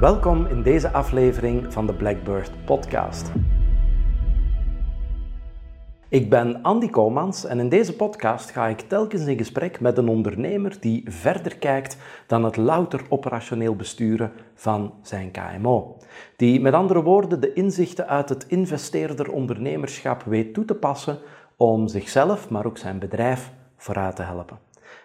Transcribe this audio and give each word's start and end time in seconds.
Welkom 0.00 0.46
in 0.46 0.62
deze 0.62 0.92
aflevering 0.92 1.72
van 1.72 1.86
de 1.86 1.94
Blackbird 1.94 2.64
Podcast. 2.64 3.32
Ik 6.08 6.30
ben 6.30 6.62
Andy 6.62 6.88
Komans 6.88 7.44
en 7.44 7.58
in 7.58 7.68
deze 7.68 7.96
podcast 7.96 8.50
ga 8.50 8.66
ik 8.66 8.80
telkens 8.80 9.26
in 9.26 9.36
gesprek 9.36 9.80
met 9.80 9.98
een 9.98 10.08
ondernemer 10.08 10.76
die 10.80 11.02
verder 11.04 11.56
kijkt 11.56 11.98
dan 12.26 12.44
het 12.44 12.56
louter 12.56 13.00
operationeel 13.08 13.76
besturen 13.76 14.32
van 14.54 14.94
zijn 15.02 15.30
KMO. 15.30 15.96
Die 16.36 16.60
met 16.60 16.72
andere 16.72 17.02
woorden 17.02 17.40
de 17.40 17.52
inzichten 17.52 18.08
uit 18.08 18.28
het 18.28 18.46
investeerder 18.46 19.32
ondernemerschap 19.32 20.22
weet 20.22 20.54
toe 20.54 20.64
te 20.64 20.74
passen 20.74 21.18
om 21.56 21.88
zichzelf, 21.88 22.50
maar 22.50 22.66
ook 22.66 22.78
zijn 22.78 22.98
bedrijf 22.98 23.52
vooruit 23.76 24.16
te 24.16 24.22
helpen. 24.22 24.58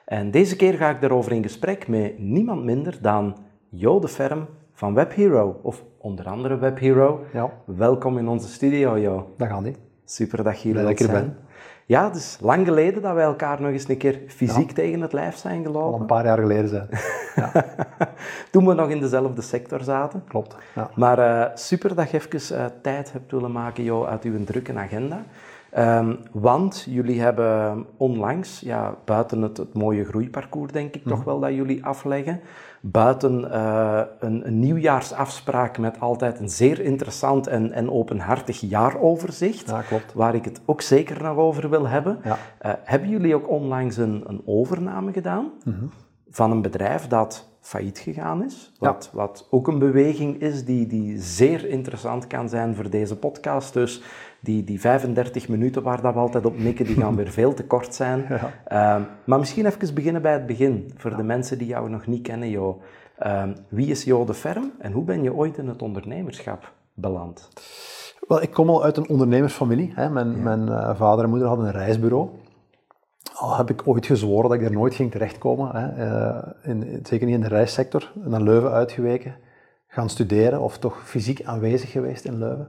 En 0.06 0.32
deze 0.32 0.56
keer 0.56 0.74
ga 0.74 0.90
ik 0.90 1.02
daarover 1.02 1.32
in 1.32 1.44
gesprek 1.44 1.88
met 1.88 2.20
niemand 2.20 2.64
minder 2.64 2.98
dan 3.02 3.38
Jo 3.70 4.00
de 4.00 4.08
Ferm 4.08 4.48
van 4.74 4.94
WebHero, 4.94 5.60
of 5.62 5.84
onder 5.98 6.26
andere 6.26 6.58
WebHero. 6.58 7.26
Ja. 7.34 7.50
Welkom 7.66 8.18
in 8.18 8.28
onze 8.28 8.48
studio, 8.48 8.98
Jo. 8.98 9.34
Dag 9.38 9.52
Andy. 9.52 9.74
Super 10.06 10.44
dat 10.44 10.56
je 10.56 10.62
hier 10.62 10.72
Blij 10.72 10.86
wilt 10.86 10.98
dat 10.98 11.08
ik 11.08 11.14
er 11.14 11.20
zijn. 11.22 11.38
Ja, 11.86 12.04
het 12.08 12.16
is 12.16 12.38
lang 12.42 12.66
geleden 12.66 13.02
dat 13.02 13.14
wij 13.14 13.24
elkaar 13.24 13.62
nog 13.62 13.72
eens 13.72 13.90
een 13.90 13.98
keer 13.98 14.22
fysiek 14.28 14.72
tegen 14.72 15.02
het 15.02 15.14
lijf 15.14 15.36
zijn 15.36 15.58
Al 15.66 15.72
gelopen. 15.72 16.00
een 16.02 16.06
paar 16.06 16.26
jaar 16.26 16.38
geleden 16.38 16.70
zijn. 16.70 16.88
Toen 18.52 18.68
we 18.68 18.74
nog 18.74 18.90
in 18.90 19.00
dezelfde 19.00 19.42
sector 19.42 19.82
zaten. 19.84 20.24
Klopt. 20.28 20.56
Ja. 20.76 20.90
Maar 20.96 21.20
eh, 21.20 21.56
super 21.56 21.96
dat 21.96 22.10
je 22.12 22.18
even 22.32 22.58
eh, 22.58 22.66
tijd 22.82 23.12
hebt 23.14 23.32
willen 23.32 23.52
maken, 23.52 23.84
Jo, 23.84 24.06
uit 24.06 24.24
uw 24.24 24.44
drukke 24.44 24.74
agenda. 24.78 25.24
Ehm, 25.70 26.16
want 26.32 26.86
jullie 26.90 27.22
hebben 27.22 27.86
onlangs, 27.98 28.60
ja, 28.60 28.96
buiten 29.06 29.42
het, 29.42 29.58
het 29.58 29.74
mooie 29.74 30.06
groeiparcours 30.06 30.72
denk 30.72 30.96
ik 30.96 31.06
Mhm. 31.06 31.16
toch 31.16 31.24
wel 31.24 31.40
dat 31.40 31.54
jullie 31.54 31.86
afleggen, 31.86 32.40
buiten 32.86 33.52
eh, 33.52 34.02
een, 34.20 34.48
een 34.48 34.60
nieuwjaarsafspraak 34.60 35.78
met 35.78 36.00
altijd 36.00 36.40
een 36.40 36.50
zeer 36.50 36.80
interessant 36.80 37.48
en, 37.48 37.72
en 37.72 37.92
openhartig 37.92 38.60
jaaroverzicht, 38.60 39.70
ja, 39.70 39.82
klopt. 39.82 40.14
waar 40.14 40.36
ik 40.36 40.46
het 40.46 40.62
ook 40.66 40.82
zeker 40.82 41.24
nog 41.24 41.38
over 41.38 41.70
wil 41.70 41.88
hebben, 41.88 42.20
Ja. 42.24 42.38
eh, 42.60 42.72
hebben 42.84 43.10
jullie 43.10 43.36
ook 43.36 43.50
onlangs 43.50 43.98
een, 43.98 44.24
een 44.28 44.42
overname 44.46 45.12
gedaan 45.12 45.52
Mhm. 45.66 45.86
van 46.30 46.52
een 46.52 46.62
bedrijf 46.62 47.08
dat 47.08 47.52
failliet 47.62 48.00
gegaan 48.00 48.44
is. 48.44 48.74
Wat, 48.80 49.10
wat 49.14 49.48
ook 49.50 49.68
een 49.68 49.80
beweging 49.80 50.42
is 50.42 50.66
die, 50.66 50.88
die 50.88 51.20
zeer 51.20 51.68
interessant 51.70 52.28
kan 52.28 52.50
zijn 52.50 52.76
voor 52.76 52.90
deze 52.90 53.18
podcast. 53.18 53.74
Dus 53.74 54.02
die, 54.44 54.64
die 54.64 54.80
35 54.80 55.48
minuten 55.48 55.84
waar 55.84 56.02
dat 56.02 56.14
we 56.14 56.20
altijd 56.20 56.46
op 56.46 56.58
mikken, 56.60 56.86
die 56.86 56.96
gaan 56.96 57.16
weer 57.16 57.32
veel 57.40 57.54
te 57.54 57.66
kort 57.66 57.96
zijn. 57.96 58.26
Ja. 58.30 58.52
Ehm, 58.66 59.02
maar 59.26 59.40
misschien 59.40 59.66
even 59.66 59.94
beginnen 59.94 60.22
bij 60.22 60.34
het 60.34 60.46
begin. 60.46 60.92
Voor 60.98 61.16
de 61.16 61.24
mensen 61.24 61.58
die 61.58 61.68
jou 61.68 61.90
nog 61.90 62.08
niet 62.08 62.22
kennen, 62.22 62.50
Jo. 62.50 62.82
Ehm, 63.18 63.54
wie 63.68 63.88
is 63.88 64.04
Jo 64.04 64.26
de 64.26 64.34
Ferm 64.34 64.72
en 64.80 64.92
hoe 64.92 65.04
ben 65.04 65.24
je 65.24 65.34
ooit 65.34 65.58
in 65.58 65.68
het 65.68 65.82
ondernemerschap 65.82 66.74
beland? 66.94 67.50
Wel, 68.28 68.42
ik 68.42 68.52
kom 68.52 68.70
al 68.70 68.84
uit 68.84 68.98
een 68.98 69.10
ondernemersfamilie. 69.10 69.92
Hè. 69.96 70.10
Mijn, 70.10 70.44
mijn 70.44 70.70
eh, 70.70 70.96
vader 70.96 71.24
en 71.24 71.30
moeder 71.30 71.48
hadden 71.48 71.66
een 71.66 71.72
reisbureau. 71.72 72.30
Al 73.34 73.58
heb 73.58 73.70
ik 73.70 73.88
ooit 73.88 74.06
gezworen 74.06 74.50
dat 74.50 74.60
ik 74.60 74.66
er 74.66 74.72
nooit 74.72 74.96
ging 74.96 75.12
terechtkomen. 75.12 75.76
Hè. 75.76 75.88
Eh, 75.88 76.70
in, 76.70 77.00
zeker 77.04 77.26
niet 77.26 77.36
in 77.36 77.42
de 77.42 77.48
reissector. 77.48 78.12
Naar 78.14 78.42
Leuven 78.42 78.72
uitgeweken. 78.72 79.36
Gaan 79.88 80.10
studeren 80.10 80.62
of 80.62 80.78
toch 80.78 81.02
fysiek 81.04 81.44
aanwezig 81.44 81.92
geweest 81.92 82.26
in 82.26 82.38
Leuven. 82.38 82.68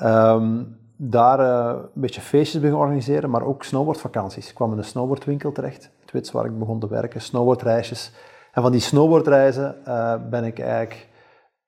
Ehm, 0.00 0.62
daar 0.96 1.40
eh, 1.40 1.82
een 1.94 2.00
beetje 2.00 2.20
feestjes 2.20 2.60
beginnen 2.60 2.80
organiseren, 2.80 3.30
maar 3.30 3.42
ook 3.42 3.64
snowboardvakanties. 3.64 4.48
Ik 4.48 4.54
kwam 4.54 4.72
in 4.72 4.78
een 4.78 4.84
snowboardwinkel 4.84 5.52
terecht, 5.52 5.90
het 6.00 6.10
Wits, 6.10 6.30
waar 6.30 6.44
ik 6.44 6.58
begon 6.58 6.80
te 6.80 6.88
werken, 6.88 7.20
snowboardreisjes. 7.20 8.12
En 8.52 8.62
van 8.62 8.72
die 8.72 8.80
snowboardreizen 8.80 9.84
eh, 9.84 10.14
ben 10.30 10.44
ik 10.44 10.58
eigenlijk 10.58 11.08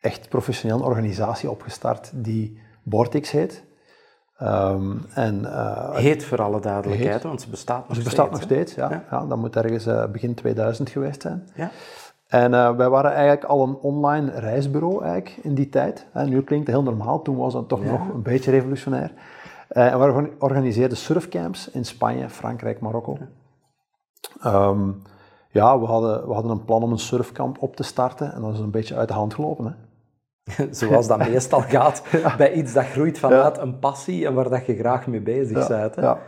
echt 0.01 0.29
professioneel 0.29 0.77
een 0.77 0.85
organisatie 0.85 1.51
opgestart 1.51 2.11
die 2.15 2.61
Vortex 2.89 3.31
heet. 3.31 3.65
Ehm, 4.37 4.97
en, 5.15 5.45
eh, 5.45 5.95
Heet 5.95 6.25
voor 6.25 6.43
alle 6.43 6.61
duidelijkheid, 6.61 7.13
Heet. 7.13 7.23
want 7.23 7.41
ze 7.41 7.51
bestaat 7.51 7.89
nog 7.89 7.97
het 7.97 8.05
bestaat 8.05 8.31
nog 8.31 8.43
steeds. 8.43 8.73
steeds, 8.73 8.91
ja. 8.91 9.05
Ja. 9.11 9.19
ja. 9.21 9.27
dat 9.27 9.39
moet 9.39 9.57
ergens 9.57 10.11
begin 10.13 10.35
2000 10.35 10.91
geweest 10.91 11.23
zijn. 11.23 11.49
Ja? 11.55 11.71
En 12.33 12.55
eh, 12.55 12.77
wij 12.77 12.89
waren 12.89 13.11
eigenlijk 13.13 13.45
al 13.45 13.63
een 13.63 13.77
online 13.77 14.31
reisbureau 14.31 15.05
eigenlijk 15.05 15.45
in 15.45 15.55
die 15.55 15.69
tijd. 15.69 16.07
Nu 16.15 16.43
klinkt 16.43 16.67
het 16.67 16.77
heel 16.77 16.83
normaal, 16.85 17.23
toen 17.23 17.37
was 17.37 17.55
het 17.55 17.69
toch 17.69 17.85
Ja. 17.85 17.91
nog 17.91 18.09
een 18.09 18.23
beetje 18.23 18.51
revolutionair. 18.51 19.13
Eh, 19.69 19.93
en 19.93 19.99
we 19.99 20.05
organ- 20.05 20.31
organiseerden 20.39 20.97
surfcamps 20.97 21.71
in 21.71 21.85
Spanje, 21.85 22.29
Frankrijk, 22.29 22.81
Marokko. 22.81 23.19
Ehm, 24.43 24.91
ja, 25.51 25.79
we 25.81 25.87
hadden, 25.87 26.27
we 26.27 26.33
hadden 26.33 26.51
een 26.53 26.65
plan 26.65 26.83
om 26.83 26.93
een 26.93 26.99
surfkamp 26.99 27.63
op 27.63 27.77
te 27.77 27.83
starten 27.83 28.33
en 28.33 28.41
dat 28.41 28.53
is 28.53 28.59
een 28.59 28.71
beetje 28.71 28.97
uit 28.97 29.09
de 29.09 29.15
hand 29.15 29.35
gelopen. 29.35 29.65
Hè. 29.67 30.67
Zoals 30.71 31.07
dat 31.07 31.19
meestal 31.19 31.61
gaat 31.61 32.03
bij 32.37 32.53
iets 32.53 32.73
dat 32.73 32.85
groeit 32.85 33.19
vanuit 33.19 33.59
een 33.59 33.79
passie 33.79 34.27
en 34.27 34.35
waar 34.35 34.49
dat 34.49 34.67
je 34.67 34.77
graag 34.77 35.07
mee 35.07 35.21
bezig 35.21 35.69
bent. 35.69 35.95
Hè? 35.95 36.03
ja. 36.03 36.19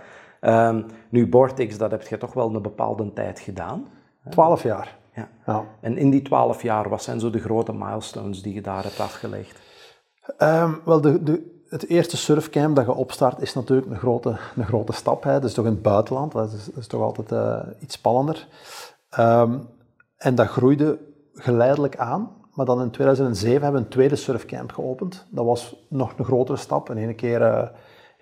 Ehm, 0.40 0.82
nu, 1.08 1.28
Bortex, 1.28 1.78
dat 1.78 1.90
heb 1.90 2.02
je 2.02 2.18
toch 2.18 2.32
wel 2.34 2.54
een 2.54 2.62
bepaalde 2.62 3.12
tijd 3.12 3.40
gedaan. 3.40 3.86
Twaalf 4.28 4.62
jaar. 4.62 4.96
Ja. 5.14 5.28
Ja. 5.46 5.64
En 5.80 5.98
in 5.98 6.10
die 6.10 6.22
twaalf 6.22 6.62
jaar, 6.62 6.88
wat 6.88 7.02
zijn 7.02 7.20
zo 7.20 7.30
de 7.30 7.38
grote 7.38 7.72
milestones 7.72 8.42
die 8.42 8.54
je 8.54 8.62
daar 8.62 8.82
hebt 8.82 9.00
afgelegd? 9.00 9.60
Ehm, 10.38 10.72
wel, 10.84 11.00
de, 11.00 11.22
de, 11.22 11.62
het 11.68 11.88
eerste 11.88 12.16
surfcamp 12.16 12.76
dat 12.76 12.84
je 12.84 12.94
opstart 12.94 13.40
is 13.40 13.54
natuurlijk 13.54 13.90
een 13.90 13.98
grote, 13.98 14.36
een 14.56 14.66
grote 14.66 14.92
stap. 14.92 15.22
Hè. 15.22 15.32
Dat 15.32 15.44
is 15.44 15.54
toch 15.54 15.64
in 15.64 15.70
het 15.70 15.82
buitenland, 15.82 16.32
dat 16.32 16.52
is, 16.52 16.64
dat 16.64 16.76
is 16.76 16.86
toch 16.86 17.02
altijd 17.02 17.32
eh, 17.32 17.82
iets 17.82 17.94
spannender. 17.94 18.48
Ehm, 19.10 19.58
en 20.16 20.34
dat 20.34 20.48
groeide 20.48 20.98
geleidelijk 21.34 21.96
aan. 21.96 22.42
Maar 22.54 22.66
dan 22.66 22.80
in 22.82 22.90
2007 22.90 23.62
hebben 23.62 23.80
we 23.80 23.86
een 23.86 23.92
tweede 23.92 24.16
surfcamp 24.16 24.72
geopend. 24.72 25.26
Dat 25.30 25.44
was 25.44 25.76
nog 25.88 26.18
een 26.18 26.24
grotere 26.24 26.58
stap. 26.58 26.90
En 26.90 26.96
ene 26.96 27.14
keer 27.14 27.42
eh, 27.42 27.68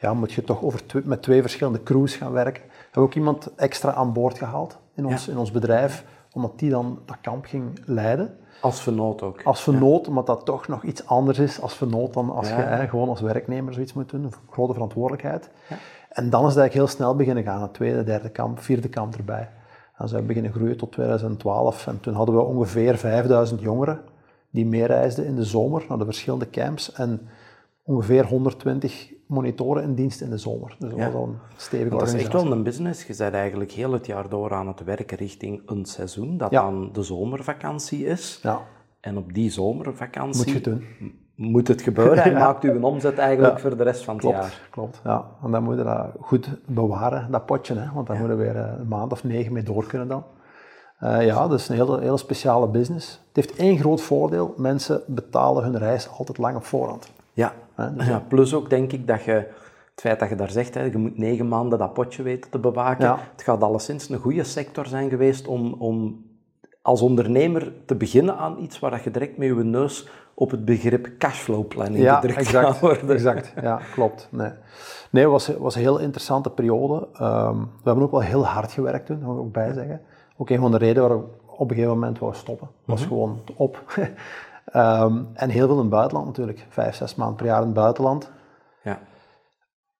ja, 0.00 0.14
moet 0.14 0.32
je 0.32 0.44
toch 0.44 0.62
over 0.62 0.82
met 1.04 1.22
twee 1.22 1.41
verschillende 1.41 1.82
crews 1.82 2.16
gaan 2.16 2.32
werken. 2.32 2.62
We 2.62 2.72
hebben 2.84 3.02
ook 3.02 3.14
iemand 3.14 3.54
extra 3.54 3.92
aan 3.92 4.12
boord 4.12 4.38
gehaald 4.38 4.78
in 4.94 5.06
ons, 5.06 5.28
in 5.28 5.38
ons 5.38 5.50
bedrijf, 5.50 6.04
omdat 6.32 6.59
die 6.59 6.70
dan 6.70 6.98
dat 7.06 7.16
kamp 7.20 7.44
ging 7.44 7.82
leiden. 7.84 8.37
Als 8.60 8.81
vernoot 8.82 9.22
ook. 9.22 9.43
Als 9.43 9.62
vernoot, 9.62 10.09
omdat 10.09 10.26
dat 10.26 10.44
toch 10.44 10.69
nog 10.69 10.82
iets 10.82 11.06
anders 11.06 11.38
is 11.38 11.60
als 11.60 11.75
vernoot 11.75 12.15
dan 12.15 12.31
als 12.31 12.48
Ja. 12.48 12.56
je 12.59 12.62
hè, 12.62 12.88
gewoon 12.88 13.09
als 13.09 13.20
werknemer 13.20 13.72
zoiets 13.72 13.93
moet 13.93 14.10
doen. 14.10 14.25
Een 14.25 14.32
grote 14.50 14.72
verantwoordelijkheid. 14.72 15.50
En 16.09 16.31
dan 16.31 16.41
is 16.41 16.48
het 16.48 16.59
eigenlijk 16.59 16.72
heel 16.72 16.87
snel 16.87 17.16
beginnen 17.16 17.44
gaan. 17.44 17.62
Het 17.62 17.75
tweede, 17.75 18.04
derde 18.04 18.31
kamp, 18.31 18.59
vierde 18.60 18.88
kamp 18.88 19.15
erbij. 19.15 19.48
En 19.97 20.09
hebben 20.09 20.26
beginnen 20.26 20.53
groeien 20.53 20.76
tot 20.76 20.93
2012. 20.93 21.87
En 21.87 22.00
toen 22.00 22.15
hadden 22.15 22.34
we 22.34 22.41
ongeveer 22.41 22.97
5000 22.97 23.60
jongeren 23.60 24.00
die 24.50 24.66
meereisden 24.66 25.26
in 25.26 25.34
de 25.37 25.44
zomer 25.44 25.84
naar 25.88 25.99
de 25.99 26.04
verschillende 26.04 26.50
camps. 26.50 26.93
En 26.93 27.28
ongeveer 27.82 28.26
120 28.26 29.12
monitoren 29.32 29.82
in 29.82 29.94
dienst 29.94 30.20
in 30.20 30.31
de 30.31 30.37
zomer. 30.38 30.76
Dus 30.78 30.91
dat 30.91 30.98
Ja. 30.98 31.04
was 31.04 31.15
al 31.15 31.25
een 31.28 31.38
stevige 31.56 31.88
Want 31.88 32.00
dat 32.00 32.15
is 32.15 32.20
echt 32.22 32.32
wel 32.32 32.53
een 32.53 32.62
business. 32.62 33.06
Je 33.06 33.15
bent 33.16 33.34
eigenlijk 33.34 33.70
heel 33.72 33.93
het 33.93 34.06
jaar 34.06 34.28
door 34.28 34.53
aan 34.54 34.66
het 34.69 34.84
werken 34.84 35.16
richting 35.16 35.62
een 35.66 35.84
seizoen, 35.84 36.37
dat 36.37 36.50
Ja. 36.50 36.62
dan 36.62 36.88
de 36.93 37.03
zomervakantie 37.03 38.04
is. 38.06 38.38
Ja, 38.43 38.60
En 39.00 39.16
op 39.16 39.32
die 39.32 39.50
zomervakantie 39.50 40.37
moet 40.38 40.48
je 40.48 40.54
het 40.54 40.65
doen. 40.65 40.84
moet 41.34 41.69
het 41.69 41.82
gebeuren 41.82 42.25
en 42.25 42.32
maakt 42.32 42.65
u 42.65 42.70
een 42.70 42.84
omzet 42.84 43.19
eigenlijk 43.19 43.59
voor 43.60 43.76
de 43.76 43.82
rest 43.82 44.04
van 44.04 44.15
het 44.15 44.22
Klopt, 44.22 44.38
jaar. 44.38 44.69
klopt. 44.70 45.00
Ja. 45.04 45.26
En 45.44 45.50
dan 45.50 45.62
moet 45.62 45.76
je 45.76 45.84
dat 45.84 46.06
goed 46.20 46.49
bewaren, 46.66 47.31
dat 47.31 47.47
potje. 47.47 47.75
Hè? 47.75 47.93
Want 47.94 48.06
daar 48.06 48.19
moeten 48.19 48.37
we 48.38 48.43
weer 48.44 48.56
eh, 48.56 48.72
een 48.78 48.88
maand 48.88 49.12
of 49.12 49.25
negen 49.25 49.53
mee 49.53 49.62
door 49.62 49.87
kunnen 49.87 50.09
dan. 50.09 50.25
Eh, 50.99 51.25
ja, 51.26 51.49
dat 51.49 51.59
is 51.59 51.69
een 51.69 51.75
hele, 51.76 52.00
hele 52.00 52.16
speciale 52.16 52.69
business. 52.69 53.10
Het 53.32 53.37
heeft 53.47 53.56
één 53.56 53.78
groot 53.78 54.00
voordeel. 54.00 54.54
Mensen 54.56 55.00
betalen 55.06 55.62
hun 55.62 55.78
reis 55.78 56.09
altijd 56.19 56.38
lang 56.38 56.56
op 56.56 56.64
voorhand. 56.64 57.12
Ja. 57.32 57.53
Hè, 57.75 57.94
dus 57.94 58.06
ja, 58.06 58.22
plus 58.28 58.55
ook 58.55 58.71
denk 58.71 58.93
ik 58.93 59.06
dat 59.06 59.22
je, 59.25 59.33
het 59.33 60.00
feit 60.00 60.21
dat 60.21 60.28
je 60.28 60.34
daar 60.34 60.50
zegt, 60.50 60.75
hè, 60.75 60.83
je 60.83 60.99
moet 60.99 61.19
negen 61.19 61.49
maanden 61.49 61.78
dat 61.78 61.93
potje 61.93 62.22
weten 62.22 62.50
te 62.50 62.59
bewaken. 62.59 63.05
Ja. 63.05 63.19
Het 63.33 63.43
gaat 63.43 63.62
alleszins 63.62 64.09
een 64.09 64.19
goede 64.19 64.44
sector 64.44 64.87
zijn 64.87 65.09
geweest 65.09 65.47
om, 65.47 65.72
om 65.78 66.25
als 66.82 67.00
ondernemer 67.00 67.72
te 67.87 67.94
beginnen 67.94 68.37
aan 68.37 68.59
iets 68.59 68.78
waar 68.78 68.91
dat 68.91 69.03
je 69.03 69.11
direct 69.11 69.37
met 69.37 69.49
je 69.49 69.55
neus 69.55 70.08
op 70.35 70.50
het 70.50 70.64
begrip 70.64 71.08
cashflow 71.19 71.69
planning 71.69 72.02
Ja, 72.05 72.14
gedrukt 72.14 72.38
exact. 72.38 72.67
gaat 72.67 72.81
worden. 72.91 73.11
exact. 73.11 73.52
Ja, 73.62 73.81
klopt. 73.94 74.29
Nee, 74.31 74.50
nee 75.11 75.23
het 75.23 75.32
was, 75.32 75.46
was 75.58 75.75
een 75.75 75.81
heel 75.81 75.99
interessante 75.99 76.50
periode. 76.50 77.08
Ehm, 77.12 77.58
we 77.58 77.64
hebben 77.85 78.05
ook 78.05 78.11
wel 78.11 78.20
heel 78.20 78.46
hard 78.46 78.73
gewerkt 78.73 79.06
toen, 79.06 79.23
moet 79.23 79.35
ik 79.35 79.41
ook 79.41 79.52
bij 79.52 79.73
zeggen. 79.73 80.00
Ook 80.37 80.50
een 80.50 80.61
van 80.61 80.70
de 80.70 80.76
redenen 80.79 81.02
waarom 81.08 81.20
we 81.23 81.52
op 81.52 81.70
een 81.70 81.76
gegeven 81.76 81.99
moment 81.99 82.19
wou 82.19 82.35
stoppen. 82.35 82.69
was 82.85 83.05
gewoon 83.05 83.38
op. 83.56 83.82
Ehm, 84.64 85.23
en 85.35 85.49
heel 85.50 85.67
veel 85.67 85.75
in 85.76 85.81
het 85.81 85.91
buitenland 85.91 86.26
natuurlijk. 86.26 86.67
Vijf, 86.69 86.94
zes 86.94 87.14
maanden 87.14 87.37
per 87.37 87.47
jaar 87.47 87.61
in 87.61 87.64
het 87.67 87.75
buitenland. 87.75 88.31
Ja. 88.82 88.99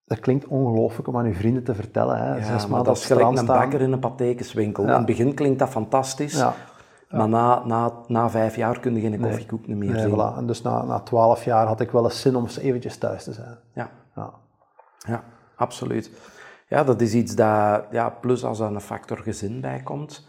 Dat 0.05 0.20
klinkt 0.20 0.47
ongelooflijk 0.47 1.09
om 1.09 1.17
aan 1.17 1.25
uw 1.25 1.35
vrienden 1.35 1.64
te 1.64 1.75
vertellen. 1.75 2.17
Hè. 2.19 2.29
Ja, 2.37 2.43
Zes 2.43 2.47
maar 2.49 2.69
maanden 2.69 2.85
dat 2.85 2.97
is 2.97 3.06
gelijk 3.06 3.38
een 3.38 3.47
bakker 3.47 3.81
in 3.81 3.93
een 3.93 3.99
patekenswinkel. 3.99 4.82
Ja. 4.82 4.88
In 4.91 4.97
het 4.97 5.06
begin 5.06 5.35
klinkt 5.35 5.59
dat 5.59 5.69
fantastisch, 5.69 6.37
Ja. 6.38 6.55
maar 7.11 7.29
na, 7.29 7.62
na, 7.64 7.93
na 8.06 8.31
vijf 8.31 8.56
jaar 8.56 8.81
kun 8.81 8.94
je 8.94 9.00
geen 9.00 9.20
koffiekoek 9.20 9.67
meer 9.67 9.91
Nee, 9.93 10.00
zien. 10.03 10.11
voilà. 10.14 10.37
En 10.37 10.47
dus 10.47 10.62
na, 10.62 10.82
na 10.85 11.00
twaalf 11.00 11.44
jaar 11.44 11.67
had 11.67 11.81
ik 11.81 11.91
wel 11.91 12.05
eens 12.05 12.20
zin 12.20 12.37
om 12.37 12.43
eens 12.43 12.58
eventjes 12.58 12.97
thuis 12.97 13.25
te 13.25 13.32
zijn. 13.32 13.58
Ja. 13.75 13.91
Ja. 14.15 14.31
Ja, 15.06 15.23
absoluut. 15.56 16.11
Ja, 16.69 16.85
dat 16.85 17.00
is 17.00 17.15
iets 17.15 17.35
dat, 17.35 17.85
ja, 17.91 18.11
plus 18.20 18.44
als 18.44 18.61
er 18.61 18.67
een 18.67 18.81
factor 18.81 19.19
gezin 19.19 19.61
bij 19.61 19.81
komt, 19.82 20.26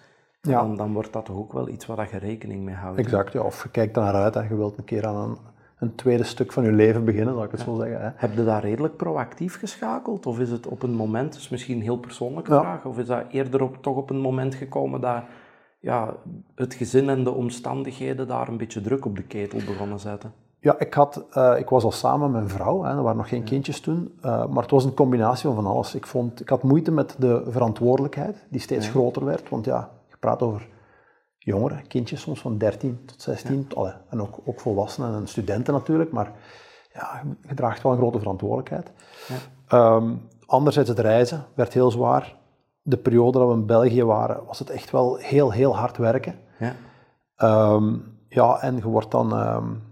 ja. 0.49 0.61
dan, 0.61 0.75
dan 0.75 0.93
wordt 0.93 1.13
dat 1.13 1.25
toch 1.25 1.37
ook 1.37 1.53
wel 1.53 1.69
iets 1.69 1.85
waar 1.85 2.07
je 2.11 2.17
rekening 2.17 2.63
mee 2.63 2.75
houdt. 2.75 2.99
Exact, 2.99 3.33
ja. 3.33 3.41
of 3.41 3.63
je 3.63 3.69
kijkt 3.69 3.95
naar 3.95 4.13
uit 4.13 4.35
en 4.35 4.47
je 4.49 4.55
wilt 4.55 4.77
een 4.77 4.83
keer 4.83 5.05
aan 5.05 5.15
een, 5.15 5.37
een 5.79 5.95
tweede 5.95 6.23
stuk 6.23 6.51
van 6.51 6.63
je 6.63 6.71
leven 6.71 7.05
beginnen, 7.05 7.33
zal 7.33 7.43
ik 7.43 7.51
het 7.51 7.59
zo 7.59 7.75
zeggen. 7.75 8.01
Hè. 8.01 8.09
Heb 8.15 8.33
je 8.33 8.43
daar 8.43 8.61
redelijk 8.61 8.97
proactief 8.97 9.59
geschakeld? 9.59 10.25
Of 10.25 10.39
is 10.39 10.49
het 10.49 10.67
op 10.67 10.83
een 10.83 10.95
moment, 10.95 11.33
dus 11.33 11.49
misschien 11.49 11.75
een 11.75 11.81
heel 11.81 11.97
persoonlijke 11.97 12.51
vraag, 12.51 12.85
of 12.85 12.97
is 12.97 13.07
dat 13.07 13.23
eerder 13.29 13.61
op, 13.61 13.77
toch 13.81 13.95
op 13.95 14.09
een 14.09 14.19
moment 14.19 14.55
gekomen 14.55 15.01
dat 15.01 15.23
ja, 15.79 16.13
het 16.55 16.73
gezin 16.73 17.09
en 17.09 17.23
de 17.23 17.31
omstandigheden 17.31 18.27
daar 18.27 18.47
een 18.47 18.57
beetje 18.57 18.81
druk 18.81 19.05
op 19.05 19.15
de 19.15 19.23
ketel 19.23 19.59
begonnen 19.65 19.99
zetten? 19.99 20.33
Ja, 20.59 20.79
ik, 20.79 20.93
had, 20.93 21.25
uh, 21.37 21.53
ik 21.57 21.69
was 21.69 21.83
al 21.83 21.91
samen 21.91 22.31
met 22.31 22.41
mijn 22.41 22.53
vrouw, 22.53 22.83
hè, 22.83 22.89
er 22.89 23.01
waren 23.01 23.17
nog 23.17 23.29
geen 23.29 23.43
kindjes 23.43 23.79
toen, 23.79 24.13
uh, 24.17 24.47
maar 24.47 24.61
het 24.61 24.71
was 24.71 24.85
een 24.85 24.93
combinatie 24.93 25.43
van 25.43 25.55
van 25.55 25.65
alles. 25.65 25.95
Ik, 25.95 26.07
vond, 26.07 26.41
ik 26.41 26.49
had 26.49 26.63
moeite 26.63 26.91
met 26.91 27.15
de 27.19 27.43
verantwoordelijkheid, 27.47 28.45
die 28.49 28.61
steeds 28.61 28.89
groter 28.89 29.25
werd, 29.25 29.49
want 29.49 29.65
ja, 29.65 29.89
praat 30.25 30.41
over 30.41 30.67
jongeren, 31.37 31.87
kindjes 31.87 32.21
soms 32.21 32.41
van 32.41 32.57
13 32.57 33.05
tot 33.05 33.21
16, 33.21 33.65
ja. 33.69 33.75
allee, 33.75 33.93
en 34.09 34.21
ook, 34.21 34.39
ook 34.45 34.59
volwassenen 34.59 35.15
en 35.15 35.27
studenten 35.27 35.73
natuurlijk, 35.73 36.11
maar 36.11 36.31
ja, 36.93 37.21
je 37.47 37.53
draagt 37.53 37.83
wel 37.83 37.91
een 37.91 37.97
grote 37.97 38.19
verantwoordelijkheid. 38.19 38.91
Ja. 39.27 39.95
Um, 39.95 40.27
anderzijds 40.45 40.89
het 40.89 40.99
reizen 40.99 41.45
werd 41.53 41.73
heel 41.73 41.91
zwaar. 41.91 42.35
De 42.81 42.97
periode 42.97 43.39
dat 43.39 43.47
we 43.47 43.53
in 43.53 43.65
België 43.65 44.03
waren, 44.03 44.45
was 44.45 44.59
het 44.59 44.69
echt 44.69 44.91
wel 44.91 45.15
heel, 45.15 45.51
heel 45.51 45.75
hard 45.75 45.97
werken. 45.97 46.39
Ja, 46.59 46.73
um, 47.73 48.17
ja 48.27 48.61
en 48.61 48.75
je 48.75 48.87
wordt 48.87 49.11
dan... 49.11 49.47
Um, 49.47 49.91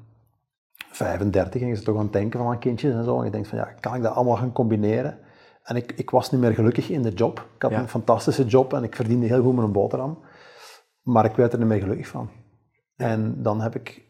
35 0.92 1.62
en 1.62 1.68
je 1.68 1.76
zit 1.76 1.86
toch 1.86 1.98
aan 1.98 2.04
het 2.04 2.14
denken 2.14 2.40
van 2.40 2.48
aan 2.48 2.60
kindjes 2.60 2.94
en 2.94 3.04
zo. 3.04 3.18
En 3.18 3.26
je 3.26 3.32
denkt 3.32 3.48
van 3.48 3.58
ja, 3.58 3.66
kan 3.80 3.96
ik 3.96 4.02
dat 4.02 4.16
allemaal 4.16 4.36
gaan 4.36 4.52
combineren? 4.52 5.18
En 5.64 5.76
ik, 5.76 5.92
ik 5.92 6.10
was 6.10 6.32
niet 6.32 6.42
meer 6.42 6.54
gelukkig 6.54 6.90
in 6.90 7.02
de 7.02 7.14
job. 7.14 7.48
Ik 7.56 7.62
had 7.62 7.72
een 7.72 7.88
fantastische 7.88 8.46
job 8.46 8.74
en 8.74 8.84
ik 8.84 8.96
verdiende 8.96 9.26
heel 9.26 9.44
goed 9.44 9.56
met 9.56 9.64
een 9.64 9.72
boterham. 9.72 10.20
Maar 11.02 11.26
ik 11.26 11.36
werd 11.36 11.54
er 11.54 11.60
niet 11.60 11.68
meer 11.68 11.82
gelukkig 11.82 12.08
van. 12.08 12.30
En 12.96 13.44
dan 13.44 13.62
heb 13.62 13.76
ik 13.76 14.10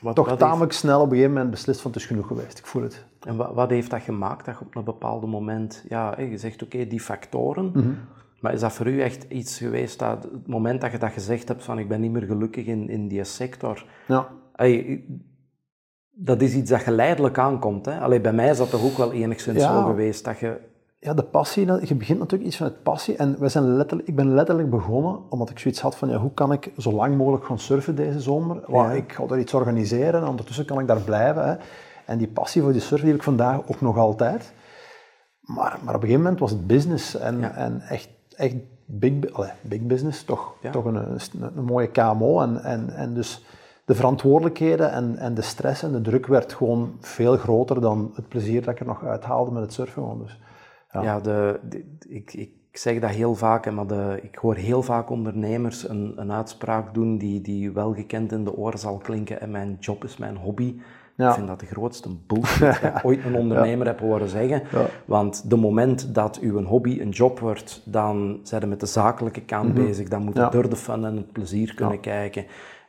wat, 0.00 0.14
toch 0.14 0.36
tamelijk 0.36 0.72
snel 0.72 1.00
op 1.00 1.04
een 1.04 1.10
gegeven 1.10 1.32
moment 1.32 1.50
beslist 1.50 1.80
van 1.80 1.90
het 1.90 2.00
is 2.00 2.06
genoeg 2.06 2.26
geweest. 2.26 2.58
Ik 2.58 2.66
voel 2.66 2.82
het. 2.82 3.04
En 3.20 3.36
wat, 3.36 3.54
wat 3.54 3.70
heeft 3.70 3.90
dat 3.90 4.02
gemaakt 4.02 4.44
dat 4.44 4.58
je 4.58 4.64
op 4.64 4.76
een 4.76 4.84
bepaald 4.84 5.26
moment, 5.26 5.84
ja, 5.88 6.20
je 6.20 6.38
zegt 6.38 6.62
oké, 6.62 6.86
die 6.86 7.00
factoren, 7.00 7.70
mhm. 7.74 7.92
maar 8.40 8.52
is 8.52 8.60
dat 8.60 8.72
voor 8.72 8.86
u 8.86 9.00
echt 9.00 9.24
iets 9.24 9.58
geweest 9.58 9.98
dat 9.98 10.22
het 10.22 10.46
moment 10.46 10.80
dat 10.80 10.92
je 10.92 10.98
dat 10.98 11.12
gezegd 11.12 11.48
hebt 11.48 11.64
van 11.64 11.78
ik 11.78 11.88
ben 11.88 12.00
niet 12.00 12.12
meer 12.12 12.22
gelukkig 12.22 12.66
in, 12.66 12.88
in 12.88 13.08
die 13.08 13.24
sector, 13.24 13.86
ja 14.06 14.28
dat 16.20 16.40
is 16.40 16.54
iets 16.54 16.70
dat 16.70 16.80
geleidelijk 16.80 17.38
aankomt. 17.38 17.86
Hè? 17.86 17.98
Allee, 17.98 18.20
bij 18.20 18.32
mij 18.32 18.50
is 18.50 18.56
dat 18.56 18.70
toch 18.70 18.84
ook 18.84 18.96
wel 18.96 19.12
enigszins 19.12 19.62
zo 19.62 19.82
geweest 19.82 20.24
dat 20.24 20.38
je... 20.38 20.56
Ja, 21.00 21.14
de 21.14 21.22
passie, 21.22 21.66
je 21.86 21.94
begint 21.94 22.18
natuurlijk 22.18 22.48
iets 22.48 22.56
van 22.56 22.66
het 22.66 22.82
passie. 22.82 23.16
En 23.16 23.36
wij 23.38 23.48
zijn 23.48 23.76
letterlijk, 23.76 24.08
ik 24.08 24.16
ben 24.16 24.34
letterlijk 24.34 24.70
begonnen 24.70 25.20
omdat 25.28 25.50
ik 25.50 25.58
zoiets 25.58 25.80
had 25.80 25.96
van, 25.96 26.08
ja, 26.08 26.16
hoe 26.16 26.32
kan 26.34 26.52
ik 26.52 26.72
zo 26.76 26.92
lang 26.92 27.16
mogelijk 27.16 27.44
gaan 27.44 27.58
surfen 27.58 27.94
deze 27.94 28.20
zomer? 28.20 28.62
Ja. 28.66 28.92
Ik 28.92 29.12
ga 29.12 29.24
er 29.24 29.38
iets 29.38 29.54
organiseren 29.54 30.20
en 30.20 30.28
ondertussen 30.28 30.64
kan 30.64 30.80
ik 30.80 30.86
daar 30.86 31.00
blijven. 31.00 31.48
Hè? 31.48 31.56
En 32.06 32.18
die 32.18 32.28
passie 32.28 32.62
voor 32.62 32.72
die 32.72 32.80
surfen 32.80 33.00
die 33.00 33.08
heb 33.08 33.16
ik 33.16 33.22
vandaag 33.22 33.60
ook 33.66 33.80
nog 33.80 33.98
altijd. 33.98 34.52
Maar, 35.40 35.78
maar 35.84 35.94
op 35.94 36.02
een 36.02 36.08
gegeven 36.08 36.22
moment 36.22 36.40
was 36.40 36.50
het 36.50 36.66
business 36.66 37.16
en, 37.16 37.54
en 37.54 37.80
echt, 37.80 38.08
echt 38.36 38.54
big, 38.86 39.32
allez, 39.32 39.52
big 39.60 39.80
business, 39.80 40.24
toch, 40.24 40.54
toch 40.72 40.84
een, 40.84 40.94
een, 40.94 41.20
een, 41.56 41.64
mooie 41.64 41.90
KMO. 41.90 42.40
En, 42.40 42.62
en, 42.62 42.90
en 42.94 43.14
dus 43.14 43.44
de 43.88 43.94
verantwoordelijkheden 43.94 44.92
en, 44.92 45.16
en 45.16 45.34
de 45.34 45.42
stress 45.42 45.82
en 45.82 45.92
de 45.92 46.00
druk 46.00 46.26
werd 46.26 46.52
gewoon 46.52 46.96
veel 47.00 47.36
groter 47.36 47.80
dan 47.80 48.10
het 48.14 48.28
plezier 48.28 48.64
dat 48.64 48.74
ik 48.74 48.80
er 48.80 48.86
nog 48.86 49.04
uithaalde 49.04 49.50
met 49.50 49.62
het 49.62 49.72
surfen. 49.72 50.18
Dus, 50.18 50.40
ja, 50.92 51.02
ja 51.02 51.20
de, 51.20 51.60
ik, 52.08 52.32
ik 52.32 52.50
zeg 52.72 53.00
dat 53.00 53.10
heel 53.10 53.34
vaak, 53.34 53.70
maar 53.70 53.86
de, 53.86 54.18
ik 54.22 54.34
hoor 54.34 54.54
heel 54.54 54.82
vaak 54.82 55.10
ondernemers 55.10 55.88
een, 55.88 56.12
een 56.16 56.32
uitspraak 56.32 56.94
doen 56.94 57.18
die, 57.18 57.40
die 57.40 57.72
wel 57.72 57.94
gekend 57.94 58.32
in 58.32 58.44
de 58.44 58.56
oren 58.56 58.78
zal 58.78 58.96
klinken. 58.96 59.40
En 59.40 59.50
mijn 59.50 59.76
job 59.80 60.04
is 60.04 60.16
mijn 60.16 60.36
hobby. 60.36 60.80
Ja. 61.16 61.28
Ik 61.28 61.34
vind 61.34 61.46
dat 61.46 61.60
de 61.60 61.66
grootste 61.66 62.08
bullshit 62.26 62.80
dat 62.80 62.94
ik 62.94 63.04
ooit 63.08 63.24
een 63.24 63.36
ondernemer 63.36 63.86
heb 63.86 64.00
horen 64.00 64.28
zeggen. 64.28 64.62
Want 65.04 65.50
de 65.50 65.56
moment 65.56 66.14
dat 66.14 66.38
uw 66.38 66.62
hobby 66.62 67.00
een 67.00 67.10
job 67.10 67.38
wordt, 67.38 67.82
dan 67.84 68.40
zijn 68.42 68.60
we 68.60 68.66
met 68.66 68.80
de 68.80 68.86
zakelijke 68.86 69.42
kant 69.42 69.74
mhm. 69.74 69.84
bezig. 69.84 70.08
Dan 70.08 70.22
moet 70.22 70.36
je 70.36 70.48
door 70.50 70.68
de 70.68 70.76
fun 70.76 71.04
en 71.04 71.16
het 71.16 71.32
plezier 71.32 71.74
kunnen 71.74 72.00
kijken. 72.00 72.46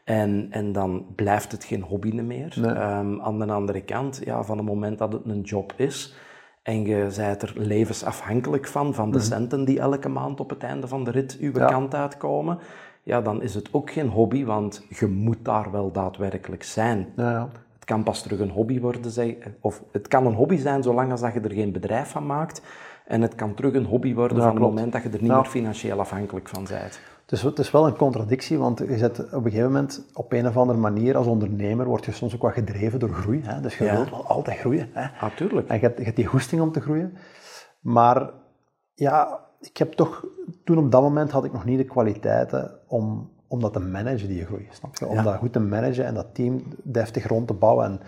En, 0.09 0.47
en 0.49 0.71
dan 0.71 1.05
blijft 1.15 1.51
het 1.51 1.63
geen 1.63 1.81
hobby 1.81 2.11
meer. 2.11 2.65
Ehm, 2.65 3.21
aan 3.21 3.39
de 3.39 3.51
andere 3.51 3.81
kant, 3.81 4.21
ja, 4.23 4.43
van 4.43 4.57
het 4.57 4.65
moment 4.65 4.97
dat 4.97 5.13
het 5.13 5.25
een 5.25 5.41
job 5.41 5.73
is 5.75 6.15
en 6.63 6.85
je 6.85 7.13
bent 7.17 7.41
er 7.41 7.53
levensafhankelijk 7.55 8.67
van, 8.67 8.93
van 8.93 9.11
de 9.11 9.17
mhm. 9.17 9.27
centen 9.27 9.65
die 9.65 9.79
elke 9.79 10.09
maand 10.09 10.39
op 10.39 10.49
het 10.49 10.63
einde 10.63 10.87
van 10.87 11.03
de 11.03 11.11
rit 11.11 11.37
uw 11.39 11.51
kant 11.51 11.95
uitkomen, 11.95 12.59
ja, 13.03 13.21
dan 13.21 13.41
is 13.41 13.55
het 13.55 13.69
ook 13.71 13.91
geen 13.91 14.07
hobby, 14.07 14.45
want 14.45 14.85
je 14.89 15.07
moet 15.07 15.45
daar 15.45 15.71
wel 15.71 15.91
daadwerkelijk 15.91 16.63
zijn. 16.63 17.07
Ja, 17.15 17.49
het 17.73 17.85
kan 17.85 18.03
pas 18.03 18.21
terug 18.21 18.39
een 18.39 18.49
hobby 18.49 18.79
worden, 18.79 19.11
zeg, 19.11 19.35
of 19.59 19.83
het 19.91 20.07
kan 20.07 20.25
een 20.25 20.33
hobby 20.33 20.57
zijn 20.57 20.83
zolang 20.83 21.11
als 21.11 21.21
dat 21.21 21.33
je 21.33 21.39
er 21.39 21.51
geen 21.51 21.71
bedrijf 21.71 22.09
van 22.09 22.25
maakt. 22.25 22.61
En 23.05 23.21
het 23.21 23.35
kan 23.35 23.53
terug 23.53 23.73
een 23.73 23.85
hobby 23.85 24.13
worden 24.13 24.37
van 24.37 24.49
het 24.49 24.59
moment 24.59 24.91
dat 24.91 25.03
je 25.03 25.09
er 25.09 25.21
niet 25.21 25.31
meer 25.31 25.45
financieel 25.45 25.99
afhankelijk 25.99 26.47
van 26.47 26.63
bent. 26.63 26.99
Dus 27.29 27.41
het 27.41 27.59
is 27.59 27.71
wel 27.71 27.87
een 27.87 27.95
contradictie, 27.95 28.57
want 28.57 28.79
je 28.79 28.97
zet 28.97 29.19
op 29.19 29.45
een 29.45 29.51
gegeven 29.51 29.71
moment 29.71 30.05
op 30.13 30.33
een 30.33 30.47
of 30.47 30.57
andere 30.57 30.79
manier 30.79 31.17
als 31.17 31.27
ondernemer 31.27 31.85
word 31.85 32.05
je 32.05 32.11
soms 32.11 32.35
ook 32.35 32.41
wat 32.41 32.53
gedreven 32.53 32.99
door 32.99 33.13
groei. 33.13 33.41
Hè? 33.43 33.61
Dus 33.61 33.77
je 33.77 33.83
wilt 33.83 34.09
wel 34.09 34.25
altijd 34.25 34.57
groeien. 34.57 34.89
Hè? 34.93 35.07
Natuurlijk. 35.21 35.67
En 35.67 35.75
je 35.75 35.81
hebt, 35.81 35.97
je 35.97 36.03
hebt 36.03 36.15
die 36.15 36.25
goesting 36.25 36.61
om 36.61 36.71
te 36.71 36.81
groeien. 36.81 37.17
Maar 37.79 38.29
ja, 38.93 39.39
ik 39.59 39.77
heb 39.77 39.93
toch, 39.93 40.25
toen 40.63 40.77
op 40.77 40.91
dat 40.91 41.01
moment 41.01 41.31
had 41.31 41.45
ik 41.45 41.53
nog 41.53 41.65
niet 41.65 41.77
de 41.77 41.83
kwaliteiten 41.83 42.79
om, 42.87 43.31
om 43.47 43.61
dat 43.61 43.73
te 43.73 43.79
managen, 43.79 44.27
die 44.27 44.45
groei. 44.45 44.67
Snap 44.71 44.97
je? 44.97 45.07
Om 45.07 45.23
dat 45.23 45.35
goed 45.35 45.53
te 45.53 45.59
managen 45.59 46.05
en 46.05 46.13
dat 46.13 46.35
team 46.35 46.63
deftig 46.83 47.27
rond 47.27 47.47
te 47.47 47.53
bouwen. 47.53 47.85
En 47.85 47.99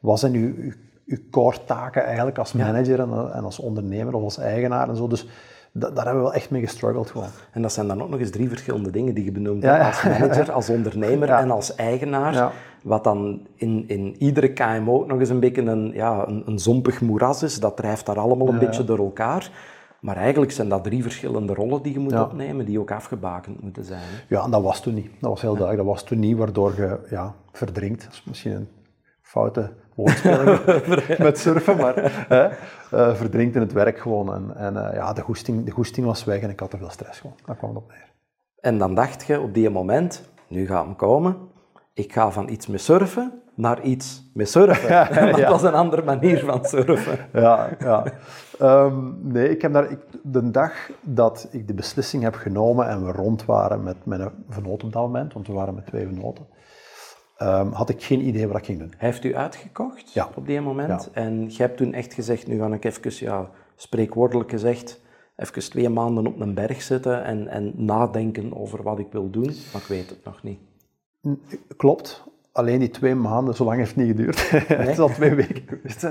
wat 0.00 0.18
zijn 0.18 0.34
uw, 0.34 0.54
uw, 0.56 0.72
uw 1.06 1.18
core 1.30 1.64
taken 1.64 2.04
eigenlijk 2.04 2.38
als 2.38 2.52
manager 2.52 3.00
en, 3.00 3.32
en 3.32 3.44
als 3.44 3.58
ondernemer 3.58 4.14
of 4.14 4.22
als 4.22 4.38
eigenaar 4.38 4.88
en 4.88 4.96
zo. 4.96 5.06
Dus 5.06 5.26
daar 5.72 5.90
hebben 5.94 6.14
we 6.14 6.20
wel 6.20 6.34
echt 6.34 6.50
mee 6.50 6.60
gestruggeld 6.60 7.10
gewoon. 7.10 7.28
En 7.52 7.62
dat 7.62 7.72
zijn 7.72 7.88
dan 7.88 8.02
ook 8.02 8.08
nog 8.08 8.20
eens 8.20 8.30
drie 8.30 8.48
verschillende 8.48 8.90
dingen 8.90 9.14
die 9.14 9.24
je 9.24 9.32
benoemt. 9.32 9.62
Ja, 9.62 9.86
Als 9.86 10.02
manager, 10.02 10.52
als 10.52 10.68
ondernemer 10.68 11.28
en 11.28 11.50
als 11.50 11.74
eigenaar. 11.74 12.52
Wat 12.82 13.04
dan 13.04 13.46
in, 13.54 13.84
in 13.86 14.16
iedere 14.18 14.52
KMO 14.52 14.94
ook 14.94 15.06
nog 15.06 15.18
eens 15.18 15.28
een 15.28 15.40
beetje 15.40 15.62
een, 15.62 15.92
ja, 15.94 16.26
een, 16.26 16.42
een 16.46 16.58
zompig 16.58 17.00
moeras 17.00 17.42
is. 17.42 17.60
Dat 17.60 17.76
drijft 17.76 18.06
daar 18.06 18.18
allemaal 18.18 18.48
een 18.48 18.58
beetje 18.58 18.84
door 18.84 18.98
elkaar. 18.98 19.50
Maar 20.00 20.16
eigenlijk 20.16 20.52
zijn 20.52 20.68
dat 20.68 20.84
drie 20.84 21.02
verschillende 21.02 21.54
rollen 21.54 21.82
die 21.82 21.92
je 21.92 21.98
moet 21.98 22.20
opnemen, 22.20 22.66
die 22.66 22.80
ook 22.80 22.90
afgebakend 22.90 23.62
moeten 23.62 23.84
zijn. 23.84 24.02
Ja, 24.28 24.44
en 24.44 24.50
dat 24.50 24.62
was 24.62 24.80
toen 24.80 24.94
niet. 24.94 25.10
Dat 25.20 25.30
was 25.30 25.40
heel 25.40 25.56
duidelijk. 25.56 25.86
Dat 25.86 25.94
was 25.94 26.04
toen 26.04 26.18
niet, 26.18 26.36
waardoor 26.36 26.74
je 26.76 26.98
ja, 27.10 27.34
verdrinkt. 27.52 28.04
Dat 28.04 28.12
is 28.12 28.24
misschien 28.24 28.52
een 28.52 28.68
foute 29.20 29.70
woordspeling 29.98 31.18
met 31.28 31.38
surfen, 31.38 31.76
maar 31.76 31.94
hè, 32.28 32.48
uh, 32.48 33.14
verdrinkt 33.14 33.54
in 33.54 33.60
het 33.60 33.72
werk 33.72 33.98
gewoon. 33.98 34.34
En, 34.34 34.56
en 34.56 34.74
uh, 34.74 34.94
ja, 34.94 35.12
de 35.12 35.20
goesting, 35.20 35.64
de 35.64 35.70
goesting 35.70 36.06
was 36.06 36.24
weg 36.24 36.40
en 36.40 36.50
ik 36.50 36.60
had 36.60 36.70
te 36.70 36.76
veel 36.76 36.90
stress 36.90 37.20
gewoon. 37.20 37.36
Daar 37.46 37.56
kwam 37.56 37.70
het 37.70 37.78
op 37.78 37.88
neer. 37.88 38.12
En 38.60 38.78
dan 38.78 38.94
dacht 38.94 39.26
je 39.26 39.40
op 39.40 39.54
die 39.54 39.70
moment, 39.70 40.22
nu 40.48 40.66
gaat 40.66 40.84
hem 40.84 40.96
komen, 40.96 41.36
ik 41.94 42.12
ga 42.12 42.30
van 42.30 42.48
iets 42.48 42.66
met 42.66 42.80
surfen 42.80 43.42
naar 43.54 43.82
iets 43.82 44.30
met 44.34 44.50
surfen. 44.50 44.88
ja, 44.94 45.08
dat 45.36 45.48
was 45.48 45.62
een 45.62 45.74
andere 45.74 46.02
manier 46.02 46.44
van 46.44 46.64
surfen. 46.64 47.18
ja, 47.32 47.68
ja. 47.78 48.04
Um, 48.62 49.18
nee, 49.22 49.50
ik 49.50 49.62
heb 49.62 49.72
daar, 49.72 49.90
ik, 49.90 49.98
de 50.22 50.50
dag 50.50 50.72
dat 51.00 51.48
ik 51.50 51.66
de 51.66 51.74
beslissing 51.74 52.22
heb 52.22 52.34
genomen 52.34 52.88
en 52.88 53.04
we 53.04 53.12
rond 53.12 53.44
waren 53.44 53.82
met 53.82 53.96
mijn 54.04 54.30
vernoot 54.48 54.84
op 54.84 54.92
dat 54.92 55.02
moment, 55.02 55.32
want 55.32 55.46
we 55.46 55.52
waren 55.52 55.74
met 55.74 55.86
twee 55.86 56.06
vernoten, 56.06 56.46
um, 57.42 57.72
had 57.72 57.88
ik 57.88 58.02
geen 58.02 58.26
idee 58.26 58.46
wat 58.46 58.56
ik 58.56 58.64
ging 58.64 58.78
doen. 58.78 58.94
Heeft 58.96 59.24
u 59.24 59.36
uitgekocht 59.36 60.12
ja. 60.12 60.30
op 60.34 60.46
die 60.46 60.60
moment? 60.60 61.10
En 61.12 61.50
je 61.50 61.62
hebt 61.62 61.76
toen 61.76 61.92
echt 61.92 62.14
gezegd, 62.14 62.46
nu 62.46 62.58
ga 62.58 62.72
ik 62.72 62.84
even, 62.84 63.26
ja, 63.26 63.50
spreekwoordelijk 63.76 64.50
gezegd, 64.50 65.00
even 65.36 65.62
twee 65.62 65.88
maanden 65.88 66.26
op 66.26 66.40
een 66.40 66.54
berg 66.54 66.82
zitten 66.82 67.24
en, 67.24 67.48
en 67.48 67.72
nadenken 67.76 68.56
over 68.56 68.82
wat 68.82 68.98
ik 68.98 69.12
wil 69.12 69.30
doen, 69.30 69.54
maar 69.72 69.82
ik 69.82 69.88
weet 69.88 70.10
het 70.10 70.24
nog 70.24 70.42
niet. 70.42 70.58
Klopt. 71.76 72.26
Alleen 72.52 72.78
die 72.78 72.90
twee 72.90 73.14
maanden, 73.14 73.54
zo 73.54 73.64
lang 73.64 73.78
heeft 73.78 73.94
het 73.94 74.04
niet 74.04 74.16
geduurd. 74.16 74.50
het 74.78 74.88
is 74.88 74.98
al 74.98 75.08
twee 75.08 75.34
weken 75.34 75.62
geweest. 75.66 76.04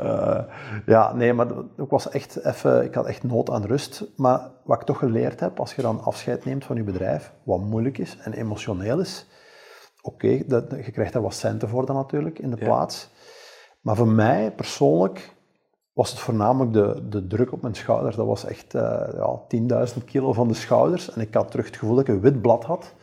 Uh, 0.00 0.40
ja, 0.86 1.14
nee, 1.14 1.32
maar 1.32 1.46
ik 1.76 1.88
was 1.88 2.08
echt 2.08 2.44
even, 2.44 2.84
ik 2.84 2.94
had 2.94 3.06
echt 3.06 3.22
nood 3.22 3.50
aan 3.50 3.64
rust. 3.64 4.04
Maar 4.16 4.50
wat 4.64 4.80
ik 4.80 4.86
toch 4.86 4.98
geleerd 4.98 5.40
heb, 5.40 5.60
als 5.60 5.74
je 5.74 5.82
dan 5.82 6.02
afscheid 6.02 6.44
neemt 6.44 6.64
van 6.64 6.76
je 6.76 6.82
bedrijf, 6.82 7.32
wat 7.42 7.60
moeilijk 7.60 7.98
is 7.98 8.16
en 8.22 8.32
emotioneel 8.32 9.00
is, 9.00 9.26
oké, 10.02 10.28
je 10.28 10.90
krijgt 10.92 11.12
daar 11.12 11.22
wat 11.22 11.34
centen 11.34 11.68
voor 11.68 11.86
dan 11.86 11.96
natuurlijk 11.96 12.38
in 12.38 12.50
de 12.50 12.56
plaats. 12.56 13.08
Maar 13.80 13.96
voor 13.96 14.08
mij 14.08 14.52
persoonlijk 14.52 15.34
was 15.92 16.10
het 16.10 16.18
voornamelijk 16.18 16.72
de, 16.72 17.08
de 17.08 17.26
druk 17.26 17.52
op 17.52 17.62
mijn 17.62 17.74
schouders. 17.74 18.16
Dat 18.16 18.26
was 18.26 18.44
echt 18.44 18.74
uh, 18.74 18.82
ja, 19.14 19.40
10.000 19.98 20.04
kilo 20.04 20.32
van 20.32 20.48
de 20.48 20.54
schouders. 20.54 21.10
En 21.10 21.20
ik 21.20 21.34
had 21.34 21.50
terug 21.50 21.66
het 21.66 21.76
gevoel 21.76 21.94
dat 21.96 22.08
ik 22.08 22.14
een 22.14 22.20
wit 22.20 22.40
blad 22.40 22.64
had. 22.64 22.94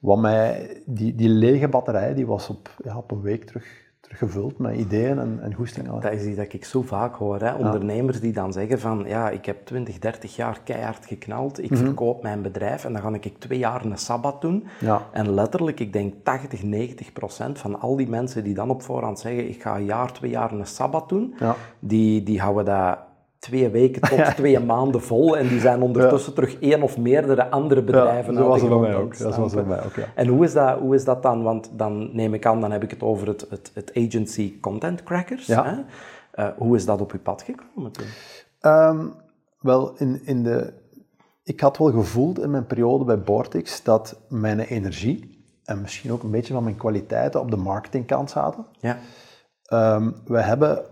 Wat 0.00 0.18
mij, 0.18 0.82
die, 0.86 1.14
die 1.14 1.28
lege 1.28 1.68
batterij 1.68 2.14
die 2.14 2.26
was 2.26 2.48
op, 2.48 2.70
ja, 2.84 2.96
op 2.96 3.10
een 3.10 3.22
week 3.22 3.44
terug 3.44 3.81
terug 3.81 3.81
gevuld 4.14 4.58
met 4.58 4.74
ideeën 4.76 5.18
en, 5.18 5.38
en 5.42 5.54
goestingen. 5.54 6.00
Dat 6.00 6.12
is 6.12 6.24
iets 6.24 6.36
dat 6.36 6.52
ik 6.52 6.64
zo 6.64 6.82
vaak 6.82 7.14
hoor. 7.14 7.40
Hè? 7.40 7.54
Ondernemers 7.54 8.20
die 8.20 8.32
dan 8.32 8.52
zeggen 8.52 8.80
van, 8.80 9.04
ja, 9.06 9.30
ik 9.30 9.46
heb 9.46 9.66
20, 9.66 9.98
30 9.98 10.36
jaar 10.36 10.60
keihard 10.64 11.06
geknald, 11.06 11.62
ik 11.62 11.70
Mhm. 11.70 11.84
verkoop 11.84 12.22
mijn 12.22 12.42
bedrijf 12.42 12.84
en 12.84 12.92
dan 12.92 13.02
ga 13.02 13.12
ik 13.20 13.38
twee 13.38 13.58
jaar 13.58 13.84
een 13.84 13.98
sabbat 13.98 14.40
doen. 14.40 14.66
Ja. 14.80 15.02
En 15.12 15.34
letterlijk, 15.34 15.80
ik 15.80 15.92
denk 15.92 16.14
80, 16.22 16.62
90 16.62 17.12
procent 17.12 17.58
van 17.58 17.80
al 17.80 17.96
die 17.96 18.08
mensen 18.08 18.44
die 18.44 18.54
dan 18.54 18.70
op 18.70 18.82
voorhand 18.82 19.18
zeggen, 19.20 19.48
ik 19.48 19.62
ga 19.62 19.76
een 19.76 19.84
jaar, 19.84 20.12
twee 20.12 20.30
jaar 20.30 20.52
een 20.52 20.66
sabbat 20.66 21.08
doen, 21.08 21.34
Ja. 21.38 21.56
die, 21.78 22.22
die 22.22 22.40
houden 22.40 22.64
dat 22.64 22.98
twee 23.42 23.68
weken 23.68 24.02
tot 24.02 24.36
twee 24.36 24.60
maanden 24.60 25.02
vol 25.02 25.36
en 25.36 25.48
die 25.48 25.60
zijn 25.60 25.82
ondertussen 25.82 26.34
terug 26.34 26.58
één 26.58 26.82
of 26.82 26.98
meerdere 26.98 27.50
andere 27.50 27.82
bedrijven 27.82 28.34
zo 28.34 28.40
uit 28.40 28.48
was 28.48 28.60
het 28.60 28.70
bij 28.70 28.78
mij 28.78 28.94
ook. 28.94 29.18
Dat 29.18 29.36
was 29.36 29.54
bij 29.54 29.64
mij 29.64 29.84
ook, 29.84 29.94
ja. 29.94 30.04
En 30.14 30.26
hoe 30.26 30.44
is, 30.44 30.52
dat, 30.52 30.78
hoe 30.78 30.94
is 30.94 31.04
dat 31.04 31.22
dan? 31.22 31.42
Want 31.42 31.70
dan 31.72 32.10
neem 32.12 32.34
ik 32.34 32.46
aan, 32.46 32.60
dan 32.60 32.72
heb 32.72 32.82
ik 32.82 32.90
het 32.90 33.02
over 33.02 33.28
het, 33.28 33.46
het, 33.50 33.70
het 33.74 33.92
agency 33.94 34.60
Content 34.60 35.02
Crackers. 35.02 35.46
Ja. 35.46 35.64
Hè? 35.64 35.82
Eh, 36.30 36.52
hoe 36.56 36.76
is 36.76 36.84
dat 36.84 37.00
op 37.00 37.12
uw 37.12 37.20
pad 37.20 37.42
gekomen 37.42 37.92
toen? 37.92 38.06
Ehm, 38.60 39.06
wel, 39.60 39.96
in, 39.96 40.20
in 40.24 40.42
de, 40.42 40.72
ik 41.44 41.60
had 41.60 41.78
wel 41.78 41.90
gevoeld 41.90 42.40
in 42.40 42.50
mijn 42.50 42.66
periode 42.66 43.04
bij 43.04 43.20
Bortix 43.20 43.82
dat 43.82 44.20
mijn 44.28 44.60
energie 44.60 45.44
en 45.64 45.80
misschien 45.80 46.12
ook 46.12 46.22
een 46.22 46.30
beetje 46.30 46.52
van 46.52 46.64
mijn 46.64 46.76
kwaliteiten 46.76 47.40
op 47.40 47.50
de 47.50 47.56
marketingkant 47.56 48.30
zaten. 48.30 48.66
Ja. 48.80 48.98
Ehm, 49.64 50.10
we 50.24 50.40
hebben 50.40 50.84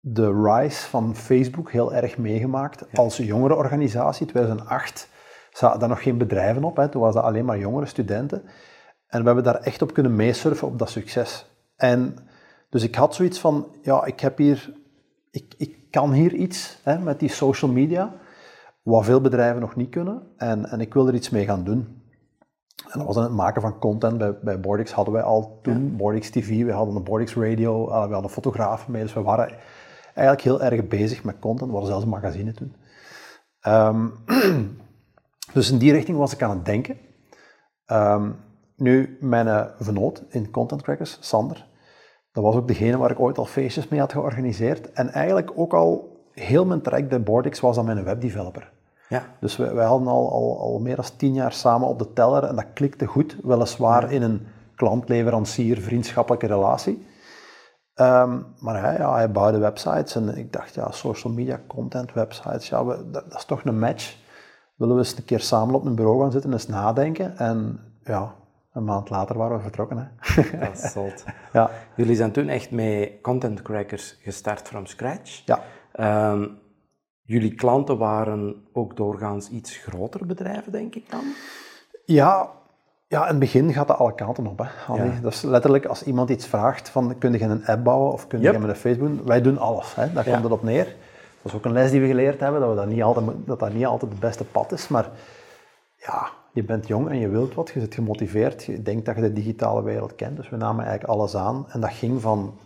de 0.00 0.42
rise 0.42 0.88
van 0.88 1.16
Facebook 1.16 1.70
heel 1.72 1.94
erg 1.94 2.18
meegemaakt 2.18 2.86
als 2.94 3.16
jongere 3.16 3.54
organisatie. 3.54 4.26
2008 4.26 5.08
zaten 5.52 5.80
daar 5.80 5.88
nog 5.88 6.02
geen 6.02 6.18
bedrijven 6.18 6.64
op, 6.64 6.76
hè. 6.76 6.88
toen 6.88 7.02
was 7.02 7.14
dat 7.14 7.24
alleen 7.24 7.44
maar 7.44 7.58
jongere 7.58 7.86
studenten. 7.86 8.42
En 9.06 9.20
we 9.20 9.26
hebben 9.26 9.44
daar 9.44 9.60
echt 9.60 9.82
op 9.82 9.92
kunnen 9.92 10.16
meesurfen 10.16 10.68
op 10.68 10.78
dat 10.78 10.90
succes. 10.90 11.46
En 11.76 12.16
dus 12.68 12.82
ik 12.82 12.94
had 12.94 13.14
zoiets 13.14 13.38
van, 13.38 13.66
ja, 13.82 14.04
ik 14.04 14.20
heb 14.20 14.38
hier, 14.38 14.74
ik, 15.30 15.54
ik 15.56 15.90
kan 15.90 16.12
hier 16.12 16.34
iets 16.34 16.80
hè, 16.82 16.98
met 16.98 17.20
die 17.20 17.28
social 17.28 17.70
media, 17.70 18.14
wat 18.82 19.04
veel 19.04 19.20
bedrijven 19.20 19.60
nog 19.60 19.76
niet 19.76 19.90
kunnen. 19.90 20.22
En, 20.36 20.66
en 20.70 20.80
ik 20.80 20.94
wil 20.94 21.08
er 21.08 21.14
iets 21.14 21.30
mee 21.30 21.44
gaan 21.44 21.64
doen. 21.64 22.02
En 22.88 22.98
dat 22.98 23.06
was 23.06 23.14
dan 23.14 23.24
het 23.24 23.32
maken 23.32 23.62
van 23.62 23.78
content. 23.78 24.18
Bij, 24.18 24.38
bij 24.38 24.60
Bordix 24.60 24.92
hadden 24.92 25.14
wij 25.14 25.22
al 25.22 25.58
toen 25.62 25.96
Bordix 25.96 26.30
TV, 26.30 26.64
we 26.64 26.72
hadden 26.72 26.96
een 26.96 27.04
Bordix 27.04 27.34
Radio, 27.34 27.86
we 27.86 28.12
hadden 28.12 28.30
fotografen 28.30 28.92
mee. 28.92 29.02
Dus 29.02 29.12
we 29.12 29.22
waren 29.22 29.54
eigenlijk 30.18 30.42
heel 30.42 30.62
erg 30.62 30.88
bezig 30.88 31.24
met 31.24 31.38
content. 31.38 31.70
Hadden 31.70 31.88
zelfs 31.88 32.04
een 32.04 32.10
magazine 32.10 32.52
toen. 32.52 32.74
Ehm, 33.60 34.06
dus 35.54 35.70
in 35.70 35.78
die 35.78 35.92
richting 35.92 36.18
was 36.18 36.32
ik 36.32 36.42
aan 36.42 36.50
het 36.50 36.64
denken. 36.64 36.96
Ehm, 37.86 38.30
nu, 38.76 39.18
mijn 39.20 39.70
vernoot 39.78 40.22
in 40.28 40.50
Content 40.50 40.82
Crackers, 40.82 41.18
Sander, 41.20 41.66
dat 42.32 42.44
was 42.44 42.54
ook 42.54 42.68
degene 42.68 42.96
waar 42.96 43.10
ik 43.10 43.20
ooit 43.20 43.38
al 43.38 43.44
feestjes 43.44 43.88
mee 43.88 44.00
had 44.00 44.12
georganiseerd. 44.12 44.92
En 44.92 45.12
eigenlijk 45.12 45.50
ook 45.54 45.74
al 45.74 46.16
heel 46.32 46.64
mijn 46.64 46.80
traject 46.80 47.08
bij 47.08 47.22
Bordix 47.22 47.60
was 47.60 47.78
aan 47.78 47.84
mijn 47.84 48.04
webdeveloper. 48.04 48.72
Ja. 49.08 49.22
Dus 49.40 49.56
wij, 49.56 49.74
wij 49.74 49.86
hadden 49.86 50.08
al, 50.08 50.32
al, 50.32 50.58
al 50.60 50.78
meer 50.78 50.96
dan 50.96 51.04
tien 51.16 51.34
jaar 51.34 51.52
samen 51.52 51.88
op 51.88 51.98
de 51.98 52.12
teller 52.12 52.44
en 52.44 52.56
dat 52.56 52.66
klikte 52.74 53.06
goed, 53.06 53.36
weliswaar 53.42 54.12
in 54.12 54.22
een 54.22 54.46
klant-leverancier 54.74 55.80
vriendschappelijke 55.80 56.46
relatie. 56.46 57.06
Ehm, 57.98 58.40
maar 58.60 58.82
hij, 58.82 58.96
ja, 58.96 59.14
hij 59.14 59.30
bouwde 59.30 59.58
websites 59.58 60.14
en 60.14 60.36
ik 60.36 60.52
dacht, 60.52 60.74
ja, 60.74 60.90
social 60.90 61.32
media, 61.32 61.60
content, 61.66 62.12
websites, 62.12 62.68
ja, 62.68 62.84
we, 62.84 63.10
dat, 63.10 63.30
dat 63.30 63.38
is 63.38 63.44
toch 63.44 63.64
een 63.64 63.78
match. 63.78 64.16
Willen 64.76 64.94
we 64.94 65.00
eens 65.00 65.16
een 65.16 65.24
keer 65.24 65.40
samen 65.40 65.74
op 65.74 65.84
een 65.84 65.94
bureau 65.94 66.20
gaan 66.20 66.32
zitten 66.32 66.50
en 66.50 66.56
eens 66.56 66.66
nadenken? 66.68 67.36
En 67.38 67.80
ja, 68.04 68.34
een 68.72 68.84
maand 68.84 69.10
later 69.10 69.36
waren 69.38 69.56
we 69.56 69.62
vertrokken. 69.62 69.96
Hè. 70.18 70.34
Dat 70.58 70.78
is 70.78 70.92
zot. 70.92 71.24
ja, 71.52 71.70
Jullie 71.96 72.16
zijn 72.16 72.32
toen 72.32 72.48
echt 72.48 72.70
met 72.70 73.12
Content 73.22 73.62
Crackers 73.62 74.18
gestart 74.22 74.68
from 74.68 74.86
scratch. 74.86 75.42
ja. 75.44 75.60
Ehm, 75.92 76.46
jullie 77.22 77.54
klanten 77.54 77.98
waren 77.98 78.64
ook 78.72 78.96
doorgaans 78.96 79.48
iets 79.48 79.76
grotere 79.76 80.24
bedrijven, 80.24 80.72
denk 80.72 80.94
ik 80.94 81.10
dan? 81.10 81.24
Ja, 82.04 82.50
ja, 83.08 83.22
in 83.22 83.28
het 83.28 83.38
begin 83.38 83.72
gaat 83.72 83.88
dat 83.88 83.98
alle 83.98 84.14
kanten 84.14 84.46
op. 84.46 84.58
Hè. 84.58 84.94
Ja. 84.94 85.20
Dat 85.20 85.32
is 85.32 85.42
letterlijk 85.42 85.84
als 85.86 86.02
iemand 86.02 86.30
iets 86.30 86.46
vraagt 86.46 86.88
van 86.88 87.18
kun 87.18 87.32
je 87.32 87.40
een 87.40 87.66
app 87.66 87.84
bouwen 87.84 88.12
of 88.12 88.26
kun 88.26 88.40
je 88.40 88.44
Yep. 88.44 88.60
met 88.60 88.68
een 88.70 88.76
Facebook 88.76 89.08
doen, 89.08 89.26
wij 89.26 89.40
doen 89.42 89.58
alles. 89.58 89.94
Hè. 89.94 90.12
Daar 90.12 90.26
Ja. 90.26 90.32
komt 90.32 90.42
het 90.44 90.52
op 90.52 90.62
neer. 90.62 90.84
Dat 91.42 91.52
is 91.52 91.54
ook 91.54 91.64
een 91.64 91.72
les 91.72 91.90
die 91.90 92.00
we 92.00 92.06
geleerd 92.06 92.40
hebben, 92.40 92.60
dat 92.60 92.70
we 92.70 92.76
dat, 92.76 92.86
niet 92.86 93.02
altijd, 93.02 93.26
dat 93.44 93.58
dat 93.58 93.72
niet 93.72 93.86
altijd 93.86 94.10
het 94.10 94.20
beste 94.20 94.44
pad 94.44 94.72
is. 94.72 94.88
Maar 94.88 95.10
ja, 95.96 96.28
je 96.52 96.64
bent 96.64 96.86
jong 96.86 97.08
en 97.08 97.18
je 97.18 97.28
wilt 97.28 97.54
wat, 97.54 97.70
je 97.74 97.80
zit 97.80 97.94
gemotiveerd, 97.94 98.64
je 98.64 98.82
denkt 98.82 99.06
dat 99.06 99.14
je 99.14 99.20
de 99.20 99.32
digitale 99.32 99.82
wereld 99.82 100.14
kent. 100.14 100.36
Dus 100.36 100.48
we 100.48 100.56
namen 100.56 100.84
eigenlijk 100.84 101.12
alles 101.12 101.36
aan 101.36 101.64
en 101.68 101.80
dat 101.80 101.90
ging 101.92 102.20
van 102.20 102.58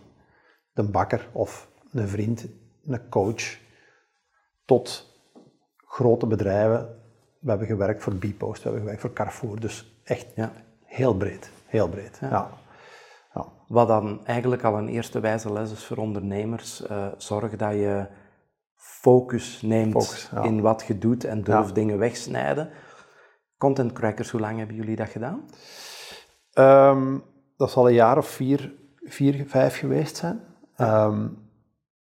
de 0.73 0.83
bakker 0.83 1.27
of 1.31 1.67
een 1.91 2.07
vriend, 2.07 2.45
een 2.87 3.09
coach, 3.09 3.57
tot 4.65 5.11
grote 5.77 6.27
bedrijven. 6.27 6.87
We 7.39 7.49
hebben 7.49 7.67
gewerkt 7.67 8.03
voor 8.03 8.13
Bpost, 8.13 8.57
we 8.57 8.63
hebben 8.63 8.79
gewerkt 8.81 9.01
voor 9.01 9.13
Carrefour. 9.13 9.59
Dus 9.59 9.92
echt 10.03 10.27
Ja. 10.35 10.51
heel 10.83 11.13
breed, 11.17 11.51
heel 11.65 11.89
breed. 11.89 12.17
Ja. 12.21 12.29
Ja. 12.29 12.49
Wat 13.67 13.87
dan 13.87 14.25
eigenlijk 14.25 14.63
al 14.63 14.77
een 14.77 14.87
eerste 14.87 15.19
wijze 15.19 15.53
les 15.53 15.71
is 15.71 15.85
voor 15.85 15.97
ondernemers. 15.97 16.85
eh, 16.85 17.07
zorg 17.17 17.55
dat 17.55 17.71
je 17.73 18.07
focus 18.75 19.61
neemt 19.61 19.91
Focus, 19.91 20.29
ja. 20.31 20.43
in 20.43 20.61
wat 20.61 20.83
je 20.87 20.97
doet 20.97 21.23
en 21.23 21.43
durf 21.43 21.67
Ja. 21.67 21.73
dingen 21.73 21.97
wegsnijden. 21.97 22.69
Content 23.57 23.91
Crackers, 23.93 24.29
hoe 24.31 24.41
lang 24.41 24.57
hebben 24.57 24.75
jullie 24.75 24.95
dat 24.95 25.09
gedaan? 25.09 25.45
Ehm, 26.53 27.17
dat 27.57 27.71
zal 27.71 27.87
een 27.87 27.93
jaar 27.93 28.17
of 28.17 28.27
vier, 28.27 28.73
vier 29.03 29.43
vijf 29.47 29.77
geweest 29.77 30.15
zijn. 30.17 30.39
Ehm, 30.75 31.27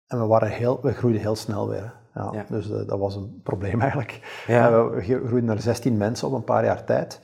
en 0.06 0.18
we, 0.20 0.26
waren 0.26 0.48
heel, 0.50 0.78
we 0.82 0.92
groeiden 0.92 1.22
heel 1.22 1.36
snel 1.36 1.68
weer. 1.68 1.98
Ja. 2.14 2.44
Dus 2.48 2.70
eh, 2.70 2.86
dat 2.86 2.98
was 2.98 3.14
een 3.16 3.40
probleem 3.42 3.80
eigenlijk. 3.86 4.42
Ja. 4.46 4.68
Eh, 4.68 4.88
we 4.88 5.00
groeiden 5.02 5.44
naar 5.44 5.60
16 5.60 5.96
mensen 5.96 6.28
op 6.28 6.34
een 6.34 6.44
paar 6.44 6.64
jaar 6.64 6.84
tijd. 6.84 7.20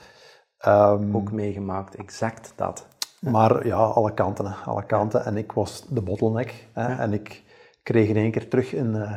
Ehm, 0.58 1.16
Ook 1.16 1.32
meegemaakt, 1.32 1.94
exact 1.94 2.52
dat. 2.56 2.86
Maar 3.20 3.66
ja, 3.66 3.76
alle 3.76 4.14
kanten, 4.14 4.54
alle 4.64 4.84
kanten. 4.86 5.25
En 5.25 5.36
ik 5.36 5.52
was 5.52 5.84
de 5.88 6.02
bottleneck. 6.02 6.68
Hè, 6.72 6.94
En 6.94 7.12
ik 7.12 7.42
kreeg 7.82 8.08
in 8.08 8.16
één 8.16 8.30
keer 8.30 8.48
terug 8.48 8.75
een, 8.75 8.94
eh, 8.94 9.12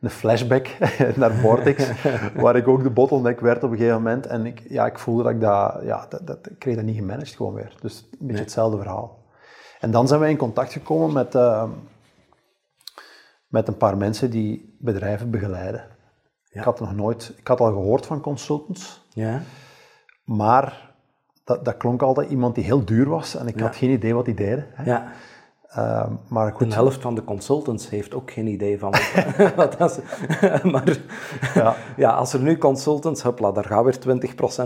een 0.00 0.10
flashback 0.10 0.66
naar 1.16 1.32
Vortex, 1.32 1.90
waar 2.42 2.56
ik 2.56 2.68
ook 2.68 2.82
de 2.82 2.90
bottleneck 2.90 3.40
werd 3.40 3.62
op 3.64 3.70
een 3.70 3.76
gegeven 3.76 3.96
moment. 4.02 4.26
En 4.26 4.46
ik, 4.46 4.62
ja, 4.68 4.86
ik 4.86 4.98
voelde 4.98 5.22
dat 5.22 5.32
ik 5.32 5.40
dat, 5.40 5.80
ja, 5.82 6.06
dat, 6.08 6.26
dat, 6.26 6.50
ik 6.50 6.58
kreeg 6.58 6.74
dat 6.76 6.84
niet 6.84 6.96
gemanaged 6.96 7.36
gewoon 7.36 7.54
weer. 7.54 7.74
Dus 7.80 7.98
een 8.00 8.08
beetje 8.10 8.32
Nee. 8.32 8.42
hetzelfde 8.42 8.76
verhaal. 8.78 9.22
En 9.80 9.90
dan 9.90 10.08
zijn 10.08 10.20
wij 10.20 10.30
in 10.30 10.36
contact 10.36 10.72
gekomen 10.72 11.12
met, 11.12 11.34
eh, 11.34 11.64
met 13.48 13.68
een 13.68 13.76
paar 13.76 13.96
mensen 13.96 14.30
die 14.30 14.76
bedrijven 14.80 15.30
begeleiden. 15.30 15.84
Ja. 16.44 16.58
Ik 16.60 16.64
had 16.66 16.80
nog 16.80 16.94
nooit, 16.94 17.32
ik 17.36 17.46
had 17.46 17.60
al 17.60 17.66
gehoord 17.66 18.06
van 18.06 18.20
consultants, 18.20 19.02
Ja? 19.12 19.40
Maar 20.24 20.92
dat, 21.44 21.64
dat 21.64 21.76
klonk 21.76 22.02
altijd 22.02 22.30
iemand 22.30 22.54
die 22.54 22.64
heel 22.64 22.84
duur 22.84 23.08
was 23.08 23.36
en 23.36 23.46
ik 23.46 23.58
Ja. 23.58 23.64
had 23.64 23.76
geen 23.76 23.90
idee 23.90 24.14
wat 24.14 24.24
die 24.24 24.34
deden. 24.34 24.66
hè. 24.72 24.84
Ja. 24.84 25.06
Ehm, 25.68 26.12
maar 26.28 26.52
goed, 26.52 26.60
Een 26.60 26.72
helft 26.72 27.00
van 27.02 27.14
de 27.14 27.24
consultants 27.24 27.90
heeft 27.90 28.14
ook 28.14 28.30
geen 28.30 28.46
idee 28.46 28.78
van 28.78 28.94
wat, 29.56 29.78
dat 29.78 29.90
is. 29.90 30.22
Maar 30.72 30.98
Ja. 31.54 31.74
ja, 31.96 32.10
als 32.10 32.32
er 32.32 32.40
nu 32.40 32.58
consultants, 32.58 33.22
hopla, 33.22 33.52
daar 33.52 33.64
gaat 33.64 33.84
weer 33.84 33.98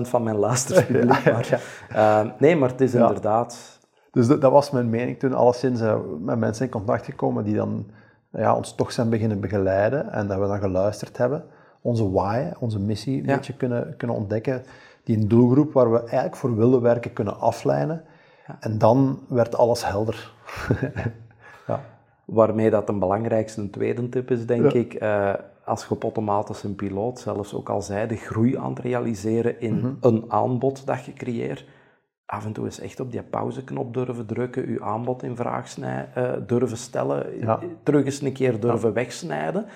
20% 0.07 0.09
van 0.09 0.23
mijn 0.23 0.37
luisterpubliek. 0.37 1.13
Ja, 1.25 1.33
maar, 1.33 1.63
eh, 1.89 2.31
nee, 2.39 2.57
maar 2.57 2.69
het 2.69 2.81
is 2.81 2.95
inderdaad... 2.95 3.79
Dus 4.11 4.27
dat, 4.27 4.41
dat 4.41 4.53
was 4.53 4.71
mijn 4.71 4.91
mening 4.91 5.19
toen, 5.19 5.33
alleszins 5.35 5.81
uh, 5.81 5.97
met 6.21 6.39
mensen 6.39 6.65
in 6.65 6.71
contact 6.71 7.05
gekomen 7.05 7.45
die 7.45 7.55
dan 7.55 7.87
ja, 8.33 8.55
ons 8.57 8.75
toch 8.75 8.93
zijn 8.93 9.09
beginnen 9.09 9.41
begeleiden 9.41 10.13
en 10.13 10.27
dat 10.29 10.39
we 10.39 10.47
dan 10.47 10.59
geluisterd 10.61 11.17
hebben. 11.17 11.45
Onze 11.83 12.11
why, 12.11 12.51
onze 12.59 12.79
missie 12.81 13.19
een 13.21 13.27
beetje 13.27 13.53
kunnen, 13.57 13.95
kunnen 13.97 14.17
ontdekken. 14.17 14.63
Die 15.09 15.17
een 15.17 15.29
doelgroep 15.29 15.73
waar 15.73 15.93
we 15.93 15.99
eigenlijk 15.99 16.37
voor 16.37 16.57
willen 16.57 16.81
werken 16.81 17.13
kunnen 17.13 17.41
aflijnen. 17.41 18.05
En 18.61 18.79
dan 18.79 19.21
werd 19.29 19.57
alles 19.57 19.87
helder. 19.87 20.33
ja. 21.67 21.81
Waarmee 22.25 22.71
dat 22.71 22.89
een 22.89 22.99
belangrijkste 22.99 23.61
een 23.61 23.71
tweede 23.71 24.09
tip 24.09 24.31
is, 24.31 24.47
denk 24.47 24.73
Ja. 24.73 24.79
ik. 24.79 24.95
eh, 24.95 25.35
als 25.65 25.83
je 25.85 25.91
op 25.91 26.03
automatisch 26.03 26.63
een 26.63 26.75
piloot 26.75 27.19
zelfs 27.19 27.55
ook 27.55 27.69
al 27.69 27.83
zei, 27.83 28.07
de 28.07 28.17
groei 28.17 28.57
aan 28.57 28.71
het 28.71 28.79
realiseren 28.79 29.61
in 29.61 29.77
Mhm. 29.77 29.93
een 30.01 30.25
aanbod 30.29 30.87
dat 30.87 31.05
je 31.05 31.13
creëert. 31.13 31.65
Af 32.27 32.45
en 32.45 32.53
toe 32.53 32.65
eens 32.65 32.81
echt 32.81 33.01
op 33.01 33.11
die 33.13 33.23
pauzeknop 33.23 33.95
durven 33.95 34.27
drukken, 34.27 34.71
je 34.73 34.83
aanbod 34.83 35.23
in 35.23 35.37
vraag 35.37 35.69
snij- 35.69 36.09
eh, 36.15 36.31
durven 36.47 36.77
stellen, 36.77 37.27
terug 37.83 38.05
eens 38.05 38.21
een 38.23 38.33
keer 38.33 38.61
durven 38.61 38.93
wegsnijden. 38.93 39.67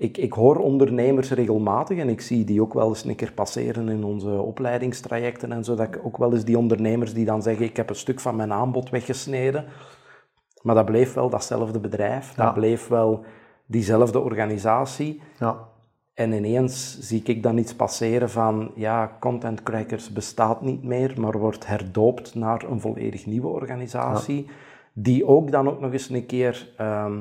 Ik, 0.00 0.16
ik 0.18 0.32
hoor 0.32 0.56
ondernemers 0.56 1.30
regelmatig 1.30 1.98
en 1.98 2.08
ik 2.08 2.20
zie 2.20 2.44
die 2.44 2.60
ook 2.62 2.74
wel 2.74 2.88
eens 2.88 3.04
een 3.04 3.14
keer 3.14 3.32
passeren 3.32 3.88
in 3.88 4.04
onze 4.04 4.30
opleidingstrajecten 4.30 5.52
en 5.52 5.64
zo, 5.64 5.74
dat 5.74 5.86
ik 5.86 6.00
ook 6.04 6.16
wel 6.16 6.32
eens 6.32 6.44
die 6.44 6.58
ondernemers 6.58 7.14
die 7.14 7.24
dan 7.24 7.42
zeggen, 7.42 7.64
ik 7.64 7.76
heb 7.76 7.88
een 7.88 7.94
stuk 7.94 8.20
van 8.20 8.36
mijn 8.36 8.52
aanbod 8.52 8.90
weggesneden, 8.90 9.64
maar 10.62 10.74
dat 10.74 10.84
bleef 10.84 11.14
wel 11.14 11.30
datzelfde 11.30 11.78
bedrijf, 11.80 12.36
Ja. 12.36 12.44
dat 12.44 12.54
bleef 12.54 12.88
wel 12.88 13.24
diezelfde 13.66 14.18
organisatie. 14.20 15.20
Ja. 15.38 15.68
En 16.14 16.32
ineens 16.32 16.98
zie 17.00 17.22
ik 17.24 17.42
dan 17.42 17.58
iets 17.58 17.74
passeren 17.74 18.30
van, 18.30 18.70
ja, 18.74 19.16
Content 19.20 19.62
Crackers 19.62 20.12
bestaat 20.12 20.62
niet 20.62 20.82
meer, 20.84 21.14
maar 21.20 21.38
wordt 21.38 21.66
herdoopt 21.66 22.34
naar 22.34 22.64
een 22.70 22.80
volledig 22.80 23.26
nieuwe 23.26 23.48
organisatie. 23.48 24.46
die 24.92 25.26
ook 25.26 25.50
dan 25.50 25.68
ook 25.68 25.80
nog 25.80 25.92
eens 25.92 26.08
een 26.10 26.26
keer 26.26 26.72
ehm, 26.76 27.18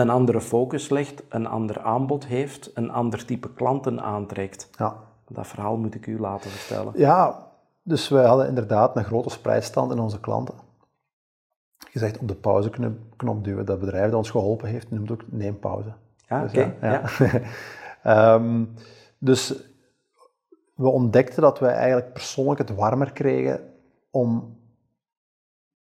een 0.00 0.10
andere 0.10 0.40
focus 0.40 0.88
legt, 0.88 1.22
een 1.28 1.46
ander 1.46 1.80
aanbod 1.80 2.26
heeft, 2.26 2.70
een 2.74 2.90
ander 2.90 3.24
type 3.24 3.52
klanten 3.52 4.00
aantrekt. 4.00 4.70
Ja. 4.78 4.96
Dat 5.28 5.46
verhaal 5.46 5.76
moet 5.76 5.94
ik 5.94 6.06
u 6.06 6.20
laten 6.20 6.50
vertellen. 6.50 6.92
Ja, 6.96 7.46
dus 7.82 8.08
wij 8.08 8.24
hadden 8.24 8.48
inderdaad 8.48 8.96
een 8.96 9.04
grote 9.04 9.30
spreidstand 9.30 9.92
in 9.92 9.98
onze 9.98 10.20
klanten. 10.20 10.54
Gezegd 11.90 12.18
op 12.18 12.28
de 12.28 12.34
pauzeknop 12.34 13.44
duwen. 13.44 13.66
Dat 13.66 13.80
bedrijf 13.80 14.04
dat 14.04 14.18
ons 14.18 14.30
geholpen 14.30 14.68
heeft, 14.68 14.90
noemt 14.90 15.10
ook 15.10 15.22
neem 15.26 15.58
pauze. 15.58 15.92
Ja, 16.28 16.42
Dus 16.42 16.50
oké. 16.50 16.74
ja, 16.80 17.02
ja. 17.18 17.40
Ehm, 18.02 18.64
dus 19.18 19.54
we 20.74 20.88
ontdekten 20.88 21.42
dat 21.42 21.58
wij 21.58 21.72
eigenlijk 21.74 22.12
persoonlijk 22.12 22.58
het 22.58 22.74
warmer 22.74 23.12
kregen 23.12 23.60
om 24.10 24.56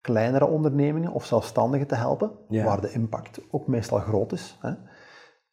kleinere 0.01 0.47
ondernemingen 0.47 1.13
of 1.13 1.25
zelfstandigen 1.25 1.87
te 1.87 1.95
helpen, 1.95 2.31
Ja. 2.49 2.65
waar 2.65 2.81
de 2.81 2.93
impact 2.93 3.41
ook 3.51 3.67
meestal 3.67 3.99
groot 3.99 4.33
is. 4.33 4.59
Hè. 4.61 4.73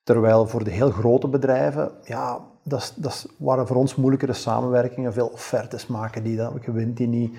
Terwijl 0.03 0.47
voor 0.47 0.63
de 0.63 0.71
heel 0.71 0.91
grote 0.91 1.27
bedrijven, 1.27 1.91
ja, 2.03 2.39
dat, 2.63 2.79
is- 2.81 2.93
dat 2.95 3.11
is- 3.11 3.27
waren 3.37 3.67
voor 3.67 3.75
ons 3.75 3.95
moeilijkere 3.95 4.33
samenwerkingen, 4.33 5.13
veel 5.13 5.27
offertes 5.27 5.87
maken 5.87 6.23
die 6.23 6.37
dan, 6.37 6.59
je 6.65 6.71
wint 6.71 6.97
die 6.97 7.07
niet. 7.07 7.37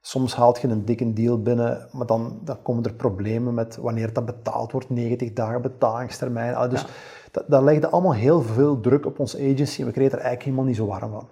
Soms 0.00 0.34
haalt 0.36 0.60
je 0.60 0.68
een 0.68 0.84
dikke 0.84 1.12
deal 1.12 1.42
binnen, 1.42 1.88
maar 1.92 2.06
dan, 2.06 2.38
dan 2.44 2.62
komen 2.62 2.84
er 2.84 2.94
problemen 2.94 3.54
met 3.54 3.76
wanneer 3.76 4.12
dat 4.12 4.24
betaald 4.24 4.72
wordt, 4.72 4.90
90 4.90 5.32
dagen 5.32 5.62
betalingstermijn. 5.62 6.54
Ah, 6.54 6.70
Dus 6.70 6.84
dat, 7.30 7.44
dat 7.48 7.62
legde 7.62 7.88
allemaal 7.88 8.14
heel 8.14 8.42
veel 8.42 8.80
druk 8.80 9.06
op 9.06 9.18
onze 9.18 9.36
agency 9.38 9.80
en 9.80 9.86
we 9.86 9.92
kregen 9.92 10.12
er 10.18 10.24
eigenlijk 10.24 10.42
helemaal 10.44 10.64
niet 10.64 10.76
zo 10.76 10.86
warm 10.86 11.10
van. 11.10 11.28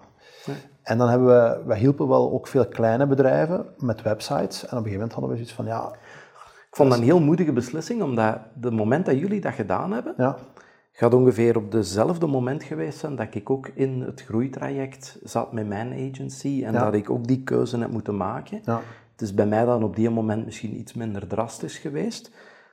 En 0.83 0.97
dan 0.97 1.09
hebben 1.09 1.27
we, 1.27 1.61
we 1.65 1.75
hielpen 1.77 2.07
wel 2.07 2.31
ook 2.31 2.47
veel 2.47 2.67
kleine 2.67 3.07
bedrijven 3.07 3.65
met 3.77 4.01
websites. 4.01 4.61
En 4.61 4.67
op 4.67 4.71
een 4.71 4.77
gegeven 4.77 4.91
moment 4.93 5.11
hadden 5.11 5.29
we 5.29 5.35
zoiets 5.35 5.53
van, 5.53 5.65
ja, 5.65 5.91
Ik 6.69 6.77
vond 6.77 6.89
dat 6.89 6.97
een 6.97 7.03
heel 7.05 7.19
moedige 7.21 7.53
beslissing, 7.53 8.01
omdat 8.01 8.37
de 8.53 8.71
moment 8.71 9.05
dat 9.05 9.19
jullie 9.19 9.41
dat 9.41 9.53
gedaan 9.53 9.91
hebben, 9.91 10.13
ja, 10.17 10.37
gaat 10.91 11.13
ongeveer 11.13 11.57
op 11.57 11.71
dezelfde 11.71 12.27
moment 12.27 12.63
geweest 12.63 12.99
zijn 12.99 13.15
dat 13.15 13.27
ik 13.35 13.49
ook 13.49 13.67
in 13.67 14.01
het 14.01 14.21
groeitraject 14.21 15.19
zat 15.23 15.51
met 15.53 15.67
mijn 15.67 15.91
agency 16.11 16.61
en 16.65 16.73
Ja. 16.73 16.83
dat 16.83 16.93
ik 16.93 17.09
ook 17.09 17.27
die 17.27 17.43
keuze 17.43 17.77
heb 17.77 17.91
moeten 17.91 18.17
maken. 18.17 18.61
ja, 18.65 18.81
Het 19.11 19.21
is 19.21 19.33
bij 19.33 19.45
mij 19.45 19.65
dan 19.65 19.83
op 19.83 19.95
die 19.95 20.09
moment 20.09 20.45
misschien 20.45 20.77
iets 20.79 20.93
minder 20.93 21.27
drastisch 21.27 21.77
geweest, 21.77 22.31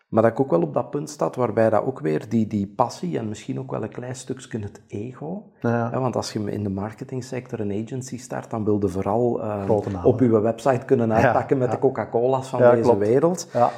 maar 0.08 0.22
dat 0.22 0.32
ik 0.32 0.40
ook 0.40 0.50
wel 0.50 0.62
op 0.62 0.74
dat 0.74 0.90
punt 0.90 1.10
staat 1.10 1.36
waarbij 1.36 1.70
dat 1.70 1.84
ook 1.84 2.00
weer 2.00 2.28
die, 2.28 2.46
die 2.46 2.66
passie 2.66 3.18
en 3.18 3.28
misschien 3.28 3.58
ook 3.58 3.70
wel 3.70 3.82
een 3.82 3.88
klein 3.88 4.14
stukje 4.14 4.58
het 4.58 4.82
ego, 4.86 5.42
ja, 5.60 5.90
hè, 5.90 6.00
want 6.00 6.16
als 6.16 6.32
je 6.32 6.50
in 6.50 6.62
de 6.62 6.70
marketingsector 6.70 7.60
een 7.60 7.84
agency 7.84 8.18
start, 8.18 8.50
dan 8.50 8.64
wil 8.64 8.78
je 8.80 8.88
vooral 8.88 9.42
eh, 9.42 10.04
op 10.04 10.20
je 10.20 10.40
website 10.40 10.84
kunnen 10.84 11.12
uitpakken 11.12 11.58
met 11.58 11.68
ja. 11.68 11.74
de 11.74 11.80
Coca-Cola's 11.80 12.48
van 12.48 12.60
Ja, 12.60 12.70
deze 12.70 12.82
klopt. 12.82 12.98
wereld. 12.98 13.48
ja, 13.52 13.70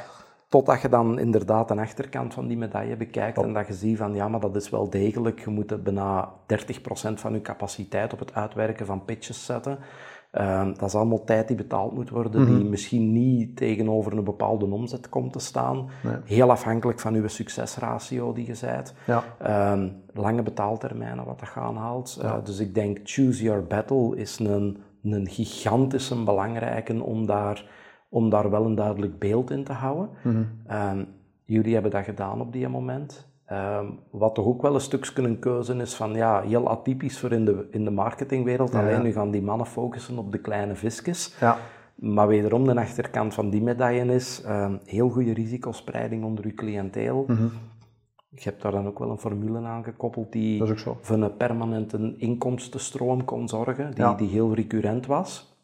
Totdat 0.51 0.83
je 0.83 0.89
dan 0.89 1.19
inderdaad 1.19 1.69
de 1.69 1.81
achterkant 1.81 2.35
van 2.35 2.47
die 2.47 2.57
medaille 2.57 2.97
bekijkt 2.97 3.39
en 3.39 3.53
dat 3.53 3.67
je 3.67 3.73
ziet 3.73 3.99
van 3.99 4.15
ja, 4.15 4.29
maar 4.29 4.41
dat 4.41 4.57
is 4.57 4.71
wel 4.71 4.91
degelijk, 4.91 5.41
je 5.41 5.51
moet 5.51 5.83
bijna 5.85 6.29
30% 6.29 6.29
van 7.15 7.33
je 7.33 7.43
capaciteit 7.43 8.13
op 8.13 8.19
het 8.19 8.35
uitwerken 8.35 8.87
van 8.87 9.05
pitches 9.05 9.45
zetten. 9.45 9.79
Ehm, 10.31 10.73
dat 10.75 10.89
is 10.89 10.95
allemaal 10.95 11.25
tijd 11.25 11.49
die 11.49 11.57
betaald 11.57 11.93
moet 11.95 12.11
worden, 12.11 12.47
die 12.47 12.65
misschien 12.65 13.13
niet 13.13 13.57
tegenover 13.57 14.13
een 14.13 14.25
bepaalde 14.25 14.65
omzet 14.65 15.09
komt 15.09 15.33
te 15.33 15.39
staan. 15.39 15.91
Heel 16.25 16.51
afhankelijk 16.51 17.01
van 17.01 17.15
je 17.15 17.29
succesratio 17.29 18.33
die 18.33 18.47
je 18.47 18.55
zijt. 18.55 18.95
ja. 19.07 19.25
Ehm, 19.39 19.89
lange 20.13 20.43
betaaltermijnen, 20.43 21.25
wat 21.25 21.39
dat 21.39 21.49
gaan 21.49 21.77
haalt. 21.77 22.19
Eh, 22.23 22.35
dus 22.45 22.59
ik 22.59 22.75
denk, 22.75 22.99
choose 23.05 23.43
your 23.43 23.67
battle 23.67 24.17
is 24.17 24.39
een, 24.39 24.79
een 25.03 25.29
gigantische 25.29 26.23
belangrijke 26.25 27.03
om 27.03 27.27
daar, 27.27 27.65
om 28.09 28.31
daar 28.31 28.51
wel 28.51 28.65
een 28.65 28.75
duidelijk 28.75 29.19
beeld 29.19 29.51
in 29.51 29.65
te 29.65 29.73
houden. 29.73 30.09
Ehm, 30.67 31.05
jullie 31.45 31.73
hebben 31.73 31.91
dat 31.91 32.05
gedaan 32.05 32.41
op 32.41 32.53
die 32.53 32.69
moment. 32.69 33.30
Ehm, 33.51 33.87
wat 34.11 34.35
toch 34.35 34.47
ook 34.47 34.63
wel 34.63 34.75
een 34.75 34.81
stukje 34.81 35.23
een 35.23 35.39
keuze 35.39 35.75
is 35.75 35.95
van, 35.95 36.15
ja, 36.15 36.41
heel 36.41 36.69
atypisch 36.69 37.19
voor 37.19 37.33
in 37.33 37.45
de, 37.45 37.69
in 37.71 37.85
de 37.85 37.91
marketingwereld. 37.91 38.75
Alleen 38.75 39.03
nu 39.03 39.13
gaan 39.13 39.31
die 39.31 39.43
mannen 39.43 39.67
focussen 39.67 40.19
op 40.19 40.33
de 40.33 40.39
kleine 40.39 40.75
visjes. 40.75 41.35
ja. 41.41 41.57
Maar 41.95 42.27
wederom, 42.29 42.65
de 42.65 42.81
achterkant 42.81 43.35
van 43.35 43.51
die 43.51 43.63
medaille 43.63 44.15
is 44.15 44.43
ehm, 44.43 44.77
heel 44.85 45.09
goede 45.09 45.33
risicospreiding 45.33 46.25
onder 46.25 46.45
uw 46.45 46.55
cliënteel. 46.55 47.25
Je 48.29 48.41
hebt 48.43 48.63
daar 48.63 48.73
dan 48.73 48.87
ook 48.87 48.99
wel 48.99 49.11
een 49.11 49.19
formule 49.19 49.59
aan 49.59 49.85
gekoppeld 49.85 50.33
die 50.33 50.59
voor 51.01 51.17
een 51.17 51.37
permanente 51.37 52.15
inkomstenstroom 52.17 53.25
kon 53.25 53.49
zorgen, 53.49 53.95
die, 53.95 54.15
die 54.15 54.29
heel 54.29 54.55
recurrent 54.55 55.07
was. 55.07 55.57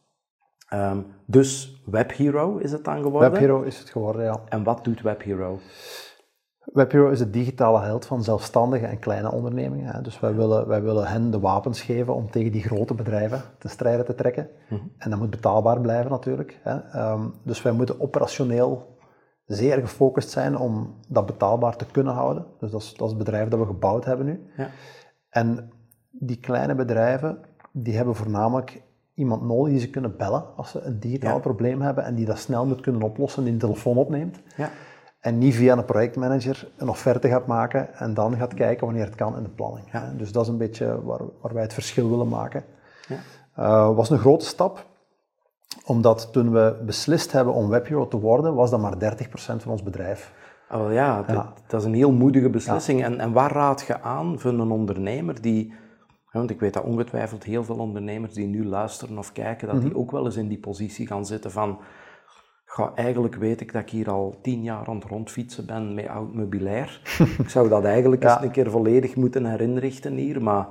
Ehm, 0.68 0.98
dus 1.26 1.82
WebHero 1.84 2.56
is 2.56 2.72
het 2.72 2.84
dan 2.84 3.02
geworden. 3.02 3.30
WebHero 3.30 3.62
is 3.62 3.78
het 3.78 3.90
geworden, 3.90 4.24
ja. 4.24 4.40
En 4.48 4.62
wat 4.62 4.84
doet 4.84 5.02
WebHero? 5.02 5.58
WebHero 6.72 7.10
is 7.10 7.20
het 7.20 7.32
digitale 7.32 7.80
held 7.80 8.06
van 8.06 8.24
zelfstandige 8.24 8.86
en 8.86 8.98
kleine 8.98 9.32
ondernemingen. 9.32 9.94
Hè. 9.94 10.00
Dus 10.02 10.20
wij 10.20 10.34
willen, 10.34 10.66
wij 10.68 10.82
willen 10.82 11.06
hen 11.06 11.30
de 11.30 11.40
wapens 11.40 11.80
geven 11.80 12.14
om 12.14 12.30
tegen 12.30 12.52
die 12.52 12.62
grote 12.62 12.94
bedrijven 12.94 13.42
te 13.58 13.68
strijden 13.68 14.04
te 14.04 14.14
trekken. 14.14 14.48
En 14.98 15.10
dat 15.10 15.18
moet 15.18 15.30
betaalbaar 15.30 15.80
blijven 15.80 16.10
natuurlijk. 16.10 16.60
Hè. 16.62 16.76
Ehm, 16.78 17.28
dus 17.42 17.62
wij 17.62 17.72
moeten 17.72 18.00
operationeel 18.00 18.96
zeer 19.44 19.80
gefocust 19.80 20.30
zijn 20.30 20.56
om 20.56 20.94
dat 21.08 21.26
betaalbaar 21.26 21.76
te 21.76 21.86
kunnen 21.86 22.12
houden. 22.12 22.46
Dus 22.58 22.70
dat 22.70 22.80
is, 22.80 22.94
dat 22.94 23.06
is 23.08 23.14
het 23.14 23.24
bedrijf 23.24 23.48
dat 23.48 23.58
we 23.58 23.66
gebouwd 23.66 24.04
hebben 24.04 24.26
nu. 24.26 24.50
Ja. 24.56 24.68
En 25.28 25.70
die 26.10 26.40
kleine 26.40 26.74
bedrijven, 26.74 27.38
die 27.72 27.96
hebben 27.96 28.14
voornamelijk 28.14 28.82
iemand 29.14 29.42
nodig 29.42 29.72
die 29.72 29.80
ze 29.80 29.90
kunnen 29.90 30.16
bellen 30.16 30.44
als 30.56 30.70
ze 30.70 30.80
een 30.80 31.00
digitaal 31.00 31.34
Ja. 31.34 31.40
probleem 31.40 31.80
hebben 31.80 32.04
en 32.04 32.14
die 32.14 32.26
dat 32.26 32.38
snel 32.38 32.66
moet 32.66 32.80
kunnen 32.80 33.02
oplossen, 33.02 33.44
die 33.44 33.52
een 33.52 33.58
telefoon 33.58 33.96
opneemt. 33.96 34.40
Ja. 34.56 34.68
En 35.26 35.38
niet 35.38 35.54
via 35.54 35.76
een 35.76 35.84
projectmanager 35.84 36.68
een 36.76 36.88
offerte 36.88 37.28
gaat 37.28 37.46
maken 37.46 37.94
en 37.94 38.14
dan 38.14 38.36
gaat 38.36 38.54
kijken 38.54 38.86
wanneer 38.86 39.04
het 39.04 39.14
kan 39.14 39.36
in 39.36 39.42
de 39.42 39.48
planning. 39.48 39.86
Dus 40.16 40.32
dat 40.32 40.42
is 40.42 40.48
een 40.48 40.58
beetje 40.58 41.02
waar, 41.04 41.20
waar 41.40 41.52
wij 41.54 41.62
het 41.62 41.72
verschil 41.72 42.10
willen 42.10 42.28
maken. 42.28 42.64
Ja. 43.08 43.16
Eh, 43.54 43.94
was 43.94 44.10
een 44.10 44.18
grote 44.18 44.44
stap, 44.44 44.86
omdat 45.84 46.32
toen 46.32 46.52
we 46.52 46.82
beslist 46.84 47.32
hebben 47.32 47.54
om 47.54 47.68
WebHero 47.68 48.08
te 48.08 48.20
worden, 48.20 48.54
was 48.54 48.70
dat 48.70 48.80
maar 48.80 48.98
30% 48.98 49.62
van 49.62 49.72
ons 49.72 49.82
bedrijf. 49.82 50.32
Oh, 50.70 50.92
ja, 50.92 51.16
dat, 51.22 51.36
Ja. 51.36 51.52
dat 51.66 51.80
is 51.80 51.86
een 51.86 51.94
heel 51.94 52.12
moedige 52.12 52.50
beslissing. 52.50 53.04
En, 53.04 53.20
en 53.20 53.32
waar 53.32 53.52
raad 53.52 53.84
je 53.86 54.00
aan 54.00 54.38
voor 54.38 54.50
een 54.50 54.70
ondernemer 54.70 55.40
die... 55.40 55.74
Want 56.32 56.50
ik 56.50 56.60
weet 56.60 56.74
dat 56.74 56.84
ongetwijfeld 56.84 57.44
heel 57.44 57.64
veel 57.64 57.78
ondernemers 57.78 58.34
die 58.34 58.46
nu 58.46 58.66
luisteren 58.66 59.18
of 59.18 59.32
kijken, 59.32 59.68
dat 59.68 59.82
die 59.82 59.96
ook 59.96 60.10
wel 60.10 60.24
eens 60.24 60.36
in 60.36 60.48
die 60.48 60.58
positie 60.58 61.06
gaan 61.06 61.26
zitten 61.26 61.50
van... 61.50 61.78
Ga, 62.76 62.92
eigenlijk 62.94 63.34
weet 63.34 63.60
ik 63.60 63.72
dat 63.72 63.82
ik 63.82 63.90
hier 63.90 64.10
al 64.10 64.34
tien 64.42 64.62
jaar 64.62 64.86
aan 64.86 64.94
het 64.94 65.04
rondfietsen 65.04 65.66
ben 65.66 65.94
met 65.94 66.08
oud 66.08 66.34
meubilair. 66.34 67.00
ik 67.42 67.48
zou 67.48 67.68
dat 67.68 67.84
eigenlijk 67.84 68.22
Ja. 68.22 68.34
eens 68.34 68.44
een 68.44 68.50
keer 68.50 68.70
volledig 68.70 69.16
moeten 69.16 69.44
herinrichten 69.44 70.12
hier, 70.14 70.42
maar 70.42 70.68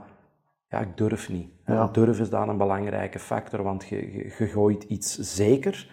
ja, 0.70 0.80
ik 0.80 0.98
durf 0.98 1.30
niet. 1.30 1.50
Ja. 1.66 1.88
Durf 1.92 2.20
is 2.20 2.30
dan 2.30 2.50
een 2.50 2.58
belangrijke 2.58 3.20
factor, 3.20 3.64
want 3.64 3.86
je, 3.86 3.96
je, 3.96 4.36
je 4.38 4.46
gooit 4.48 4.84
iets 4.84 5.18
zeker. 5.18 5.92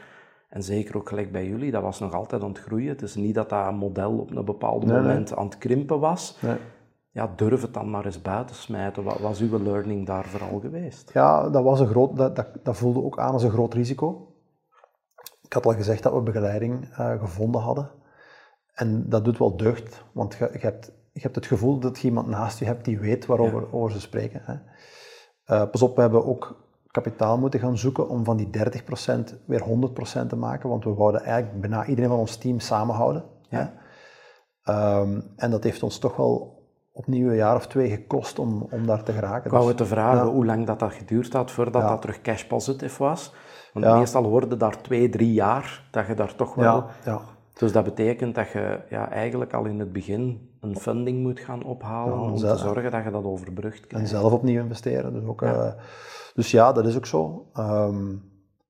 En 0.49 0.63
zeker 0.63 0.97
ook 0.97 1.09
gelijk 1.09 1.33
bij 1.33 1.47
jullie, 1.47 1.71
dat 1.71 1.83
was 1.83 2.01
nog 2.01 2.15
altijd 2.15 2.43
aan 2.43 2.49
het 2.49 2.59
groeien. 2.59 2.89
Het 2.89 3.03
is 3.03 3.15
niet 3.15 3.35
dat 3.35 3.49
dat 3.49 3.73
model 3.73 4.19
op 4.19 4.37
een 4.37 4.45
bepaald 4.45 4.85
Nee, 4.85 4.93
nee. 4.93 5.03
moment 5.03 5.37
aan 5.37 5.45
het 5.45 5.59
krimpen 5.59 6.01
was. 6.01 6.39
Nee. 6.41 6.57
Ja, 7.11 7.33
durf 7.37 7.63
het 7.63 7.75
dan 7.75 7.91
maar 7.91 8.05
eens 8.05 8.23
buiten 8.23 8.57
smijten. 8.57 9.05
Wat 9.05 9.21
was 9.21 9.41
uw 9.41 9.59
learning 9.63 10.07
daar 10.07 10.25
vooral 10.25 10.61
geweest? 10.61 11.11
Ja, 11.13 11.51
dat, 11.51 11.63
was 11.63 11.81
een 11.81 11.87
groot, 11.87 12.17
dat, 12.17 12.37
dat, 12.37 12.49
dat 12.63 12.77
voelde 12.77 13.03
ook 13.03 13.19
aan 13.19 13.33
als 13.33 13.43
een 13.43 13.51
groot 13.51 13.75
risico. 13.75 14.27
Ik 15.53 15.59
had 15.59 15.67
al 15.73 15.79
gezegd 15.79 16.03
dat 16.03 16.13
we 16.13 16.21
begeleiding 16.21 16.89
eh, 16.97 17.21
gevonden 17.21 17.61
hadden. 17.61 17.91
En 18.75 19.09
dat 19.09 19.25
doet 19.25 19.39
wel 19.39 19.57
deugd, 19.57 20.05
want 20.13 20.35
je, 20.35 20.49
je, 20.53 20.59
hebt, 20.59 20.93
je 21.13 21.21
hebt 21.21 21.35
het 21.35 21.47
gevoel 21.47 21.79
dat 21.79 21.99
je 21.99 22.09
iemand 22.09 22.27
naast 22.27 22.59
je 22.59 22.65
hebt 22.65 22.85
die 22.85 22.99
weet 22.99 23.27
waarover 23.27 23.73
over 23.73 23.93
ze 23.93 24.01
spreken. 24.01 24.41
Hè. 24.45 24.55
Eh, 25.45 25.71
pas 25.71 25.83
op, 25.83 25.95
we 25.95 26.01
hebben 26.01 26.27
ook 26.27 26.65
kapitaal 26.91 27.39
moeten 27.39 27.61
gaan 27.61 27.79
zoeken 27.79 28.09
om 28.09 28.25
van 28.25 28.37
die 28.37 28.51
30% 28.51 29.35
weer 29.45 29.63
100% 29.63 30.29
te 30.29 30.37
maken, 30.37 30.69
want 30.69 30.85
we 30.85 30.95
wouden 30.95 31.23
eigenlijk 31.23 31.61
bijna 31.61 31.87
iedereen 31.87 32.11
van 32.11 32.19
ons 32.19 32.37
team 32.37 32.61
samenhouden. 32.61 33.25
Ja. 33.49 33.59
Hè. 34.63 34.73
Ehm, 34.73 35.21
en 35.37 35.51
dat 35.51 35.65
heeft 35.65 35.83
ons 35.83 35.99
toch 35.99 36.17
wel 36.17 36.63
opnieuw 36.93 37.29
een 37.29 37.37
jaar 37.37 37.57
of 37.57 37.67
twee 37.67 37.91
gekost 37.91 38.39
om, 38.39 38.67
om 38.71 38.87
daar 38.87 39.03
te 39.03 39.13
geraken. 39.13 39.45
Ik 39.45 39.51
wou 39.51 39.63
Dus- 39.63 39.69
het 39.69 39.89
te 39.89 39.95
vragen 39.95 40.27
hoe 40.27 40.47
lang 40.47 40.67
dat, 40.67 40.79
dat 40.79 40.93
geduurd 40.93 41.33
had 41.33 41.51
voordat 41.51 41.83
Ja. 41.83 41.89
dat 41.89 42.01
terug 42.01 42.21
cash 42.21 42.45
positive 42.45 43.03
was. 43.03 43.33
Want 43.73 43.85
Ja. 43.87 43.99
meestal 43.99 44.25
hoorde 44.25 44.57
daar 44.57 44.83
twee, 44.83 45.09
drie 45.09 45.33
jaar 45.33 45.83
dat 45.91 46.07
je 46.07 46.15
daar 46.15 46.35
toch 46.35 46.55
wel... 46.55 46.85
ja. 47.05 47.21
Dus 47.59 47.73
dat 47.73 47.85
betekent 47.85 48.35
dat 48.35 48.51
je 48.51 48.81
ja, 48.91 49.11
eigenlijk 49.11 49.53
al 49.53 49.65
in 49.65 49.79
het 49.79 49.93
begin 49.93 50.51
een 50.61 50.77
funding 50.77 51.23
moet 51.23 51.41
gaan 51.41 51.65
ophalen 51.65 52.19
om 52.21 52.37
zelf- 52.37 52.59
te 52.59 52.65
zorgen 52.65 52.91
dat 52.91 53.05
je 53.05 53.11
dat 53.11 53.25
overbrugt 53.25 53.81
En 53.83 53.89
krijgt. 53.89 54.09
zelf 54.09 54.33
opnieuw 54.33 54.63
investeren. 54.63 55.13
Dus, 55.13 55.25
ook, 55.25 55.41
Ja. 55.41 55.65
eh, 55.65 55.73
dus 56.35 56.51
ja, 56.51 56.73
dat 56.73 56.87
is 56.87 56.97
ook 56.97 57.07
zo. 57.07 57.47
Ehm, 57.53 58.15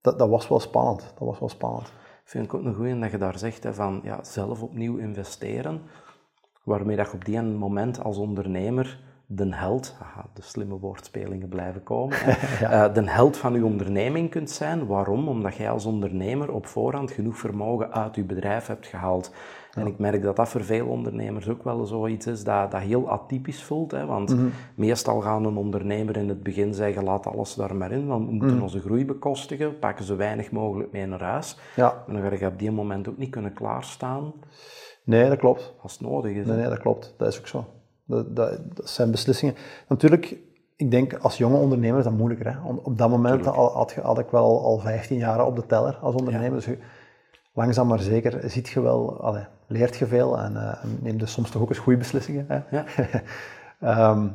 dat, 0.01 0.19
dat 0.19 0.29
was 0.29 0.49
wel 0.49 0.61
spannend. 0.61 1.01
Dat 1.19 1.29
was 1.29 1.38
wel 1.38 1.49
spannend. 1.49 1.93
Vind 2.25 2.45
ik 2.45 2.55
ook 2.55 2.65
een 2.65 2.75
goeie 2.75 2.99
dat 2.99 3.11
je 3.11 3.19
daar 3.19 3.38
zegt 3.38 3.62
hè, 3.62 3.75
van 3.75 4.01
ja, 4.05 4.25
zelf 4.25 4.62
opnieuw 4.62 4.97
investeren. 4.97 5.83
Waarmee 6.65 6.97
dat 6.97 7.07
je 7.07 7.12
op 7.15 7.25
die 7.25 7.43
moment 7.43 8.05
als 8.05 8.17
ondernemer 8.17 9.01
de 9.35 9.55
held, 9.55 9.97
aha, 10.03 10.27
de 10.35 10.42
slimme 10.42 10.79
woordspelingen 10.79 11.49
blijven 11.49 11.83
komen, 11.83 12.16
eh, 12.61 12.95
de 12.95 13.11
held 13.11 13.37
van 13.37 13.55
uw 13.55 13.64
onderneming 13.64 14.31
kunt 14.31 14.51
zijn. 14.51 14.87
Waarom? 14.87 15.29
Omdat 15.29 15.55
jij 15.55 15.71
als 15.71 15.87
ondernemer 15.87 16.53
op 16.53 16.66
voorhand 16.66 17.11
genoeg 17.11 17.37
vermogen 17.38 17.92
uit 17.92 18.14
je 18.14 18.25
bedrijf 18.25 18.66
hebt 18.66 18.87
gehaald. 18.87 19.35
En 19.73 19.87
ik 19.87 19.99
merk 19.99 20.23
dat 20.23 20.37
dat 20.37 20.49
voor 20.49 20.64
veel 20.64 20.87
ondernemers 20.87 21.49
ook 21.49 21.64
wel 21.64 21.85
zoiets 21.85 22.27
is 22.27 22.45
dat, 22.45 22.71
dat 22.71 22.81
heel 22.81 23.11
atypisch 23.11 23.62
voelt. 23.62 23.90
Hè? 23.90 24.07
Want 24.07 24.31
Mhm. 24.37 24.47
meestal 24.75 25.21
gaan 25.21 25.45
een 25.45 25.57
ondernemer 25.57 26.16
in 26.16 26.29
het 26.29 26.42
begin 26.42 26.75
zeggen, 26.75 27.05
laat 27.05 27.27
alles 27.27 27.55
daar 27.55 27.77
maar 27.77 27.92
in, 27.92 28.07
want 28.07 28.25
we 28.27 28.31
moeten 28.33 28.55
Mhm. 28.55 28.62
onze 28.62 28.81
groei 28.81 29.05
bekostigen, 29.05 29.79
pakken 29.79 30.05
zo 30.05 30.16
weinig 30.16 30.51
mogelijk 30.51 30.92
mee 30.92 31.07
naar 31.07 31.23
huis. 31.23 31.59
Ja, 31.77 32.05
En 32.07 32.12
dan 32.14 32.23
ga 32.23 32.37
je 32.38 32.47
op 32.47 32.59
die 32.59 32.71
moment 32.71 33.09
ook 33.09 33.18
niet 33.18 33.31
kunnen 33.31 33.53
klaarstaan 33.53 34.33
nee, 35.05 35.29
dat 35.29 35.38
klopt. 35.38 35.75
als 35.83 35.92
het 35.92 36.01
nodig 36.01 36.33
is. 36.33 36.47
Nee, 36.47 36.57
nee, 36.57 36.68
dat 36.68 36.79
klopt. 36.79 37.14
Dat 37.16 37.29
is 37.29 37.38
ook 37.38 37.47
zo. 37.47 37.64
Dat, 38.05 38.37
dat, 38.37 38.59
dat 38.77 38.88
zijn 38.88 39.11
beslissingen. 39.11 39.55
Natuurlijk, 39.88 40.37
ik 40.77 40.91
denk 40.91 41.15
als 41.15 41.38
jonge 41.38 41.57
ondernemer 41.57 41.99
is 41.99 42.05
dat 42.05 42.12
moeilijker. 42.12 42.53
Hè? 42.53 42.59
Op 42.83 42.99
dat 42.99 43.09
moment 43.11 43.47
al, 43.47 43.73
had, 43.73 43.95
had 43.95 44.19
ik 44.19 44.31
wel 44.31 44.45
al, 44.45 44.65
al 44.65 44.79
15 44.79 45.17
jaar 45.19 45.47
op 45.47 45.57
de 45.57 45.67
teller 45.67 45.99
als 46.03 46.15
ondernemer. 46.15 46.53
Dus 46.53 46.65
je- 46.65 46.79
langzaam 47.55 47.87
maar 47.87 47.99
zeker 48.01 48.51
ziet 48.51 48.69
je 48.69 48.81
wel, 48.81 49.21
allee, 49.23 49.45
leert 49.67 49.97
je 49.97 50.07
veel 50.07 50.38
en, 50.38 50.57
en 50.57 50.99
neemt 51.01 51.21
dus 51.21 51.33
soms 51.33 51.51
toch 51.51 51.62
ook 51.62 51.69
eens 51.69 51.79
goede 51.79 51.99
beslissingen. 51.99 52.45
Hè? 52.49 52.61
Ja. 52.77 52.85
Ehm, 53.81 54.29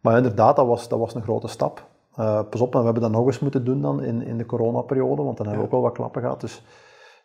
maar 0.00 0.16
inderdaad, 0.16 0.56
dat 0.56 0.66
was, 0.66 0.88
dat 0.88 0.98
was 0.98 1.14
een 1.14 1.22
grote 1.22 1.48
stap. 1.48 1.86
Eh, 2.14 2.40
pas 2.50 2.60
op, 2.60 2.72
en 2.72 2.78
we 2.78 2.84
hebben 2.84 3.02
dat 3.02 3.10
nog 3.12 3.26
eens 3.26 3.38
moeten 3.38 3.64
doen 3.64 3.80
dan 3.80 4.02
in, 4.02 4.22
in 4.22 4.38
de 4.38 4.46
coronaperiode, 4.46 5.22
want 5.22 5.36
dan 5.36 5.46
hebben 5.46 5.64
we 5.64 5.68
ook 5.68 5.80
wel 5.80 5.88
wat 5.88 5.92
klappen 5.96 6.22
gehad. 6.22 6.40
Dus 6.40 6.62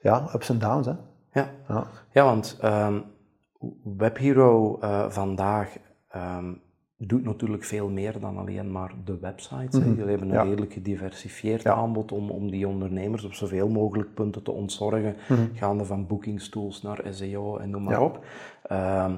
ja, 0.02 0.30
ups 0.36 0.50
en 0.50 0.60
downs. 0.60 0.86
Hè? 0.88 0.94
Ja. 1.32 1.50
Ja. 1.68 1.84
Ja, 2.12 2.24
want 2.24 2.58
ehm 2.62 3.00
WebHero 3.98 4.78
eh, 4.80 5.06
vandaag 5.10 5.78
ehm, 6.10 6.54
doet 6.98 7.24
natuurlijk 7.24 7.64
veel 7.64 7.90
meer 7.90 8.20
dan 8.20 8.38
alleen 8.38 8.72
maar 8.72 8.94
de 9.06 9.18
websites. 9.20 9.80
hè. 9.80 9.86
Jullie 9.86 10.00
hebben 10.06 10.22
een 10.22 10.28
Mhm. 10.28 10.36
Ja. 10.36 10.44
redelijk 10.44 10.74
gediversifieerd 10.74 11.62
Ja. 11.62 11.74
aanbod 11.74 12.12
om, 12.12 12.30
om 12.32 12.52
die 12.52 12.68
ondernemers 12.68 13.24
op 13.24 13.34
zoveel 13.34 13.70
mogelijk 13.70 14.14
punten 14.14 14.44
te 14.44 14.52
ontzorgen, 14.52 15.16
gaande 15.54 15.86
van 15.86 16.08
boekingstools 16.08 16.82
naar 16.82 17.02
SEO 17.10 17.58
en 17.58 17.70
noem 17.70 17.84
maar 17.84 17.94
Mhm. 17.94 18.02
Ja. 18.02 18.08
op. 18.08 18.26
Ehm, 18.64 19.18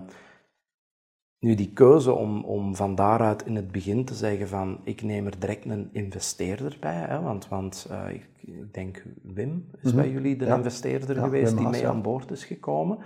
nu, 1.40 1.56
die 1.56 1.74
keuze 1.74 2.14
om, 2.14 2.44
om 2.44 2.76
van 2.76 2.96
daaruit 2.96 3.46
in 3.46 3.56
het 3.56 3.72
begin 3.72 4.06
te 4.06 4.14
zeggen 4.14 4.48
van 4.48 4.80
ik 4.84 5.02
neem 5.02 5.26
er 5.26 5.40
direct 5.40 5.66
een 5.66 5.90
investeerder 5.92 6.78
bij, 6.80 6.94
hè, 6.96 7.22
want, 7.22 7.48
want 7.48 7.88
eh, 7.92 8.14
ik, 8.14 8.30
ik 8.42 8.74
denk 8.74 9.04
Wim 9.24 9.66
is 9.82 9.94
bij 9.96 10.10
jullie 10.10 10.36
de 10.38 10.46
Mhm. 10.46 10.54
Investeerder 10.56 11.16
geweest 11.16 11.58
die 11.58 11.68
mee 11.68 11.88
aan 11.88 12.02
boord 12.02 12.32
is 12.32 12.46
gekomen. 12.46 12.98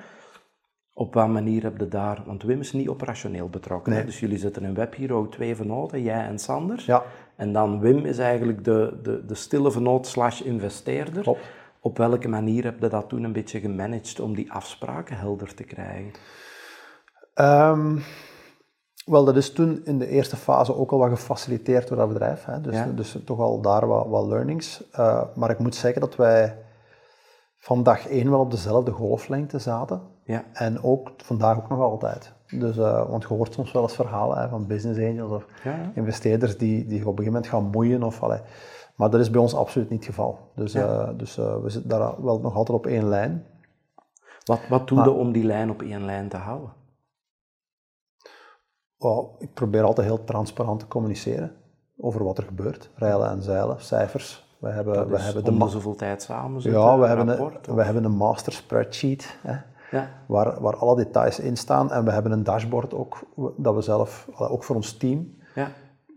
Op 0.98 1.14
wat 1.14 1.28
manier 1.28 1.64
heb 1.64 1.78
je 1.80 1.88
daar, 1.88 2.24
want 2.26 2.44
Wim 2.44 2.60
is 2.60 2.74
niet 2.74 2.90
operationeel 2.90 3.50
betrokken, 3.50 3.94
Nee. 3.94 4.06
dus 4.06 4.20
jullie 4.20 4.38
zitten 4.38 4.64
in 4.64 4.74
WebHero 4.74 5.30
twee 5.30 5.56
venoten, 5.56 6.02
jij 6.02 6.26
en 6.26 6.40
Sander. 6.40 6.84
ja, 6.86 7.04
En 7.36 7.54
dan 7.54 7.80
Wim 7.80 8.06
is 8.06 8.18
eigenlijk 8.18 8.64
de, 8.64 9.00
de, 9.04 9.26
de 9.26 9.36
stille 9.36 9.72
venoot 9.72 10.08
slash 10.08 10.42
investeerder. 10.42 11.22
klopt. 11.24 11.40
Op 11.80 11.98
welke 11.98 12.28
manier 12.28 12.64
heb 12.64 12.82
je 12.82 12.88
dat 12.88 13.10
toen 13.10 13.24
een 13.24 13.34
beetje 13.34 13.60
gemanaged 13.60 14.20
om 14.20 14.36
die 14.36 14.52
afspraken 14.52 15.18
helder 15.18 15.54
te 15.54 15.64
krijgen? 15.64 16.12
Ehm, 17.34 17.98
wel, 19.06 19.26
dat 19.26 19.36
is 19.36 19.52
toen 19.54 19.82
in 19.86 19.98
de 20.00 20.08
eerste 20.08 20.36
fase 20.36 20.76
ook 20.76 20.92
al 20.92 20.98
wat 20.98 21.10
gefaciliteerd 21.10 21.88
door 21.88 21.98
dat 21.98 22.08
bedrijf. 22.08 22.46
Hè? 22.46 22.62
Dus, 22.62 22.76
Ja. 22.76 22.86
dus 22.96 23.18
toch 23.26 23.40
al 23.40 23.62
daar 23.62 23.88
wat, 23.88 24.08
wat 24.08 24.26
learnings. 24.28 24.84
Eh, 24.92 25.22
maar 25.36 25.50
ik 25.50 25.60
moet 25.60 25.76
zeggen 25.76 26.02
dat 26.02 26.16
wij 26.16 26.58
van 27.66 27.84
dag 27.84 28.08
één 28.08 28.30
wel 28.30 28.40
op 28.40 28.52
dezelfde 28.52 28.92
golflengte 28.92 29.60
zaten. 29.60 30.02
Ja, 30.24 30.44
En 30.54 30.84
ook 30.84 31.12
vandaag 31.18 31.58
ook 31.58 31.70
nog 31.70 31.80
altijd. 31.80 32.34
Dus, 32.48 32.78
eh, 32.78 33.10
want 33.10 33.22
je 33.24 33.28
hoort 33.28 33.54
soms 33.54 33.72
wel 33.72 33.82
eens 33.82 33.96
verhalen 33.96 34.38
hè, 34.38 34.50
van 34.50 34.68
business 34.68 35.00
angels 35.00 35.32
of 35.32 35.46
Ja. 35.64 35.92
investeerders 35.96 36.58
die, 36.58 36.86
die 36.86 37.00
op 37.00 37.00
een 37.00 37.06
gegeven 37.06 37.26
moment 37.26 37.48
gaan 37.48 37.64
moeien. 37.70 38.04
Of, 38.04 38.24
allee. 38.24 38.40
Maar 38.96 39.10
dat 39.10 39.20
is 39.20 39.30
bij 39.30 39.42
ons 39.42 39.56
absoluut 39.56 39.90
niet 39.90 40.00
het 40.06 40.08
geval. 40.16 40.40
Dus, 40.56 40.72
Ja. 40.74 40.88
eh, 41.08 41.18
dus 41.18 41.38
eh, 41.38 41.62
we 41.62 41.70
zitten 41.70 41.90
daar 41.90 42.24
wel 42.24 42.40
nog 42.40 42.56
altijd 42.56 42.78
op 42.78 42.86
één 42.88 43.08
lijn. 43.08 43.46
Wat, 44.46 44.60
wat 44.70 44.88
doe 44.88 44.98
Maar- 44.98 45.08
je 45.08 45.14
om 45.14 45.32
die 45.32 45.44
lijn 45.44 45.70
op 45.70 45.82
één 45.82 46.06
lijn 46.06 46.30
te 46.30 46.38
houden? 46.38 46.74
Wel, 48.98 49.36
ik 49.40 49.54
probeer 49.54 49.84
altijd 49.84 50.08
heel 50.08 50.24
transparant 50.24 50.80
te 50.80 50.88
communiceren 50.88 51.56
over 51.98 52.24
wat 52.24 52.38
er 52.38 52.44
gebeurt. 52.44 52.90
Rijlen 52.96 53.30
en 53.30 53.42
zeilen, 53.42 53.82
cijfers. 53.82 54.45
We 54.60 54.70
hebben, 54.70 54.94
Dat 54.94 55.08
we 55.08 55.20
hebben 55.20 55.60
de 55.60 55.70
zoveel 55.70 55.96
tijd 55.96 56.22
samen 56.22 56.62
zitten, 56.62 56.82
ja, 56.82 56.98
we 56.98 57.02
een 57.04 57.08
hebben, 57.18 57.28
rapport, 57.38 57.68
een, 57.68 57.76
we 57.76 57.84
hebben 57.84 58.04
een 58.04 58.16
master 58.16 58.54
spreadsheet 58.54 59.38
hè, 59.42 59.56
Ja, 59.98 60.10
waar, 60.26 60.62
waar 60.62 60.76
alle 60.76 60.96
details 60.96 61.40
in 61.40 61.58
staan. 61.58 61.92
En 61.92 62.06
we 62.06 62.12
hebben 62.12 62.32
een 62.32 62.44
dashboard 62.44 62.94
ook, 62.94 63.20
dat 63.58 63.76
we 63.76 63.82
zelf, 63.82 64.28
ook 64.38 64.64
voor 64.64 64.76
ons 64.76 64.98
team, 64.98 65.36
ja, 65.56 65.68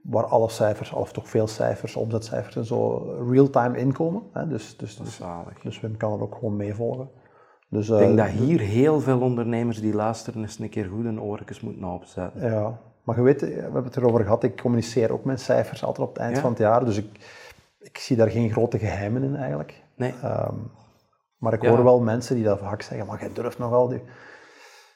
waar 0.02 0.24
alle 0.26 0.48
cijfers, 0.48 0.92
of 0.92 1.12
toch 1.12 1.28
veel 1.28 1.46
cijfers, 1.46 1.96
omzetcijfers 1.96 2.56
en 2.56 2.64
zo, 2.64 2.96
real-time 3.30 3.78
inkomen. 3.78 4.22
Hè. 4.32 4.46
Dus, 4.48 4.76
dus, 4.76 4.96
dus, 4.96 5.20
dus 5.62 5.80
Wim 5.80 5.96
kan 5.96 6.12
er 6.12 6.22
ook 6.22 6.34
gewoon 6.34 6.56
meevolgen. 6.56 7.10
Dus, 7.68 7.88
Ik 7.88 7.94
eh, 7.94 7.98
denk 8.00 8.16
dat 8.16 8.26
hier 8.26 8.60
heel 8.60 9.00
veel 9.00 9.20
ondernemers 9.20 9.80
die 9.80 9.94
luisteren 9.94 10.40
eens 10.42 10.58
een 10.58 10.68
keer 10.68 10.84
goed 10.84 11.04
hun 11.04 11.20
oortjes 11.20 11.60
moeten 11.60 11.84
opzetten. 11.84 12.50
Ja, 12.50 12.78
maar 13.02 13.16
je 13.16 13.22
weet, 13.22 13.40
we 13.40 13.46
hebben 13.46 13.84
het 13.84 13.96
erover 13.96 14.22
gehad, 14.22 14.42
ik 14.42 14.60
communiceer 14.60 15.12
ook 15.12 15.24
mijn 15.24 15.38
cijfers 15.38 15.84
altijd 15.84 16.08
op 16.08 16.14
het 16.14 16.22
eind 16.22 16.36
Ja. 16.36 16.40
van 16.42 16.50
het 16.50 16.58
jaar, 16.58 16.84
dus 16.84 16.96
ik, 16.96 17.08
ik 17.90 17.98
zie 17.98 18.16
daar 18.16 18.30
geen 18.30 18.50
grote 18.50 18.78
geheimen 18.78 19.22
in 19.22 19.36
eigenlijk. 19.36 19.82
Nee, 19.96 20.14
Ehm, 20.22 20.54
maar 21.38 21.52
ik 21.52 21.62
Ja. 21.62 21.68
hoor 21.68 21.84
wel 21.84 22.00
mensen 22.00 22.34
die 22.34 22.44
dat 22.44 22.58
vaak 22.58 22.82
zeggen, 22.82 23.06
maar 23.06 23.20
jij 23.20 23.32
durft 23.32 23.58
nogal 23.58 23.88
die... 23.88 24.02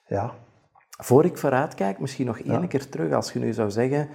Ja, 0.07 0.35
voor 1.03 1.25
ik 1.25 1.39
vooruit 1.39 1.75
kijk, 1.75 1.99
misschien 1.99 2.27
nog 2.27 2.39
één 2.39 2.69
keer 2.69 2.89
terug, 2.89 3.13
als 3.13 3.33
je 3.33 3.39
nu 3.39 3.53
zou 3.53 3.71
zeggen, 3.71 4.09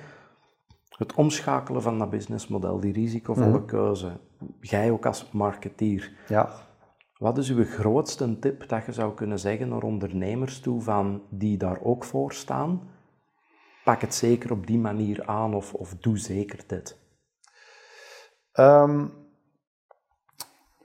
het 0.90 1.13
omschakelen 1.13 1.82
van 1.82 2.00
dat 2.00 2.10
businessmodel, 2.10 2.80
die 2.80 2.94
risicovolle 2.94 3.58
Mhm. 3.58 3.66
keuze, 3.66 4.20
jij 4.62 4.92
ook 4.92 5.06
als 5.06 5.32
marketeer, 5.32 6.12
ja. 6.28 6.50
wat 7.18 7.38
is 7.38 7.50
uw 7.50 7.66
grootste 7.66 8.40
tip 8.40 8.70
dat 8.70 8.86
je 8.86 8.92
zou 8.94 9.13
kunnen 9.13 9.40
zeggen 9.40 9.70
naar 9.70 9.82
ondernemers 9.82 10.60
toe 10.60 10.82
van 10.82 11.22
die 11.30 11.58
daar 11.58 11.80
ook 11.82 12.04
voor 12.04 12.34
staan? 12.34 12.82
Pak 13.84 14.02
het 14.02 14.13
zeker 14.16 14.52
op 14.52 14.68
die 14.68 14.80
manier 14.80 15.26
aan 15.26 15.54
of, 15.54 15.74
of 15.74 15.96
doe 15.96 16.18
zeker 16.18 16.63
dit. 16.68 16.98
Ehm, 18.58 18.98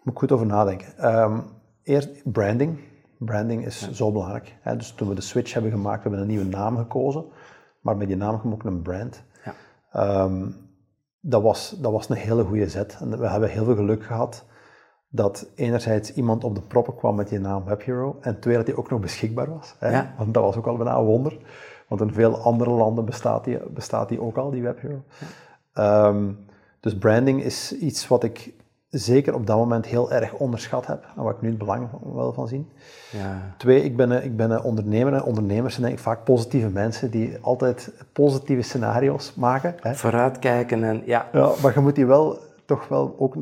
moet 0.03 0.13
ik 0.15 0.19
goed 0.19 0.33
over 0.33 0.47
nadenken. 0.47 0.99
Ehm, 0.99 1.41
eerst 1.83 2.33
branding. 2.33 2.79
Branding 3.19 3.67
is 3.67 3.91
zo 3.93 4.13
belangrijk. 4.13 4.57
Hè? 4.61 4.77
Dus 4.77 4.93
toen 4.93 5.09
we 5.09 5.15
de 5.15 5.21
switch 5.21 5.53
hebben 5.53 5.71
gemaakt, 5.71 6.03
we 6.03 6.09
hebben 6.09 6.21
een 6.21 6.35
nieuwe 6.35 6.57
naam 6.57 6.77
gekozen, 6.77 7.25
maar 7.81 7.97
met 7.97 8.09
die 8.09 8.17
naam 8.17 8.33
hebben 8.33 8.51
we 8.51 8.57
ook 8.57 8.65
een 8.65 8.83
brand. 8.83 9.23
Ja. 9.45 9.55
Ehm, 9.93 10.51
dat, 11.21 11.43
was, 11.43 11.77
dat 11.81 11.93
was 11.93 12.09
een 12.09 12.17
hele 12.17 12.45
goede 12.45 12.69
zet. 12.69 12.99
En 13.01 13.19
we 13.19 13.29
hebben 13.29 13.51
heel 13.51 13.65
veel 13.65 13.75
geluk 13.75 14.05
gehad 14.05 14.45
dat 15.09 15.51
enerzijds 15.55 16.15
iemand 16.15 16.45
op 16.45 16.55
de 16.55 16.63
proppen 16.63 16.97
kwam 16.97 17.15
met 17.15 17.29
die 17.29 17.39
naam 17.39 17.65
WebHero 17.65 18.19
en 18.21 18.41
twee, 18.41 18.57
dat 18.57 18.67
die 18.67 18.77
ook 18.77 18.91
nog 18.91 19.01
beschikbaar 19.01 19.51
was. 19.51 19.77
Hè? 19.79 19.91
Ja. 19.91 20.15
Want 20.19 20.35
dat 20.35 20.43
was 20.43 20.57
ook 20.57 20.67
al 20.67 20.77
bijna 20.77 20.97
een 20.97 21.05
wonder. 21.05 21.39
Want 21.89 22.01
in 22.01 22.13
veel 22.13 22.39
andere 22.39 22.71
landen 22.71 23.05
bestaat 23.05 23.45
die, 23.45 23.59
bestaat 23.71 24.09
die 24.09 24.21
ook 24.21 24.37
al, 24.37 24.51
die 24.51 24.63
WebHero. 24.63 25.03
Dus 26.83 26.99
branding 26.99 27.43
is 27.43 27.77
iets 27.79 28.09
wat 28.09 28.25
ik 28.25 28.53
zeker 28.89 29.35
op 29.35 29.47
dat 29.47 29.57
moment 29.57 29.87
heel 29.87 30.13
erg 30.13 30.33
onderschat 30.33 30.87
heb 30.87 31.05
en 31.17 31.23
wat 31.23 31.35
ik 31.35 31.41
nu 31.41 31.49
het 31.49 31.59
belang 31.59 31.89
van- 31.91 32.15
wel 32.15 32.33
van 32.33 32.49
zie. 32.49 32.67
Ja, 33.11 33.55
Twee, 33.59 33.85
ik 33.85 33.97
ben 33.97 34.11
een, 34.11 34.25
ik 34.25 34.37
ben 34.37 34.51
een 34.51 34.63
ondernemer 34.63 35.13
en 35.15 35.23
ondernemers 35.23 35.75
zijn 35.75 35.87
eigenlijk 35.87 36.17
vaak 36.17 36.27
positieve 36.27 36.69
mensen 36.69 37.11
die 37.11 37.37
altijd 37.41 37.93
positieve 38.13 38.63
scenario's 38.63 39.35
maken. 39.35 39.75
Hè? 39.81 39.95
vooruitkijken 39.95 40.85
en 40.85 41.03
ja, 41.07 41.29
Ja, 41.33 41.51
maar 41.63 41.75
je 41.75 41.81
moet 41.81 41.95
die 41.95 42.07
wel 42.07 42.39
toch 42.65 42.89
wel 42.89 43.15
ook 43.19 43.35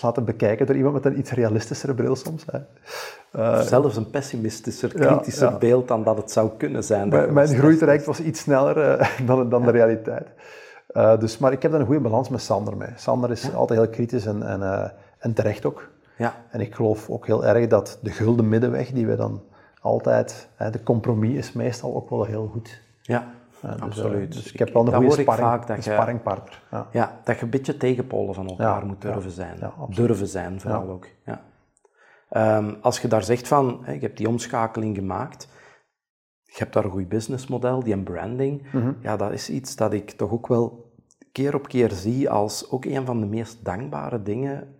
laten 0.00 0.24
bekijken 0.24 0.66
door 0.66 0.76
iemand 0.76 0.94
met 0.94 1.04
een 1.04 1.18
iets 1.18 1.30
realistischere 1.30 1.94
bril 1.94 2.16
soms. 2.16 2.44
Hè. 2.50 2.58
Eh, 3.32 3.60
zelfs 3.60 3.96
een 3.96 4.10
pessimistischer, 4.10 4.88
kritischer 4.88 5.50
ja. 5.50 5.58
beeld 5.58 5.88
dan 5.88 6.02
dat 6.04 6.16
het 6.16 6.30
zou 6.30 6.50
kunnen 6.56 6.84
zijn. 6.84 7.08
mijn 7.08 7.32
mijn 7.32 7.48
groeitraject 7.48 8.04
was 8.04 8.20
iets 8.20 8.40
sneller 8.40 8.78
eh, 8.78 9.08
dan, 9.26 9.48
dan 9.48 9.62
de 9.62 9.70
realiteit. 9.70 10.26
Eh, 10.88 11.18
dus, 11.18 11.38
maar 11.38 11.52
ik 11.52 11.62
heb 11.62 11.70
daar 11.70 11.80
een 11.80 11.86
goede 11.86 12.00
balans 12.00 12.28
met 12.28 12.40
Sander 12.40 12.76
mee. 12.76 12.88
Sander 12.96 13.30
is 13.30 13.54
altijd 13.54 13.80
heel 13.80 13.88
kritisch 13.88 14.26
en, 14.26 14.42
en, 14.42 14.62
eh, 14.62 14.90
en 15.18 15.32
terecht 15.32 15.64
ook. 15.64 15.88
Ja, 16.16 16.34
En 16.50 16.60
ik 16.60 16.74
geloof 16.74 17.10
ook 17.10 17.26
heel 17.26 17.44
erg 17.46 17.66
dat 17.66 17.98
de 18.02 18.10
gulden 18.10 18.48
middenweg 18.48 18.90
die 18.90 19.06
we 19.06 19.16
dan 19.16 19.42
altijd, 19.80 20.48
hè, 20.56 20.70
de 20.70 20.82
compromis 20.82 21.34
is 21.36 21.52
meestal 21.52 21.94
ook 21.94 22.10
wel 22.10 22.24
heel 22.24 22.46
goed. 22.52 22.80
ja, 23.02 23.32
Ja, 23.62 23.68
dus, 23.70 23.76
eh, 23.76 23.82
absoluut. 23.82 24.32
dus 24.32 24.52
ik 24.52 24.58
heb 24.58 24.72
wel 24.72 24.86
een 24.86 24.94
goede 24.94 25.14
ik 25.22 25.30
sparring, 25.30 25.64
dat 25.64 25.84
je- 25.84 25.90
sparringpartner. 25.92 26.62
Ja. 26.70 26.86
Ja, 26.92 27.20
dat 27.24 27.36
je 27.38 27.42
een 27.44 27.50
beetje 27.50 27.76
tegenpolen 27.76 28.34
van 28.34 28.48
elkaar 28.48 28.86
moet 28.86 29.00
durven 29.02 29.30
zijn. 29.30 29.58
durven 29.88 30.26
zijn 30.26 30.60
vooral 30.60 30.88
ook. 30.88 31.06
Ja. 31.24 31.40
Ehm, 32.28 32.74
als 32.80 33.00
je 33.00 33.08
daar 33.08 33.22
zegt 33.24 33.48
van, 33.48 33.78
hè, 33.82 33.92
je 33.92 34.00
hebt 34.00 34.16
die 34.16 34.28
omschakeling 34.28 34.96
gemaakt, 34.96 35.48
je 36.48 36.58
hebt 36.58 36.72
daar 36.72 36.84
een 36.84 36.90
goed 36.90 37.08
businessmodel, 37.08 37.82
die 37.82 38.02
branding, 38.02 38.62
Mhm. 38.72 38.92
ja, 39.00 39.16
dat 39.16 39.32
is 39.32 39.50
iets 39.50 39.76
dat 39.76 39.92
ik 39.92 40.10
toch 40.10 40.30
ook 40.30 40.46
wel 40.46 40.92
keer 41.32 41.54
op 41.54 41.68
keer 41.68 41.90
zie 41.90 42.30
als 42.30 42.70
ook 42.70 42.84
een 42.84 43.06
van 43.06 43.20
de 43.20 43.26
meest 43.26 43.64
dankbare 43.64 44.22
dingen 44.22 44.74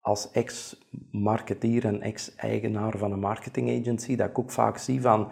als 0.00 0.30
ex-marketeer 0.30 1.84
en 1.84 2.00
ex-eigenaar 2.00 2.98
van 2.98 3.12
een 3.12 3.18
marketing 3.20 3.80
agency, 3.80 4.16
dat 4.16 4.28
ik 4.28 4.38
ook 4.38 4.50
vaak 4.50 4.78
zie 4.78 5.00
van, 5.00 5.28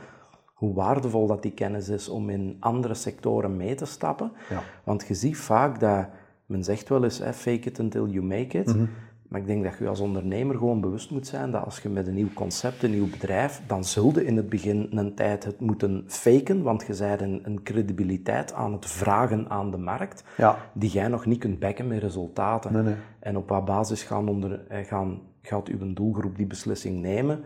hoe 0.54 0.74
waardevol 0.74 1.26
dat 1.26 1.42
die 1.42 1.52
kennis 1.52 1.88
is 1.88 2.08
om 2.08 2.30
in 2.30 2.56
andere 2.60 2.94
sectoren 2.94 3.56
mee 3.56 3.74
te 3.74 3.84
stappen. 3.86 4.32
Ja. 4.50 4.62
Want 4.84 5.06
je 5.08 5.14
ziet 5.14 5.36
vaak 5.36 5.80
dat, 5.80 6.08
men 6.46 6.64
zegt 6.64 6.88
wel 6.88 7.04
eens, 7.04 7.18
hè, 7.18 7.32
fake 7.32 7.68
it 7.68 7.78
until 7.78 8.06
you 8.08 8.24
make 8.24 8.58
it. 8.58 8.66
Mhm. 8.66 8.84
Maar 9.30 9.40
ik 9.40 9.46
denk 9.46 9.64
dat 9.64 9.78
je 9.78 9.88
als 9.88 10.00
ondernemer 10.00 10.56
gewoon 10.56 10.80
bewust 10.80 11.10
moet 11.10 11.26
zijn 11.26 11.50
dat 11.50 11.64
als 11.64 11.78
je 11.80 11.88
met 11.88 12.06
een 12.06 12.14
nieuw 12.14 12.32
concept, 12.34 12.82
een 12.82 12.90
nieuw 12.90 13.10
bedrijf, 13.10 13.62
dan 13.66 13.84
zul 13.84 14.12
je 14.14 14.24
in 14.24 14.36
het 14.36 14.48
begin 14.48 14.88
een 14.90 15.14
tijd 15.14 15.44
het 15.44 15.60
moeten 15.60 16.04
faken, 16.06 16.62
want 16.62 16.84
je 16.86 16.96
bent 16.98 17.20
een, 17.20 17.40
een 17.44 17.62
credibiliteit 17.62 18.52
aan 18.52 18.72
het 18.72 18.86
vragen 18.86 19.50
aan 19.50 19.70
de 19.70 19.76
markt, 19.76 20.24
Ja. 20.36 20.56
die 20.72 20.90
jij 20.90 21.08
nog 21.08 21.26
niet 21.26 21.38
kunt 21.38 21.58
bekken 21.58 21.86
met 21.86 21.98
resultaten. 22.02 22.72
Nee, 22.72 22.82
nee. 22.82 22.94
En 23.20 23.36
op 23.36 23.48
wat 23.48 23.64
basis 23.64 24.02
gaan 24.02 24.28
onder, 24.28 24.66
eh, 24.68 24.86
gaan, 24.86 25.20
gaat 25.42 25.68
uw 25.68 25.92
doelgroep 25.92 26.36
die 26.36 26.46
beslissing 26.46 27.00
nemen? 27.00 27.42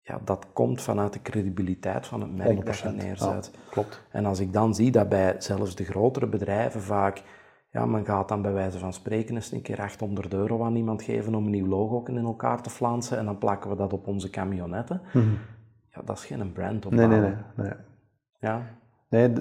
Ja, 0.00 0.20
dat 0.24 0.46
komt 0.52 0.82
vanuit 0.82 1.12
de 1.12 1.22
credibiliteit 1.22 2.06
van 2.06 2.20
het 2.20 2.36
merk 2.36 2.66
dat 2.66 2.78
je 2.78 2.88
100%. 2.88 2.96
neerzet. 2.96 3.50
Ja, 3.52 3.60
klopt. 3.70 4.02
En 4.10 4.26
als 4.26 4.40
ik 4.40 4.52
dan 4.52 4.74
zie 4.74 4.90
dat 4.90 5.08
bij 5.08 5.34
zelfs 5.38 5.74
de 5.74 5.84
grotere 5.84 6.26
bedrijven 6.26 6.82
vaak, 6.82 7.22
ja, 7.74 7.86
men 7.86 8.04
gaat 8.04 8.28
dan 8.28 8.42
bij 8.42 8.52
wijze 8.52 8.78
van 8.78 8.92
spreken 8.92 9.34
eens 9.34 9.52
een 9.52 9.62
keer 9.62 9.80
800 9.80 10.32
euro 10.32 10.64
aan 10.64 10.76
iemand 10.76 11.02
geven 11.02 11.34
om 11.34 11.44
een 11.44 11.50
nieuw 11.50 11.66
logo 11.66 12.02
in 12.06 12.24
elkaar 12.24 12.62
te 12.62 12.70
flansen 12.70 13.18
en 13.18 13.24
dan 13.24 13.38
plakken 13.38 13.70
we 13.70 13.76
dat 13.76 13.92
op 13.92 14.06
onze 14.06 14.30
camionetten. 14.30 15.00
Ja, 15.88 16.02
dat 16.04 16.18
is 16.18 16.24
geen 16.24 16.52
brand 16.52 16.84
Mhm. 16.84 16.94
Nee, 16.94 17.06
nee, 17.06 17.20
nee. 17.20 17.34
nee. 17.56 17.72
Ja, 18.40 18.62
Nee, 19.08 19.32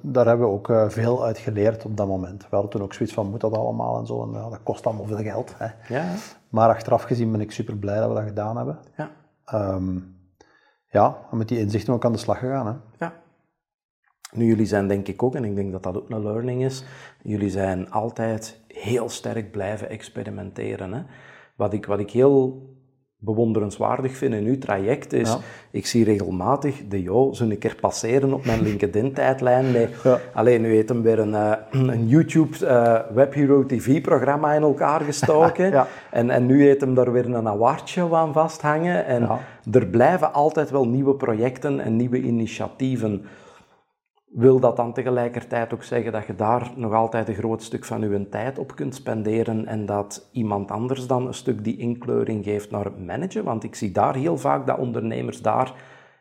daar 0.00 0.26
hebben 0.26 0.46
we 0.46 0.52
ook 0.52 0.68
eh, 0.70 0.88
veel 0.88 1.24
uit 1.24 1.38
geleerd 1.38 1.84
op 1.84 1.96
dat 1.96 2.06
moment. 2.06 2.42
We 2.42 2.48
hadden 2.50 2.70
toen 2.70 2.82
ook 2.82 2.92
zoiets 2.94 3.14
van, 3.14 3.30
moet 3.30 3.40
dat 3.40 3.56
allemaal 3.56 3.98
en 3.98 4.06
zo, 4.06 4.22
en 4.22 4.32
ja, 4.32 4.48
dat 4.48 4.62
kost 4.62 4.86
allemaal 4.86 5.06
veel 5.06 5.16
geld. 5.22 5.54
Hè. 5.58 5.94
ja, 5.94 6.14
Maar 6.48 6.68
achteraf 6.68 7.02
gezien 7.02 7.32
ben 7.32 7.40
ik 7.40 7.50
super 7.50 7.76
blij 7.76 7.98
dat 7.98 8.08
we 8.08 8.14
dat 8.14 8.24
gedaan 8.24 8.56
hebben. 8.56 8.78
ja, 8.96 9.10
Ehm, 9.44 9.98
ja, 10.86 11.16
en 11.30 11.36
met 11.36 11.48
die 11.48 11.58
inzichten 11.58 11.94
ook 11.94 12.04
aan 12.04 12.12
de 12.12 12.18
slag 12.18 12.38
gegaan. 12.38 12.66
Hè. 12.66 13.04
ja. 13.04 13.12
Nu, 14.34 14.44
jullie 14.46 14.66
zijn 14.66 14.88
denk 14.88 15.08
ik 15.08 15.22
ook, 15.22 15.34
en 15.34 15.44
ik 15.44 15.54
denk 15.54 15.72
dat 15.72 15.82
dat 15.82 15.96
ook 15.96 16.10
een 16.10 16.22
learning 16.22 16.64
is, 16.64 16.84
jullie 17.22 17.50
zijn 17.50 17.90
altijd 17.90 18.60
heel 18.68 19.08
sterk 19.08 19.50
blijven 19.50 19.88
experimenteren. 19.90 20.92
Hè? 20.92 21.00
Wat, 21.56 21.72
ik, 21.72 21.86
wat 21.86 21.98
ik 21.98 22.10
heel 22.10 22.72
bewonderenswaardig 23.18 24.16
vind 24.16 24.34
in 24.34 24.44
uw 24.46 24.58
traject 24.58 25.12
is, 25.12 25.28
Ja. 25.30 25.38
ik 25.70 25.86
zie 25.86 26.04
regelmatig 26.04 26.82
de 26.88 27.02
Jo 27.02 27.32
zo 27.32 27.44
een 27.44 27.58
keer 27.58 27.76
passeren 27.80 28.32
op 28.32 28.44
mijn 28.44 28.62
LinkedIn-tijdlijn 28.62 29.66
Ja. 30.04 30.20
alleen 30.34 30.60
nu 30.60 30.74
heeft 30.74 30.88
hem 30.88 31.02
weer 31.02 31.18
een, 31.18 31.34
eh, 31.34 31.52
een 31.70 32.06
YouTube 32.08 32.66
eh, 32.66 33.00
Web 33.14 33.34
Hero 33.34 33.66
TV-programma 33.66 34.52
in 34.52 34.62
elkaar 34.62 35.00
gestoken 35.00 35.70
Ja. 35.78 35.86
en, 36.10 36.30
en 36.30 36.46
nu 36.46 36.62
heeft 36.64 36.80
hem 36.80 36.94
daar 36.94 37.12
weer 37.12 37.24
een 37.34 37.48
awardshow 37.48 38.14
aan 38.14 38.32
vasthangen 38.32 39.06
en 39.06 39.28
er 39.72 39.86
blijven 39.86 40.32
altijd 40.32 40.70
wel 40.70 40.88
nieuwe 40.88 41.14
projecten 41.14 41.80
en 41.80 41.96
nieuwe 41.96 42.20
initiatieven. 42.20 43.24
Wil 44.34 44.60
dat 44.60 44.76
dan 44.76 44.92
tegelijkertijd 44.92 45.74
ook 45.74 45.82
zeggen 45.82 46.12
dat 46.12 46.26
je 46.26 46.34
daar 46.34 46.72
nog 46.76 46.92
altijd 46.92 47.28
een 47.28 47.34
groot 47.34 47.62
stuk 47.62 47.84
van 47.84 48.00
je 48.00 48.28
tijd 48.28 48.58
op 48.58 48.74
kunt 48.74 48.94
spenderen 48.94 49.66
en 49.66 49.86
dat 49.86 50.28
iemand 50.32 50.70
anders 50.70 51.06
dan 51.06 51.26
een 51.26 51.34
stuk 51.34 51.64
die 51.64 51.76
inkleuring 51.76 52.44
geeft 52.44 52.70
naar 52.70 52.84
het 52.84 53.06
managen? 53.06 53.44
Want 53.44 53.64
ik 53.64 53.74
zie 53.74 53.92
daar 53.92 54.14
heel 54.14 54.36
vaak 54.38 54.66
dat 54.66 54.78
ondernemers 54.78 55.42
daar 55.42 55.72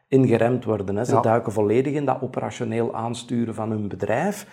in 0.08 0.28
geremd 0.28 0.66
worden. 0.66 0.96
Hè. 0.96 1.06
Ze 1.06 1.16
Ja. 1.16 1.22
duiken 1.22 1.52
volledig 1.52 1.94
in 1.94 2.06
dat 2.06 2.22
operationeel 2.22 2.96
aansturen 2.96 3.54
van 3.56 3.70
hun 3.70 3.88
bedrijf. 3.88 4.48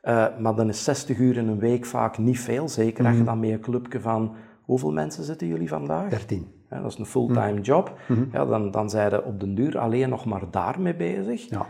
Eh, 0.00 0.26
maar 0.38 0.54
dan 0.54 0.68
is 0.68 0.84
60 0.84 1.18
uur 1.18 1.36
in 1.36 1.48
een 1.48 1.58
week 1.58 1.84
vaak 1.84 2.18
niet 2.18 2.40
veel. 2.40 2.68
Zeker 2.68 3.06
als 3.06 3.16
je 3.16 3.24
dan 3.24 3.40
met 3.40 3.50
een 3.50 3.60
clubje 3.60 4.00
van... 4.00 4.34
Hoeveel 4.64 4.92
mensen 4.92 5.24
zitten 5.24 5.46
jullie 5.46 5.68
vandaag? 5.68 6.08
13. 6.08 6.46
Ja, 6.70 6.80
dat 6.80 6.92
is 6.92 6.98
een 6.98 7.06
fulltime 7.06 7.60
job. 7.60 7.92
Ja, 8.32 8.44
dan, 8.44 8.70
dan 8.70 8.90
zijn 8.90 9.10
ze 9.10 9.24
op 9.24 9.40
den 9.40 9.54
duur 9.54 9.78
alleen 9.78 10.08
nog 10.08 10.24
maar 10.24 10.42
daarmee 10.50 10.94
bezig. 10.94 11.48
Ja. 11.50 11.66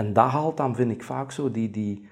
En 0.00 0.12
dat 0.12 0.30
haalt 0.30 0.56
dan, 0.56 0.74
vind 0.74 0.90
ik, 0.90 1.02
vaak 1.02 1.32
zo 1.32 1.50
die, 1.50 1.70
die, 1.70 2.08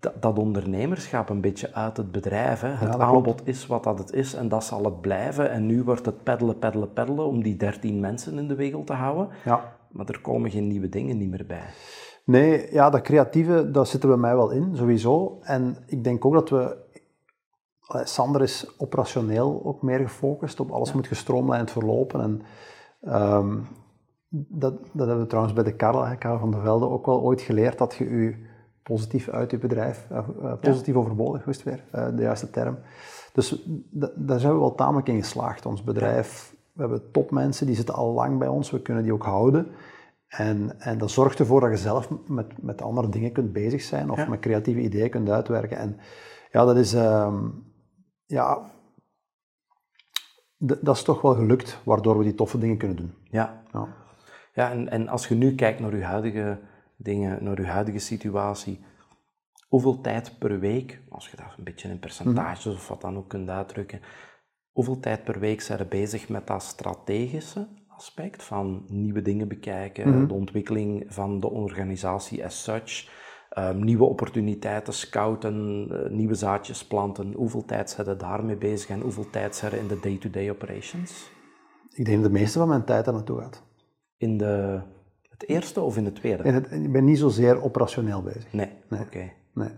dat, 0.00 0.22
dat 0.22 0.38
ondernemerschap 0.38 1.28
een 1.28 1.40
beetje 1.40 1.74
uit 1.74 1.96
het 1.96 2.12
bedrijf. 2.12 2.60
Hè. 2.60 2.68
Het 2.68 2.88
klopt. 2.88 3.02
aanbod 3.02 3.46
is 3.46 3.66
wat 3.66 3.84
dat 3.84 3.98
het 3.98 4.12
is 4.12 4.34
en 4.34 4.48
dat 4.48 4.64
zal 4.64 4.84
het 4.84 5.00
blijven. 5.00 5.50
En 5.50 5.66
nu 5.66 5.82
wordt 5.82 6.06
het 6.06 6.22
peddelen, 6.22 6.58
peddelen, 6.58 6.92
peddelen 6.92 7.26
om 7.26 7.42
die 7.42 7.56
13 7.56 8.00
mensen 8.00 8.38
in 8.38 8.48
de 8.48 8.54
wegel 8.54 8.84
te 8.84 8.92
houden. 8.92 9.28
ja. 9.44 9.78
Maar 9.90 10.06
er 10.06 10.20
komen 10.20 10.50
geen 10.50 10.66
nieuwe 10.66 10.88
dingen 10.88 11.18
niet 11.18 11.30
meer 11.30 11.46
bij. 11.46 11.66
Nee, 12.24 12.72
ja, 12.72 12.90
dat 12.90 13.02
creatieve, 13.02 13.70
dat 13.70 13.88
zit 13.88 14.02
er 14.02 14.08
bij 14.08 14.16
mij 14.16 14.36
wel 14.36 14.50
in, 14.50 14.76
sowieso. 14.76 15.38
En 15.42 15.76
ik 15.86 16.04
denk 16.04 16.24
ook 16.24 16.32
dat 16.32 16.50
we... 16.50 16.76
Sander 18.04 18.42
is 18.42 18.74
operationeel 18.78 19.60
ook 19.64 19.82
meer 19.82 19.98
gefocust 19.98 20.60
op 20.60 20.70
alles 20.70 20.92
moet 20.92 21.06
gestroomlijnd 21.06 21.70
verlopen. 21.70 22.20
En 22.20 22.42
ehm, 23.00 23.56
dat, 24.30 24.74
dat 24.92 25.06
hebben 25.06 25.18
we 25.20 25.26
trouwens 25.26 25.54
bij 25.54 25.64
de 25.64 25.74
Karel, 25.74 26.38
van 26.38 26.50
der 26.50 26.60
Velde, 26.60 26.88
ook 26.88 27.06
wel 27.06 27.20
ooit 27.20 27.40
geleerd, 27.40 27.78
dat 27.78 27.94
je 27.94 28.04
je 28.04 28.48
positief 28.82 29.28
uit 29.28 29.50
je 29.50 29.58
bedrijf, 29.58 30.06
eh, 30.10 30.18
eh, 30.18 30.58
positief 30.60 30.94
overbodig, 30.94 31.44
wist 31.44 31.62
weer, 31.62 31.84
eh, 31.90 32.08
de 32.16 32.22
juiste 32.22 32.50
term. 32.50 32.78
Dus 33.32 33.62
da- 33.90 34.10
daar 34.16 34.40
zijn 34.40 34.52
we 34.52 34.58
wel 34.58 34.74
tamelijk 34.74 35.08
in 35.08 35.18
geslaagd. 35.22 35.66
Ons 35.66 35.82
bedrijf, 35.84 36.54
we 36.72 36.80
hebben 36.80 37.10
topmensen, 37.10 37.66
die 37.66 37.74
zitten 37.74 37.94
al 37.94 38.12
lang 38.12 38.38
bij 38.38 38.48
ons, 38.48 38.70
we 38.70 38.82
kunnen 38.82 39.02
die 39.02 39.12
ook 39.12 39.22
houden. 39.24 39.66
En, 40.28 40.80
en 40.80 40.98
dat 40.98 41.10
zorgt 41.10 41.38
ervoor 41.38 41.60
dat 41.60 41.70
je 41.70 41.76
zelf 41.76 42.08
met, 42.26 42.62
met 42.62 42.82
andere 42.82 43.08
dingen 43.08 43.32
kunt 43.32 43.52
bezig 43.52 43.82
zijn 43.82 44.10
of 44.10 44.16
Ja. 44.18 44.28
met 44.28 44.40
creatieve 44.40 44.80
ideeën 44.80 45.10
kunt 45.10 45.28
uitwerken. 45.30 45.76
En 45.76 45.96
ja, 46.52 46.64
dat 46.64 46.76
is, 46.76 46.94
ehm, 46.94 47.48
ja, 48.26 48.70
dat 50.58 50.96
is 50.96 51.02
toch 51.02 51.20
wel 51.20 51.34
gelukt, 51.34 51.80
waardoor 51.84 52.18
we 52.18 52.24
die 52.24 52.34
toffe 52.34 52.58
dingen 52.58 52.76
kunnen 52.76 52.96
doen. 52.96 53.14
Ja, 53.24 53.62
Ja. 53.72 53.98
Ja 54.52 54.70
en, 54.70 54.88
en 54.88 55.08
als 55.08 55.28
je 55.28 55.34
nu 55.34 55.54
kijkt 55.54 55.80
naar 55.80 55.96
je 55.96 56.04
huidige 56.04 56.58
dingen, 56.96 57.44
naar 57.44 57.60
je 57.60 57.66
huidige 57.66 57.98
situatie, 57.98 58.84
hoeveel 59.68 60.00
tijd 60.00 60.38
per 60.38 60.58
week, 60.58 61.00
als 61.08 61.28
je 61.28 61.36
dat 61.36 61.54
een 61.58 61.64
beetje 61.64 61.88
in 61.88 61.98
percentages 61.98 62.74
of 62.74 62.88
wat 62.88 63.00
dan 63.00 63.16
ook 63.16 63.28
kunt 63.28 63.48
uitdrukken, 63.48 64.00
hoeveel 64.72 65.00
tijd 65.00 65.24
per 65.24 65.38
week 65.38 65.60
zijn 65.60 65.78
er 65.78 65.88
bezig 65.88 66.28
met 66.28 66.46
dat 66.46 66.62
strategische 66.62 67.68
aspect 67.88 68.42
van 68.42 68.84
nieuwe 68.88 69.22
dingen 69.22 69.48
bekijken, 69.48 70.28
de 70.28 70.34
ontwikkeling 70.34 71.04
van 71.08 71.40
de 71.40 71.50
organisatie 71.50 72.44
as 72.44 72.62
such, 72.62 73.08
ehm, 73.50 73.84
nieuwe 73.84 74.04
opportuniteiten 74.04 74.92
scouten, 74.92 75.86
eh, 75.90 76.10
nieuwe 76.10 76.34
zaadjes 76.34 76.86
planten. 76.86 77.32
Hoeveel 77.32 77.64
tijd 77.64 77.90
zijn 77.90 78.06
er 78.06 78.18
daarmee 78.18 78.56
bezig 78.56 78.88
en 78.88 79.00
hoeveel 79.00 79.30
tijd 79.30 79.56
zijn 79.56 79.72
er 79.72 79.78
in 79.78 79.88
de 79.88 80.00
day-to-day 80.00 80.50
operations? 80.50 81.30
Ik 81.90 82.04
denk 82.04 82.22
dat 82.22 82.32
de 82.32 82.38
meeste 82.38 82.58
van 82.58 82.68
mijn 82.68 82.84
tijd 82.84 83.04
daar 83.04 83.14
naartoe 83.14 83.40
gaat. 83.40 83.69
In 84.20 84.38
de, 84.38 84.80
het 85.28 85.48
eerste 85.48 85.80
of 85.80 85.96
in 85.96 86.04
de 86.04 86.12
tweede? 86.12 86.42
En 86.42 86.54
het, 86.54 86.70
ik 86.70 86.92
ben 86.92 87.04
niet 87.04 87.18
zozeer 87.18 87.62
operationeel 87.62 88.22
bezig. 88.22 88.52
Nee, 88.52 88.70
oké. 88.90 89.30
Nee. 89.54 89.68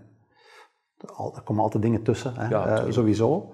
Er 1.34 1.42
komen 1.44 1.62
altijd 1.62 1.82
dingen 1.82 2.02
tussen, 2.02 2.34
hè. 2.36 2.48
Ja, 2.48 2.66
Eh, 2.66 2.90
sowieso. 2.92 3.52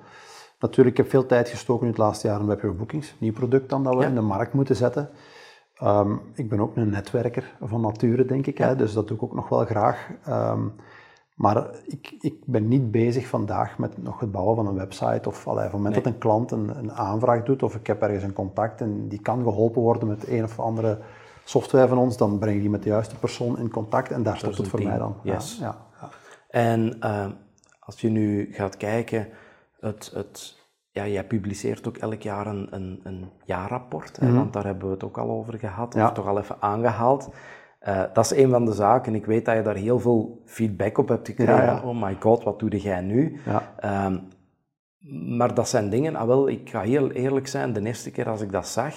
Natuurlijk, 0.59 0.96
ik 0.98 1.03
heb 1.03 1.11
veel 1.12 1.27
tijd 1.27 1.48
gestoken 1.48 1.83
in 1.83 1.88
het 1.92 1.98
laatste 1.98 2.27
jaar 2.29 2.40
in 2.40 2.46
Webhero 2.46 2.74
Bookings, 2.74 3.14
nieuw 3.18 3.33
product 3.33 3.68
dan 3.68 3.85
dat 3.85 3.94
we 3.94 4.01
Ja. 4.01 4.07
in 4.07 4.14
de 4.14 4.20
markt 4.20 4.53
moeten 4.53 4.77
zetten. 4.77 5.11
Ehm, 5.74 6.16
ik 6.35 6.48
ben 6.48 6.61
ook 6.61 6.77
een 6.77 6.90
netwerker 6.90 7.57
van 7.61 7.81
nature, 7.81 8.24
denk 8.24 8.46
ik, 8.46 8.59
hè, 8.59 8.77
dus 8.77 8.92
dat 8.92 9.09
doe 9.09 9.16
ik 9.16 9.22
ook 9.22 9.35
nog 9.35 9.48
wel 9.48 9.64
graag. 9.64 10.09
Ehm, 10.24 10.68
maar 11.38 11.66
ik, 11.87 12.16
ik 12.20 12.35
ben 12.44 12.68
niet 12.68 12.90
bezig 12.90 13.27
vandaag 13.27 13.79
met 13.79 14.03
nog 14.03 14.20
het 14.20 14.31
bouwen 14.33 14.57
van 14.57 14.66
een 14.66 14.74
website 14.74 15.29
of 15.29 15.46
allee, 15.48 15.55
van 15.57 15.64
het 15.64 15.72
moment 15.72 15.94
Nee. 15.94 16.03
dat 16.03 16.12
een 16.12 16.18
klant 16.18 16.51
een, 16.51 16.79
een 16.79 16.92
aanvraag 16.92 17.42
doet 17.42 17.62
of 17.62 17.74
ik 17.74 17.87
heb 17.87 18.03
ergens 18.03 18.22
een 18.24 18.33
contact 18.33 18.81
en 18.81 19.09
die 19.09 19.20
kan 19.20 19.42
geholpen 19.42 19.83
worden 19.83 20.09
met 20.09 20.29
een 20.29 20.44
of 20.44 20.61
andere 20.61 20.98
software 21.44 21.88
van 21.88 21.98
ons, 21.98 22.16
dan 22.16 22.38
breng 22.38 22.55
ik 22.55 22.61
die 22.61 22.70
met 22.70 22.83
de 22.83 22.88
juiste 22.88 23.16
persoon 23.18 23.59
in 23.59 23.70
contact 23.70 24.11
en 24.11 24.22
daar 24.22 24.37
stopt 24.37 24.53
is 24.53 24.59
het 24.59 24.68
voor 24.68 24.83
mij 24.83 24.98
dan. 24.98 25.16
Ja, 25.22 25.33
Yes. 25.33 25.59
Ja, 25.61 25.77
ja. 26.01 26.09
En 26.48 27.01
eh, 27.01 27.27
als 27.81 28.01
je 28.01 28.09
nu 28.09 28.48
gaat 28.53 28.77
kijken, 28.77 29.29
het, 29.81 30.11
het, 30.14 30.57
ja, 30.90 31.07
jij 31.07 31.24
publiceert 31.27 31.88
ook 31.88 31.96
elk 31.96 32.22
jaar 32.22 32.46
een, 32.46 32.66
een, 32.70 33.01
een 33.03 33.31
jaarrapport, 33.44 34.16
hè, 34.16 34.33
want 34.33 34.53
daar 34.53 34.64
hebben 34.64 34.87
we 34.88 34.94
het 34.94 35.05
ook 35.05 35.18
al 35.18 35.31
over 35.31 35.59
gehad, 35.59 35.94
Ja. 35.94 36.07
of 36.07 36.12
toch 36.12 36.27
al 36.27 36.38
even 36.38 36.57
aangehaald. 36.61 37.29
Eh, 37.88 38.03
dat 38.12 38.24
is 38.24 38.37
een 38.38 38.51
van 38.51 38.64
de 38.64 38.72
zaken. 38.72 39.14
Ik 39.14 39.27
weet 39.27 39.44
dat 39.44 39.57
je 39.57 39.62
daar 39.62 39.74
heel 39.77 40.01
veel 40.01 40.42
feedback 40.44 40.98
op 40.98 41.09
hebt 41.09 41.29
gekregen. 41.29 41.55
Ja, 41.55 41.62
ja. 41.62 41.81
van, 41.81 41.88
Oh 41.88 42.03
my 42.03 42.16
god, 42.20 42.44
wat 42.44 42.59
doe 42.59 42.70
jij 42.81 43.01
nu? 43.01 43.40
Ja. 43.44 43.72
Ehm, 43.81 44.16
maar 45.37 45.55
dat 45.55 45.68
zijn 45.68 45.90
dingen, 45.90 46.16
ah 46.16 46.27
wel, 46.27 46.48
ik 46.48 46.70
ga 46.70 46.81
heel 46.81 47.11
eerlijk 47.11 47.46
zijn, 47.48 47.72
de 47.72 47.85
eerste 47.87 48.11
keer 48.11 48.29
als 48.29 48.40
ik 48.40 48.53
dat 48.53 48.68
zag, 48.68 48.94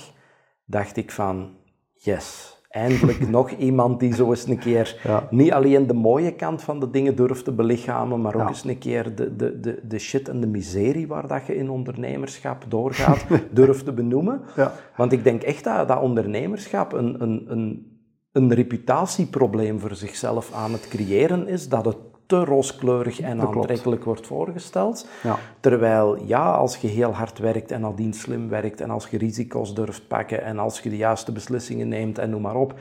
dacht 0.65 0.97
ik 0.97 1.11
van, 1.11 1.49
yes, 1.93 2.59
eindelijk 2.69 3.29
nog 3.37 3.49
iemand 3.51 3.99
die 3.99 4.13
zo 4.13 4.29
eens 4.29 4.47
een 4.47 4.59
keer 4.59 4.99
Ja. 5.03 5.27
niet 5.29 5.51
alleen 5.51 5.87
de 5.87 5.93
mooie 5.93 6.33
kant 6.35 6.61
van 6.63 6.79
de 6.79 6.89
dingen 6.89 7.15
durft 7.15 7.43
te 7.43 7.51
belichamen, 7.51 8.21
maar 8.21 8.35
ook 8.35 8.41
Ja. 8.41 8.47
eens 8.47 8.63
een 8.65 8.77
keer 8.77 9.15
de, 9.15 9.35
de, 9.35 9.59
de, 9.59 9.79
de 9.87 9.99
shit 9.99 10.29
en 10.29 10.39
de 10.39 10.47
miserie 10.47 11.07
waar 11.07 11.27
dat 11.27 11.45
je 11.45 11.55
in 11.55 11.69
ondernemerschap 11.69 12.65
doorgaat, 12.67 13.25
durft 13.51 13.85
te 13.85 13.91
benoemen. 13.93 14.41
Ja. 14.55 14.71
Want 14.97 15.11
ik 15.11 15.23
denk 15.23 15.41
echt 15.43 15.63
dat, 15.63 15.87
dat 15.87 16.01
ondernemerschap 16.01 16.93
een, 16.93 17.21
een, 17.21 17.45
een, 17.47 17.90
een 18.31 18.53
reputatieprobleem 18.53 19.79
voor 19.79 19.95
zichzelf 19.95 20.53
aan 20.53 20.71
het 20.71 20.87
creëren 20.87 21.47
is, 21.47 21.69
dat 21.69 21.85
het 21.85 21.97
te 22.31 22.43
rooskleurig 22.43 23.19
en 23.19 23.41
aantrekkelijk 23.41 24.03
wordt 24.03 24.27
voorgesteld. 24.27 25.07
Ja. 25.23 25.37
Terwijl, 25.59 26.25
ja, 26.25 26.51
als 26.51 26.77
je 26.77 26.87
heel 26.87 27.13
hard 27.13 27.39
werkt 27.39 27.71
en 27.71 27.81
nadien 27.81 28.13
slim 28.13 28.49
werkt 28.49 28.81
en 28.81 28.89
als 28.89 29.07
je 29.07 29.17
risico's 29.17 29.73
durft 29.73 30.07
pakken 30.07 30.43
en 30.43 30.59
als 30.59 30.79
je 30.79 30.89
de 30.89 30.97
juiste 30.97 31.31
beslissingen 31.31 31.87
neemt 31.87 32.17
en 32.17 32.29
noem 32.29 32.41
maar 32.41 32.55
op, 32.55 32.73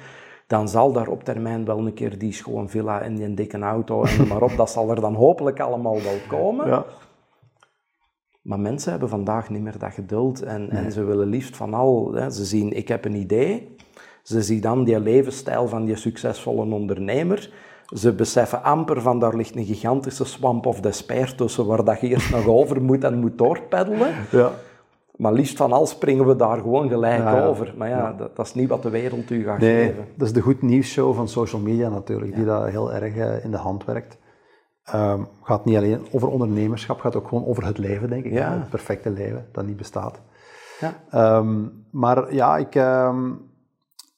dan 0.47 0.69
zal 0.69 0.93
daar 0.93 1.09
op 1.09 1.25
termijn 1.25 1.65
wel 1.65 1.79
een 1.79 1.95
keer 1.95 2.19
die 2.19 2.33
schoon 2.33 2.69
villa 2.69 3.01
en 3.01 3.15
die 3.15 3.35
dikke 3.35 3.59
auto 3.59 4.05
en 4.05 4.17
noem 4.19 4.29
maar 4.29 4.43
op, 4.43 4.57
dat 4.57 4.71
zal 4.71 4.91
er 4.91 5.01
dan 5.01 5.15
hopelijk 5.15 5.61
allemaal 5.61 6.03
wel 6.03 6.19
komen. 6.29 6.67
Ja. 6.67 6.85
Maar 8.43 8.61
mensen 8.61 8.91
hebben 8.91 9.09
vandaag 9.09 9.51
niet 9.51 9.63
meer 9.63 9.79
dat 9.79 9.93
geduld 9.93 10.43
en, 10.43 10.71
en 10.71 10.93
ze 10.93 11.05
willen 11.05 11.29
liefst 11.29 11.57
van 11.57 11.75
al, 11.75 12.13
hè, 12.13 12.31
ze 12.31 12.45
zien 12.45 12.77
ik 12.77 12.89
heb 12.89 13.05
een 13.05 13.15
idee, 13.15 13.77
ze 14.23 14.43
zien 14.43 14.61
dan 14.61 14.85
die 14.85 15.01
levensstijl 15.01 15.69
van 15.69 15.85
die 15.85 15.97
succesvolle 15.97 16.75
ondernemer, 16.75 17.51
ze 17.95 18.13
beseffen 18.13 18.63
amper 18.63 19.01
van 19.03 19.19
daar 19.19 19.37
ligt 19.37 19.57
een 19.57 19.65
gigantische 19.65 20.25
swamp 20.25 20.67
of 20.67 20.81
despair 20.81 21.35
tussen 21.35 21.67
waar 21.67 21.85
dat 21.85 22.01
je 22.01 22.09
eerst 22.09 22.31
nog 22.31 22.47
over 22.61 22.83
moet 22.83 23.05
en 23.05 23.19
moet 23.19 23.39
doorpeddelen. 23.39 24.15
Ja. 24.31 24.51
Maar 25.17 25.33
liefst 25.33 25.57
van 25.57 25.73
al 25.73 25.87
springen 25.87 26.27
we 26.27 26.37
daar 26.37 26.57
gewoon 26.59 26.89
gelijk 26.89 27.23
Ja, 27.23 27.37
ja. 27.37 27.45
over. 27.47 27.75
Maar 27.77 27.89
ja, 27.89 28.13
Dat, 28.13 28.37
dat 28.37 28.47
is 28.47 28.55
niet 28.55 28.69
wat 28.69 28.83
de 28.83 28.91
wereld 28.91 29.31
u 29.31 29.45
gaat 29.45 29.59
Nee, 29.59 29.87
geven. 29.87 30.05
dat 30.17 30.27
is 30.27 30.33
de 30.33 30.41
goed 30.41 30.63
nieuws 30.63 30.87
show 30.87 31.15
van 31.15 31.29
social 31.29 31.61
media 31.61 31.89
natuurlijk, 31.89 32.35
die 32.35 32.45
dat 32.45 32.69
heel 32.69 32.93
erg 32.93 33.17
eh, 33.17 33.45
in 33.45 33.51
de 33.51 33.57
hand 33.57 33.85
werkt. 33.85 34.19
Ehm 34.85 35.21
gaat 35.43 35.65
niet 35.65 35.77
alleen 35.77 36.07
over 36.11 36.29
ondernemerschap, 36.29 37.01
gaat 37.01 37.17
ook 37.17 37.29
gewoon 37.29 37.47
over 37.47 37.65
het 37.67 37.79
leven, 37.79 38.09
denk 38.09 38.25
ik. 38.25 38.33
Het 38.39 38.69
perfecte 38.71 39.11
leven 39.11 39.47
dat 39.53 39.67
niet 39.67 39.77
bestaat. 39.77 40.21
Ja. 40.81 40.95
Ehm, 41.11 41.59
maar 41.91 42.35
ja, 42.35 42.57
ik, 42.57 42.75
ehm, 42.75 43.31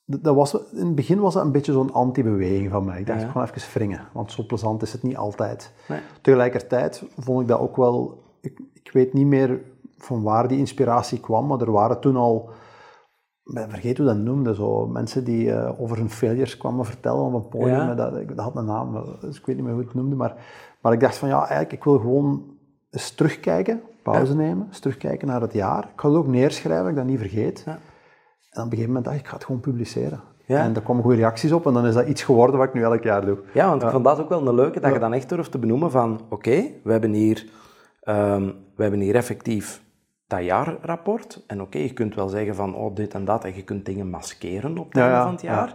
dat 0.04 0.34
was, 0.34 0.52
in 0.72 0.86
het 0.86 0.94
begin 0.94 1.20
was 1.20 1.34
dat 1.34 1.44
een 1.44 1.52
beetje 1.52 1.72
zo'n 1.72 1.92
anti-beweging 1.92 2.70
van 2.70 2.84
mij. 2.84 3.00
Ik 3.00 3.06
dacht, 3.06 3.20
Ja. 3.20 3.30
gewoon 3.30 3.46
even 3.46 3.72
wringen, 3.72 4.00
want 4.12 4.32
zo 4.32 4.44
plezant 4.46 4.82
is 4.82 4.92
het 4.92 5.02
niet 5.02 5.16
altijd. 5.16 5.72
Nee. 5.88 6.00
Tegelijkertijd 6.20 7.04
vond 7.18 7.40
ik 7.40 7.48
dat 7.48 7.60
ook 7.60 7.76
wel... 7.76 8.22
Ik, 8.40 8.60
ik 8.72 8.90
weet 8.92 9.12
niet 9.12 9.26
meer 9.26 9.60
van 9.96 10.22
waar 10.22 10.48
die 10.48 10.58
inspiratie 10.58 11.20
kwam, 11.20 11.46
maar 11.46 11.60
er 11.60 11.72
waren 11.72 12.00
toen 12.00 12.16
al... 12.16 12.50
Ik 13.44 13.54
ben 13.54 13.70
vergeten 13.70 14.04
hoe 14.04 14.14
dat 14.14 14.22
noemde, 14.22 14.54
zo 14.54 14.86
mensen 14.86 15.24
die 15.24 15.52
eh, 15.52 15.80
over 15.80 15.96
hun 15.96 16.10
failures 16.10 16.56
kwamen 16.56 16.84
vertellen 16.84 17.22
op 17.24 17.34
een 17.34 17.48
podium. 17.48 17.68
Ja. 17.76 17.94
Dat, 17.94 18.16
ik- 18.16 18.28
dat 18.36 18.44
had 18.44 18.56
een 18.56 18.64
naam, 18.64 19.04
dus 19.20 19.38
ik 19.38 19.46
weet 19.46 19.56
niet 19.56 19.64
meer 19.64 19.74
hoe 19.74 19.82
het 19.82 19.94
noemde. 19.94 20.16
Maar, 20.16 20.34
maar 20.80 20.92
ik 20.92 21.00
dacht 21.00 21.16
van 21.16 21.28
ja, 21.28 21.38
eigenlijk, 21.38 21.72
ik 21.72 21.84
wil 21.84 21.98
gewoon 21.98 22.42
eens 22.90 23.10
terugkijken, 23.10 23.80
pauze 24.02 24.34
nemen, 24.36 24.66
eens 24.68 24.78
terugkijken 24.78 25.26
naar 25.28 25.40
het 25.40 25.52
jaar. 25.52 25.84
Ik 25.94 26.00
ga 26.00 26.08
het 26.08 26.16
ook 26.16 26.26
neerschrijven, 26.26 26.82
dat 26.84 26.90
ik 26.92 26.98
dat 26.98 27.06
niet 27.06 27.18
vergeet. 27.18 27.64
En 28.52 28.58
op 28.62 28.64
een 28.64 28.70
gegeven 28.70 28.86
moment 28.86 29.04
dacht 29.04 29.16
ik, 29.16 29.22
ik 29.22 29.28
ga 29.28 29.34
het 29.36 29.44
gewoon 29.44 29.60
publiceren. 29.60 30.20
Ja. 30.46 30.58
En 30.62 30.72
daar 30.72 30.82
kwamen 30.82 31.02
goede 31.02 31.16
reacties 31.18 31.52
op 31.52 31.66
en 31.66 31.72
dan 31.72 31.86
is 31.86 31.94
dat 31.94 32.06
iets 32.06 32.22
geworden 32.22 32.56
wat 32.58 32.66
ik 32.68 32.74
nu 32.74 32.82
elk 32.82 33.02
jaar 33.02 33.24
doe. 33.26 33.38
Ja, 33.54 33.68
want 33.68 33.82
ik 33.82 33.88
vond 33.88 34.04
dat 34.04 34.20
ook 34.20 34.28
wel 34.28 34.48
een 34.48 34.54
leuke, 34.54 34.80
dat 34.80 34.88
Ja. 34.88 34.94
je 34.94 35.00
dan 35.00 35.12
echt 35.12 35.28
durft 35.28 35.50
te 35.50 35.58
benoemen 35.58 35.90
van, 35.90 36.20
oké, 36.28 36.64
we 36.84 36.92
hebben 36.92 37.12
hier, 37.12 37.46
ehm, 38.02 38.50
we 38.76 38.82
hebben 38.82 39.00
hier 39.00 39.14
effectief 39.14 39.82
dat 40.26 40.44
jaarrapport. 40.44 41.44
En 41.46 41.60
oké, 41.60 41.78
je 41.78 41.92
kunt 41.92 42.14
wel 42.14 42.28
zeggen 42.28 42.54
van, 42.54 42.74
oh, 42.74 42.94
dit 42.94 43.14
en 43.14 43.24
dat, 43.24 43.44
en 43.44 43.54
je 43.56 43.62
kunt 43.64 43.84
dingen 43.86 44.10
maskeren 44.10 44.78
op 44.78 44.92
het 44.92 45.02
einde 45.02 45.22
van 45.22 45.32
het 45.32 45.42
jaar. 45.42 45.74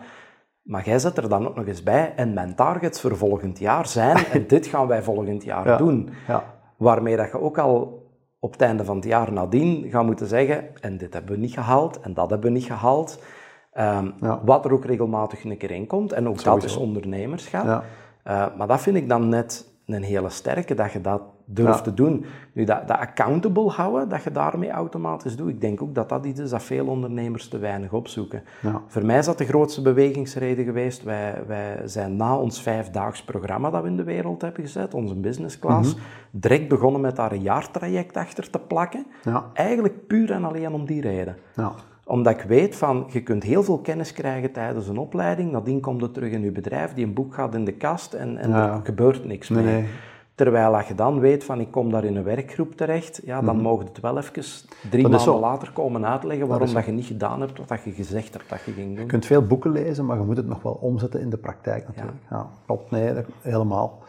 Maar 0.62 0.86
jij 0.86 1.00
zet 1.00 1.18
er 1.18 1.30
dan 1.30 1.48
ook 1.48 1.56
nog 1.56 1.66
eens 1.66 1.84
bij, 1.84 2.14
en 2.16 2.34
mijn 2.34 2.56
targets 2.56 3.02
voor 3.02 3.18
volgend 3.18 3.60
jaar 3.60 3.88
zijn, 3.88 4.18
en 4.32 4.48
dit 4.54 4.68
gaan 4.68 4.88
wij 4.88 5.04
volgend 5.04 5.44
jaar 5.44 5.68
Ja. 5.68 5.78
doen. 5.78 6.10
Ja. 6.28 6.44
Waarmee 6.78 7.16
dat 7.18 7.32
je 7.32 7.40
ook 7.42 7.58
al 7.58 8.06
op 8.40 8.52
het 8.52 8.62
einde 8.62 8.86
van 8.86 8.96
het 8.96 9.06
jaar 9.06 9.32
nadien 9.32 9.90
gaat 9.90 10.06
moeten 10.06 10.28
zeggen, 10.28 10.82
en 10.82 10.98
dit 10.98 11.14
hebben 11.14 11.32
we 11.32 11.38
niet 11.42 11.54
gehaald, 11.54 12.00
en 12.00 12.14
dat 12.14 12.30
hebben 12.30 12.52
we 12.52 12.58
niet 12.58 12.66
gehaald. 12.68 13.20
Ehm, 13.74 14.12
Ja. 14.22 14.42
Wat 14.46 14.66
er 14.66 14.72
ook 14.74 14.86
regelmatig 14.86 15.44
een 15.44 15.58
keer 15.58 15.72
in 15.72 15.88
komt, 15.88 16.12
en 16.12 16.28
ook 16.28 16.34
dat 16.34 16.44
Sowieso. 16.44 16.68
is 16.68 16.76
ondernemerschap. 16.78 17.66
Ja. 17.66 17.84
Eh, 18.24 18.46
maar 18.58 18.68
dat 18.68 18.82
vind 18.82 18.96
ik 18.98 19.10
dan 19.10 19.30
net 19.30 19.76
een 19.86 20.04
hele 20.04 20.30
sterke, 20.30 20.74
dat 20.74 20.92
je 20.92 21.02
dat 21.02 21.22
durft 21.50 21.78
Ja. 21.78 21.82
te 21.84 21.94
doen. 21.94 22.26
Nu, 22.54 22.64
dat, 22.64 22.88
dat 22.88 22.98
accountable 22.98 23.70
houden, 23.70 24.10
dat 24.10 24.24
je 24.24 24.32
daarmee 24.32 24.70
automatisch 24.72 25.36
doet, 25.36 25.50
ik 25.50 25.62
denk 25.62 25.82
ook 25.82 25.96
dat 25.96 26.10
dat 26.10 26.26
iets 26.26 26.40
is 26.40 26.50
dat 26.50 26.64
veel 26.64 26.88
ondernemers 26.88 27.48
te 27.48 27.58
weinig 27.58 27.94
opzoeken. 27.94 28.44
Ja. 28.62 28.82
Voor 28.88 29.06
mij 29.06 29.18
is 29.18 29.26
dat 29.26 29.38
de 29.38 29.46
grootste 29.46 29.82
bewegingsreden 29.82 30.66
geweest. 30.66 31.04
Wij, 31.04 31.42
wij 31.48 31.82
zijn 31.86 32.16
na 32.16 32.38
ons 32.38 32.62
vijfdaags 32.62 33.24
programma 33.24 33.70
dat 33.70 33.82
we 33.82 33.88
in 33.88 33.98
de 33.98 34.04
wereld 34.04 34.42
hebben 34.42 34.62
gezet, 34.64 34.94
onze 34.94 35.16
business 35.16 35.60
class, 35.60 35.94
Mhm. 35.96 36.04
direct 36.32 36.68
begonnen 36.68 37.02
met 37.02 37.16
daar 37.16 37.32
een 37.32 37.42
jaartraject 37.42 38.18
achter 38.18 38.50
te 38.50 38.60
plakken. 38.60 39.06
Ja. 39.24 39.46
Eigenlijk 39.54 40.08
puur 40.08 40.32
en 40.32 40.44
alleen 40.46 40.74
om 40.74 40.86
die 40.86 41.02
reden 41.02 41.36
Ja. 41.56 41.72
omdat 42.06 42.34
ik 42.34 42.42
weet 42.42 42.76
van, 42.76 43.06
je 43.10 43.24
kunt 43.24 43.44
heel 43.44 43.64
veel 43.64 43.80
kennis 43.80 44.14
krijgen 44.14 44.52
tijdens 44.52 44.88
een 44.88 44.98
opleiding, 44.98 45.52
nadien 45.52 45.82
komt 45.82 46.02
het 46.02 46.14
terug 46.14 46.32
in 46.32 46.42
je 46.42 46.52
bedrijf, 46.52 46.94
die 46.94 47.06
een 47.06 47.14
boek 47.14 47.34
gaat 47.34 47.56
in 47.56 47.66
de 47.66 47.74
kast 47.74 48.14
en, 48.14 48.38
en 48.38 48.50
Ja. 48.50 48.74
er 48.74 48.80
gebeurt 48.84 49.26
niks 49.26 49.50
Nee, 49.50 49.64
mee. 49.64 49.74
nee. 49.74 49.86
Terwijl 50.38 50.76
als 50.76 50.88
je 50.88 50.96
dan 50.96 51.20
weet 51.20 51.44
van, 51.44 51.60
ik 51.60 51.72
kom 51.72 51.92
daar 51.92 52.04
in 52.04 52.16
een 52.16 52.24
werkgroep 52.24 52.76
terecht, 52.76 53.22
ja, 53.24 53.42
dan 53.42 53.60
mogen 53.62 53.86
het 53.86 54.00
wel 54.00 54.18
even 54.18 54.34
drie 54.90 55.04
Mhm. 55.04 55.12
Dat 55.12 55.26
maanden 55.26 55.40
later 55.50 55.72
komen 55.72 56.06
uitleggen 56.08 56.48
waarom 56.48 56.74
dat, 56.74 56.86
je 56.86 56.92
niet 56.92 57.06
gedaan 57.06 57.42
hebt 57.42 57.58
wat 57.58 57.68
dat 57.68 57.84
je 57.84 57.92
gezegd 57.92 58.34
hebt 58.34 58.50
dat 58.50 58.60
je 58.66 58.72
ging 58.72 58.88
doen. 58.88 59.00
Je 59.04 59.06
kunt 59.06 59.26
veel 59.26 59.42
boeken 59.46 59.72
lezen, 59.72 60.06
maar 60.06 60.18
je 60.18 60.24
moet 60.24 60.38
het 60.38 60.48
nog 60.48 60.62
wel 60.62 60.78
omzetten 60.82 61.20
in 61.22 61.30
de 61.30 61.38
praktijk 61.38 61.88
natuurlijk. 61.88 62.18
Ja, 62.30 62.48
klopt. 62.66 62.92
Nee, 62.92 63.14
dat- 63.14 63.26
helemaal. 63.42 64.00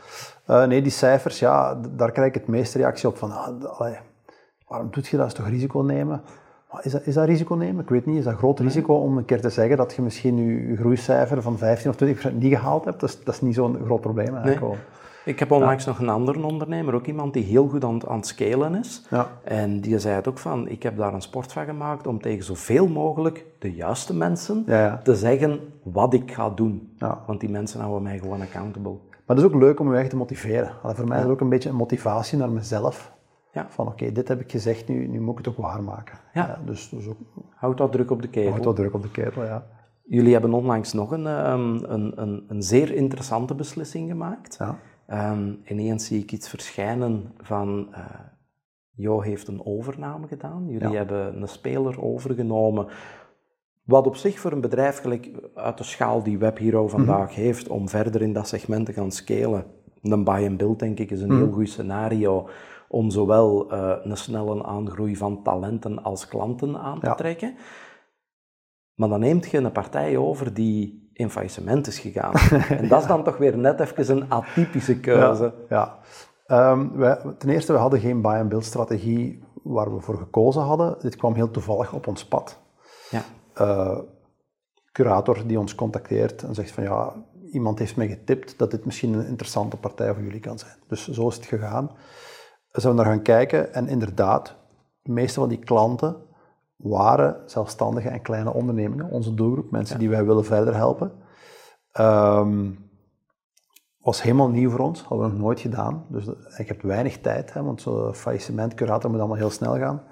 Eh, 0.45 0.64
nee, 0.64 0.83
die 0.83 0.91
cijfers, 0.93 1.38
ja, 1.38 1.81
daar 1.97 2.11
krijg 2.12 2.29
ik 2.29 2.35
het 2.35 2.47
meeste 2.47 2.79
reactie 2.79 3.09
op 3.09 3.17
van, 3.17 3.31
ah, 3.33 3.79
allee, 3.79 3.97
waarom 4.67 4.88
doe 4.91 5.03
je 5.11 5.17
dat? 5.17 5.27
Is 5.27 5.33
toch 5.33 5.49
risico 5.49 5.81
nemen? 5.81 6.23
Maar 6.73 6.85
is, 6.85 6.93
dat, 6.93 7.07
is 7.07 7.14
dat 7.14 7.25
risico 7.27 7.55
nemen? 7.55 7.83
Ik 7.83 7.88
weet 7.88 8.07
niet. 8.07 8.19
Is 8.19 8.25
dat 8.25 8.35
groot 8.37 8.61
risico 8.61 8.95
om 8.95 9.17
een 9.17 9.25
keer 9.25 9.41
te 9.41 9.51
zeggen 9.51 9.77
dat 9.77 9.95
je 9.95 10.03
misschien 10.03 10.37
je, 10.37 10.67
je 10.69 10.77
groeicijfer 10.77 11.43
van 11.43 11.59
15 11.59 11.91
of 11.91 11.97
20% 11.97 12.38
niet 12.38 12.55
gehaald 12.55 12.85
hebt? 12.85 13.01
Dat 13.01 13.09
is, 13.09 13.25
dat 13.25 13.35
is 13.35 13.41
niet 13.41 13.55
zo'n 13.55 13.79
groot 13.85 14.01
probleem 14.01 14.35
eigenlijk. 14.37 14.61
Nee. 14.61 14.71
Ik 15.29 15.38
heb 15.38 15.51
onlangs 15.51 15.85
nog 15.85 15.99
een 15.99 16.09
andere 16.09 16.43
ondernemer, 16.43 16.95
ook 16.95 17.07
iemand 17.07 17.33
die 17.33 17.45
heel 17.45 17.69
goed 17.69 17.85
aan, 17.85 17.95
het- 17.95 18.07
aan 18.07 18.17
het 18.17 18.27
scalen 18.27 18.75
is. 18.75 19.07
Ja. 19.11 19.29
En 19.45 19.81
die 19.81 19.99
zei 19.99 20.14
het 20.14 20.29
ook 20.29 20.38
van, 20.38 20.69
ik 20.69 20.83
heb 20.83 20.97
daar 20.97 21.14
een 21.14 21.21
sport 21.21 21.53
van 21.53 21.64
gemaakt 21.64 22.07
om 22.07 22.21
tegen 22.21 22.45
zoveel 22.45 22.88
mogelijk 22.88 23.45
de 23.59 23.73
juiste 23.75 24.14
mensen 24.17 24.62
Ja, 24.67 25.01
te 25.03 25.14
zeggen 25.17 25.61
wat 25.83 26.14
ik 26.14 26.33
ga 26.33 26.51
doen. 26.51 26.93
Ja. 26.97 27.23
Want 27.27 27.41
die 27.41 27.49
mensen 27.51 27.81
houden 27.81 28.03
mij 28.03 28.19
gewoon 28.19 28.41
accountable. 28.41 28.93
Maar 29.27 29.37
het 29.37 29.38
is 29.38 29.53
ook 29.53 29.61
leuk 29.61 29.81
om 29.81 29.87
je 29.87 29.93
eigen 29.93 30.11
te 30.11 30.17
motiveren. 30.17 30.71
Allee, 30.83 30.97
voor 30.97 31.09
mij 31.09 31.17
is 31.17 31.23
het 31.23 31.33
ook 31.33 31.41
een 31.41 31.49
beetje 31.49 31.69
een 31.69 31.75
motivatie 31.75 32.38
naar 32.38 32.51
mezelf. 32.51 33.12
Ja. 33.53 33.67
Van 33.69 33.87
oké, 33.87 34.12
dit 34.12 34.29
heb 34.29 34.41
ik 34.41 34.51
gezegd, 34.51 34.88
nu, 34.88 35.07
nu 35.07 35.21
moet 35.21 35.38
ik 35.38 35.45
het 35.45 35.55
ook 35.55 35.64
waarmaken. 35.64 36.19
Ja. 36.33 36.59
dus, 36.64 36.88
dus 36.88 37.07
ook 37.09 37.17
Houd 37.55 37.79
dat 37.79 37.93
druk 37.93 38.11
op 38.11 38.23
de 38.23 38.29
ketel. 38.29 38.51
houdt 38.51 38.64
wat 38.64 38.77
druk 38.77 38.95
op 38.95 39.03
de 39.03 39.11
ketel, 39.11 39.45
ja. 39.45 39.67
Jullie 40.05 40.33
hebben 40.33 40.53
onlangs 40.53 40.93
nog 40.93 41.11
een, 41.11 41.27
ehm, 41.27 41.75
een, 41.83 42.12
een, 42.23 42.45
een 42.49 42.62
zeer 42.62 42.93
interessante 42.95 43.55
beslissing 43.55 44.09
gemaakt. 44.11 44.57
ja. 44.59 44.79
Ehm, 45.09 45.53
ineens 45.64 46.07
zie 46.07 46.23
ik 46.23 46.33
iets 46.33 46.49
verschijnen 46.49 47.33
van... 47.42 47.88
Jo 48.90 49.21
heeft 49.21 49.49
een 49.49 49.64
overname 49.66 50.27
gedaan. 50.27 50.68
Jullie 50.68 50.88
Ja. 50.88 50.94
hebben 50.97 51.40
een 51.42 51.49
speler 51.49 52.03
overgenomen. 52.03 52.87
Wat 53.83 54.07
op 54.07 54.16
zich 54.16 54.38
voor 54.38 54.53
een 54.53 54.61
bedrijf 54.61 54.99
gelijk 55.01 55.31
uit 55.55 55.79
de 55.79 55.85
schaal 55.85 56.23
die 56.23 56.38
Web 56.38 56.59
Hero 56.59 56.88
vandaag 56.88 57.31
Mhm. 57.31 57.40
heeft, 57.40 57.68
om 57.68 57.88
verder 57.88 58.23
in 58.23 58.33
dat 58.33 58.49
segment 58.49 58.87
te 58.87 58.92
gaan 58.92 59.11
scalen. 59.12 59.64
Een 60.03 60.25
buy-and-build, 60.25 60.79
denk 60.79 60.99
ik, 60.99 61.11
is 61.11 61.21
een 61.21 61.29
Mhm. 61.29 61.37
heel 61.37 61.53
goed 61.53 61.68
scenario 61.68 62.49
om 62.88 63.11
zowel 63.11 63.71
eh, 63.71 63.97
een 64.03 64.16
snelle 64.16 64.64
aangroei 64.64 65.16
van 65.16 65.42
talenten 65.42 66.03
als 66.03 66.29
klanten 66.29 66.77
aan 66.79 67.01
te 67.01 67.07
Ja. 67.07 67.14
trekken. 67.14 67.55
Maar 68.94 69.09
dan 69.09 69.21
neemt 69.21 69.51
je 69.51 69.59
een 69.59 69.73
partij 69.73 70.16
over 70.16 70.55
die 70.55 71.08
in 71.18 71.31
faillissement 71.31 71.87
is 71.87 71.98
gegaan. 71.98 72.33
en 72.68 72.88
dat 72.88 73.00
is 73.00 73.09
dan 73.14 73.24
toch 73.24 73.37
weer 73.37 73.59
net 73.59 73.81
even 73.81 74.16
een 74.16 74.31
atypische 74.31 75.00
keuze. 75.00 75.54
Ja. 75.68 75.98
Ehm, 76.46 76.88
wij, 76.92 77.20
ten 77.38 77.48
eerste, 77.48 77.72
we 77.72 77.78
hadden 77.78 78.00
geen 78.00 78.22
buy-and-build 78.22 78.64
strategie 78.64 79.42
waar 79.62 79.94
we 79.94 80.00
voor 80.00 80.16
gekozen 80.16 80.62
hadden. 80.62 80.96
Dit 81.00 81.16
kwam 81.16 81.35
heel 81.35 81.50
toevallig 81.50 81.92
op 81.92 82.07
ons 82.07 82.24
pad. 82.24 82.59
Ja. 83.11 83.22
Eh, 83.54 83.98
curator 84.92 85.46
die 85.46 85.59
ons 85.59 85.74
contacteert 85.74 86.42
en 86.42 86.54
zegt 86.54 86.70
van 86.70 86.83
ja, 86.83 87.12
iemand 87.52 87.78
heeft 87.78 87.96
mij 87.96 88.09
getipt 88.09 88.59
dat 88.59 88.70
dit 88.70 88.85
misschien 88.85 89.12
een 89.12 89.26
interessante 89.26 89.76
partij 89.76 90.14
voor 90.14 90.22
jullie 90.22 90.40
kan 90.40 90.59
zijn. 90.59 90.76
Dus 90.87 91.09
zo 91.09 91.28
is 91.28 91.37
het 91.37 91.46
gegaan. 91.46 91.90
We 92.70 92.81
zijn 92.81 92.94
naar 92.94 93.04
gaan 93.04 93.22
kijken 93.22 93.74
en 93.74 93.88
inderdaad, 93.88 94.54
de 95.02 95.12
meeste 95.12 95.40
van 95.40 95.48
die 95.48 95.59
klanten 95.59 96.16
waren 96.79 97.43
zelfstandige 97.47 98.09
en 98.09 98.23
kleine 98.23 98.53
ondernemingen, 98.53 99.11
onze 99.11 99.35
doelgroep, 99.35 99.71
mensen 99.71 99.99
die 99.99 100.09
wij 100.09 100.25
willen 100.25 100.45
verder 100.45 100.75
helpen. 100.75 101.12
Ehm, 101.93 102.71
was 103.99 104.23
helemaal 104.23 104.49
nieuw 104.51 104.71
voor 104.71 104.79
ons, 104.81 105.03
hadden 105.03 105.27
we 105.27 105.33
nog 105.33 105.43
nooit 105.43 105.61
gedaan. 105.61 106.07
Dus 106.09 106.27
en 106.27 106.35
je 106.57 106.64
hebt 106.64 106.83
weinig 106.83 107.19
tijd, 107.21 107.53
hè, 107.53 107.62
want 107.62 107.81
zo'n 107.81 108.14
faillissementcurator 108.14 109.11
moet 109.11 109.19
allemaal 109.19 109.37
heel 109.37 109.51
snel 109.51 109.77
gaan. 109.79 110.03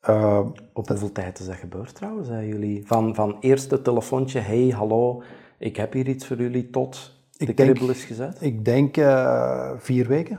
Ehm, 0.00 0.46
Op 0.72 0.88
hoeveel 0.88 1.12
tijd 1.12 1.38
is 1.38 1.46
dat 1.46 1.54
gebeurd 1.56 1.94
trouwens? 1.94 2.28
Hè? 2.28 2.38
Jullie, 2.40 2.86
van, 2.86 3.14
van 3.14 3.36
eerste 3.40 3.82
telefoontje, 3.82 4.40
hey, 4.40 4.68
hallo, 4.68 5.22
ik 5.58 5.76
heb 5.76 5.92
hier 5.92 6.08
iets 6.08 6.26
voor 6.26 6.36
jullie, 6.36 6.70
tot 6.70 7.16
de 7.30 7.46
Ik 7.46 7.56
denk- 7.56 7.68
kribbel 7.70 7.90
is 7.94 8.04
gezet? 8.04 8.42
ik 8.42 8.64
denk 8.64 8.96
eh, 8.96 9.70
vier 9.76 10.06
weken. 10.08 10.38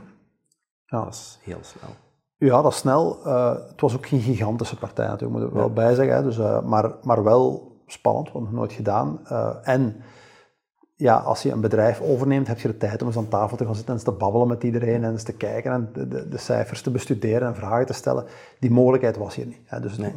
Ja. 0.84 1.04
Dat 1.04 1.14
is 1.14 1.38
heel 1.42 1.58
snel. 1.62 1.90
Ja, 2.40 2.62
dat 2.62 2.74
snel. 2.74 3.18
Eh, 3.24 3.54
het 3.68 3.80
was 3.80 3.96
ook 3.96 4.06
geen 4.06 4.20
gigantische 4.20 4.76
partij 4.76 5.06
natuurlijk, 5.06 5.40
moet 5.40 5.48
ik 5.48 5.54
wel 5.54 5.72
bij 5.72 5.94
zeggen. 5.94 6.14
Hè. 6.14 6.22
Dus, 6.22 6.38
eh, 6.38 6.62
maar, 6.62 6.92
maar 7.02 7.22
wel 7.24 7.76
spannend, 7.86 8.32
want 8.32 8.44
nog 8.44 8.54
nooit 8.54 8.72
gedaan. 8.72 9.20
Eh, 9.24 9.56
en 9.62 9.96
ja, 10.96 11.16
als 11.16 11.42
je 11.42 11.52
een 11.52 11.60
bedrijf 11.60 12.00
overneemt, 12.00 12.46
heb 12.46 12.58
je 12.58 12.68
de 12.68 12.76
tijd 12.76 13.00
om 13.00 13.06
eens 13.06 13.16
aan 13.16 13.28
tafel 13.28 13.56
te 13.56 13.64
gaan 13.64 13.74
zitten 13.74 13.92
en 13.94 14.00
eens 14.00 14.08
te 14.10 14.16
babbelen 14.16 14.48
met 14.48 14.62
iedereen 14.62 15.04
en 15.04 15.10
eens 15.10 15.22
te 15.22 15.32
kijken 15.32 15.72
en 15.72 15.90
de, 15.92 16.08
de, 16.08 16.28
de 16.28 16.38
cijfers 16.38 16.82
te 16.82 16.90
bestuderen 16.90 17.48
en 17.48 17.54
vragen 17.54 17.86
te 17.86 17.92
stellen. 17.92 18.24
Die 18.60 18.70
mogelijkheid 18.70 19.16
was 19.16 19.34
hier 19.34 19.46
niet. 19.46 19.60
Hè. 19.64 19.80
Dus 19.80 19.96
het 19.96 20.14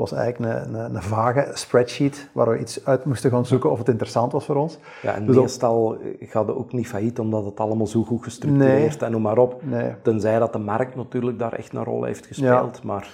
was 0.00 0.12
eigenlijk 0.12 0.52
een, 0.52 0.74
een, 0.74 0.94
een, 0.94 1.02
vage 1.02 1.50
spreadsheet 1.52 2.28
waar 2.32 2.50
we 2.50 2.58
iets 2.58 2.84
uit 2.84 3.04
moesten 3.04 3.30
gaan 3.30 3.46
zoeken 3.46 3.70
of 3.70 3.78
het 3.78 3.88
interessant 3.88 4.32
was 4.32 4.44
voor 4.44 4.56
ons. 4.56 4.78
Ja, 5.02 5.14
en 5.14 5.26
dus 5.26 5.36
meestal 5.36 5.98
gaat 6.20 6.46
het 6.46 6.56
ook 6.56 6.72
niet 6.72 6.86
failliet 6.86 7.18
omdat 7.18 7.44
het 7.44 7.60
allemaal 7.60 7.86
zo 7.86 8.02
goed 8.02 8.22
gestructureerd 8.22 9.00
nee, 9.00 9.08
en 9.08 9.10
noem 9.10 9.22
maar 9.22 9.38
op. 9.38 9.62
Nee. 9.62 9.94
Tenzij 10.02 10.38
dat 10.38 10.52
de 10.52 10.58
markt 10.58 10.94
natuurlijk 10.94 11.38
daar 11.38 11.52
echt 11.52 11.74
een 11.74 11.84
rol 11.84 12.04
heeft 12.04 12.26
gespeeld. 12.26 12.76
Ja. 12.76 12.86
Maar... 12.86 13.10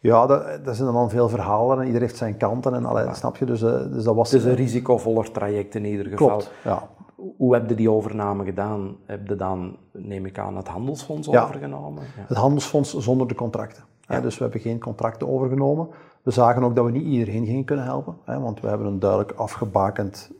Ja, 0.00 0.26
dat, 0.26 0.64
dat 0.64 0.76
zijn 0.76 0.92
dan 0.92 1.10
veel 1.10 1.28
verhalen 1.28 1.78
en 1.78 1.84
iedereen 1.84 2.06
heeft 2.06 2.18
zijn 2.18 2.36
kanten 2.36 2.74
en 2.74 2.84
allee, 2.84 3.14
snap 3.14 3.36
je? 3.36 3.44
Dus, 3.44 3.62
uh, 3.62 3.92
dus 3.92 4.04
dat 4.04 4.14
was... 4.14 4.30
Het 4.30 4.40
is 4.40 4.46
een 4.46 4.54
risicovoller 4.54 5.30
traject 5.30 5.74
in 5.74 5.84
ieder 5.84 6.06
geval. 6.06 6.26
Klopt, 6.26 6.50
ja. 6.64 6.88
Hoe 7.36 7.54
heb 7.54 7.68
je 7.68 7.74
die 7.74 7.90
overname 7.90 8.44
gedaan? 8.44 8.96
Heb 9.06 9.28
je 9.28 9.36
dan, 9.36 9.76
neem 9.92 10.26
ik 10.26 10.38
aan, 10.38 10.56
het 10.56 10.68
handelsfonds 10.68 11.28
overgenomen? 11.28 12.02
Ja. 12.02 12.24
Het 12.26 12.36
handelsfonds 12.36 12.96
zonder 12.96 13.28
de 13.28 13.34
contracten. 13.34 13.84
Ja. 14.00 14.20
Dus 14.20 14.36
we 14.36 14.42
hebben 14.42 14.60
geen 14.60 14.78
contracten 14.78 15.28
overgenomen. 15.28 15.88
We 16.22 16.30
zagen 16.30 16.62
ook 16.62 16.76
dat 16.76 16.84
we 16.84 16.90
niet 16.90 17.04
iedereen 17.04 17.46
gingen 17.46 17.64
kunnen 17.64 17.84
helpen, 17.84 18.16
hè, 18.24 18.40
want 18.40 18.60
we 18.60 18.68
hebben 18.68 18.86
een 18.86 18.98
duidelijk 18.98 19.32
afgebakend 19.32 20.32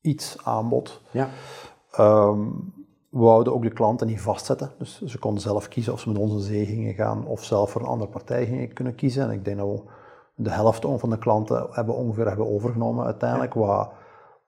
iets 0.00 0.44
aanbod. 0.44 1.02
Ja. 1.10 1.28
Um, 1.98 2.72
we 3.10 3.18
wouden 3.18 3.54
ook 3.54 3.62
de 3.62 3.72
klanten 3.72 4.06
niet 4.06 4.20
vastzetten, 4.20 4.72
dus 4.78 5.02
ze 5.02 5.18
konden 5.18 5.42
zelf 5.42 5.68
kiezen 5.68 5.92
of 5.92 6.00
ze 6.00 6.08
met 6.08 6.18
ons 6.18 6.46
zee 6.46 6.66
gingen 6.66 6.94
gaan 6.94 7.26
of 7.26 7.44
zelf 7.44 7.70
voor 7.70 7.80
een 7.80 7.86
andere 7.86 8.10
partij 8.10 8.46
gingen 8.46 8.72
kunnen 8.72 8.94
kiezen. 8.94 9.22
En 9.22 9.30
ik 9.30 9.44
denk 9.44 9.58
dat 9.58 9.68
we 9.68 9.82
de 10.34 10.50
helft 10.50 10.86
van 10.96 11.10
de 11.10 11.18
klanten 11.18 11.66
hebben 11.70 11.94
ongeveer 11.94 12.26
hebben 12.26 12.48
overgenomen 12.48 13.04
uiteindelijk, 13.04 13.54
wat, 13.54 13.90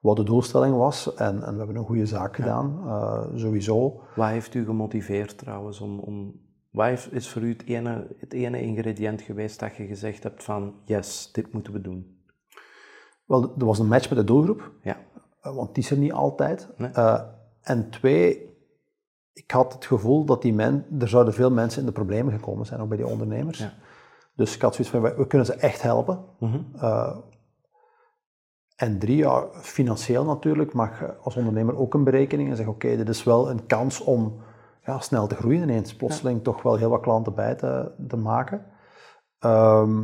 wat 0.01 0.17
de 0.17 0.23
doelstelling 0.23 0.77
was. 0.77 1.15
En, 1.15 1.43
en 1.43 1.53
we 1.53 1.59
hebben 1.59 1.77
een 1.77 1.85
goede 1.85 2.07
zaak 2.07 2.37
gedaan, 2.37 2.83
uh, 2.85 3.23
sowieso. 3.35 4.01
Wat 4.17 4.29
heeft 4.29 4.55
u 4.55 4.65
gemotiveerd 4.65 5.39
trouwens 5.39 5.81
om, 5.81 5.99
om 5.99 6.33
wat 6.71 7.09
is 7.11 7.29
voor 7.29 7.43
u 7.43 7.49
het 7.49 7.65
ene, 7.65 8.07
het 8.19 8.33
ene 8.33 8.61
ingrediënt 8.61 9.23
geweest 9.23 9.61
dat 9.61 9.77
je 9.77 9.87
gezegd 9.87 10.23
hebt 10.23 10.45
van 10.45 10.75
yes, 10.85 11.33
dit 11.33 11.53
moeten 11.53 11.73
we 11.73 11.81
doen? 11.81 12.19
Wel, 13.25 13.55
er 13.59 13.65
was 13.65 13.79
een 13.79 13.89
match 13.89 14.09
met 14.09 14.19
de 14.19 14.25
doelgroep, 14.25 14.71
ja. 14.83 14.97
Eh, 15.41 15.55
want 15.55 15.75
die 15.75 15.85
is 15.85 15.91
er 15.91 15.99
niet 15.99 16.13
altijd. 16.13 16.69
Uh, 16.79 17.21
en 17.61 17.91
twee, 17.91 18.49
ik 19.33 19.51
had 19.51 19.73
het 19.73 19.87
gevoel 19.87 20.25
dat 20.25 20.43
die 20.43 20.55
men, 20.55 20.87
er 20.99 21.09
zouden 21.09 21.35
veel 21.35 21.51
mensen 21.51 21.81
in 21.81 21.87
de 21.87 21.93
problemen 21.93 22.33
gekomen 22.33 22.67
zijn, 22.67 22.81
ook 22.81 22.89
bij 22.89 22.97
die 22.97 23.07
ondernemers. 23.07 23.59
Ja. 23.59 23.75
Dus 24.35 24.55
ik 24.55 24.63
had 24.63 24.75
zoiets 24.75 24.93
van, 24.93 25.03
we, 25.03 25.27
kunnen 25.27 25.47
ze 25.47 25.55
echt 25.55 25.83
helpen. 25.83 26.25
Mm 26.39 26.73
en 28.81 28.99
drie, 28.99 29.27
financieel 29.53 30.25
natuurlijk, 30.25 30.73
mag 30.73 31.19
als 31.23 31.37
ondernemer 31.37 31.77
ook 31.77 31.95
een 31.95 32.05
berekening 32.05 32.51
en 32.51 32.57
zeggen, 32.57 32.75
oké, 32.75 32.97
dit 32.97 33.09
is 33.09 33.25
wel 33.25 33.51
een 33.51 33.67
kans 33.67 34.01
om 34.01 34.43
ja, 34.91 34.99
snel 35.01 35.27
te 35.27 35.35
groeien 35.35 35.63
ineens. 35.63 35.97
Plotseling 35.97 36.43
toch 36.43 36.63
wel 36.63 36.77
heel 36.77 36.91
wat 36.91 37.01
klanten 37.01 37.35
bij 37.35 37.55
te, 37.55 37.91
te 38.09 38.17
maken. 38.17 38.65
Ehm, 39.39 40.03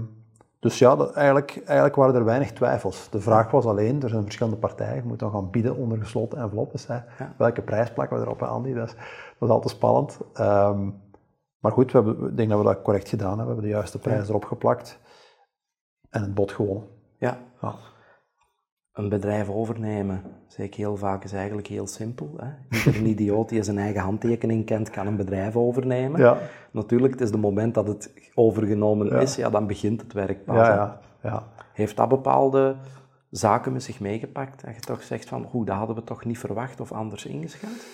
dus 0.58 0.78
ja, 0.78 0.96
dat, 0.96 1.12
eigenlijk, 1.12 1.62
eigenlijk 1.64 1.96
waren 1.96 2.14
er 2.14 2.24
weinig 2.24 2.52
twijfels. 2.52 3.10
De 3.10 3.20
vraag 3.20 3.50
was 3.50 3.64
alleen, 3.64 4.02
er 4.02 4.08
zijn 4.08 4.22
verschillende 4.22 4.58
partijen, 4.58 4.96
je 4.96 5.02
moet 5.02 5.18
dan 5.18 5.30
gaan 5.30 5.50
bieden 5.50 5.76
onder 5.76 5.98
gesloten 5.98 6.38
enveloppen. 6.38 6.80
Ja. 6.88 7.34
Welke 7.36 7.62
prijs 7.62 7.92
plakken 7.92 8.16
we 8.16 8.22
erop, 8.22 8.42
Andy? 8.42 8.74
Dat 8.74 8.88
is, 8.88 8.94
dat 9.38 9.48
is 9.48 9.54
altijd 9.54 9.74
spannend. 9.74 10.18
Um, 10.40 11.04
maar 11.58 11.72
goed, 11.72 11.92
we 11.92 11.98
hebben, 11.98 12.28
ik 12.28 12.36
denk 12.36 12.48
dat 12.48 12.58
we 12.58 12.64
dat 12.64 12.82
correct 12.82 13.08
gedaan 13.08 13.38
hebben. 13.38 13.46
We 13.46 13.52
hebben 13.52 13.70
de 13.70 13.76
juiste 13.76 13.98
prijs 13.98 14.28
erop 14.28 14.44
geplakt 14.44 14.98
en 16.10 16.22
het 16.22 16.34
bod 16.34 16.52
gewonnen. 16.52 16.88
Ja. 17.18 17.38
ja 17.60 17.74
een 18.96 19.08
bedrijf 19.08 19.48
overnemen, 19.48 20.22
zeg 20.46 20.66
ik 20.66 20.74
heel 20.74 20.96
vaak, 20.96 21.24
is 21.24 21.32
eigenlijk 21.32 21.66
heel 21.66 21.86
simpel. 21.86 22.30
Hè? 22.36 22.78
Ieder 22.86 23.02
idioot 23.14 23.48
die 23.48 23.62
zijn 23.62 23.78
eigen 23.78 24.00
handtekening 24.00 24.66
kent, 24.66 24.90
kan 24.90 25.06
een 25.06 25.16
bedrijf 25.16 25.56
overnemen. 25.56 26.20
Ja. 26.20 26.38
Natuurlijk, 26.70 27.12
het 27.12 27.22
is 27.22 27.30
het 27.30 27.40
moment 27.40 27.74
dat 27.74 27.88
het 27.88 28.30
overgenomen 28.34 29.20
is, 29.20 29.36
ja, 29.36 29.50
dan 29.50 29.66
begint 29.66 30.00
het 30.00 30.12
werk 30.12 30.44
pas. 30.44 30.56
Ja, 30.56 30.74
ja, 30.74 31.00
ja. 31.22 31.42
Heeft 31.72 31.96
dat 31.96 32.08
bepaalde 32.08 32.76
zaken 33.30 33.72
met 33.72 33.82
zich 33.82 34.00
meegepakt? 34.00 34.64
Dat 34.64 34.74
je 34.74 34.80
toch 34.80 35.02
zegt 35.02 35.28
van, 35.28 35.44
goed, 35.44 35.66
dat 35.66 35.76
hadden 35.76 35.96
we 35.96 36.04
toch 36.04 36.24
niet 36.24 36.38
verwacht 36.38 36.80
of 36.80 36.92
anders 36.92 37.26
ingeschat? 37.26 37.86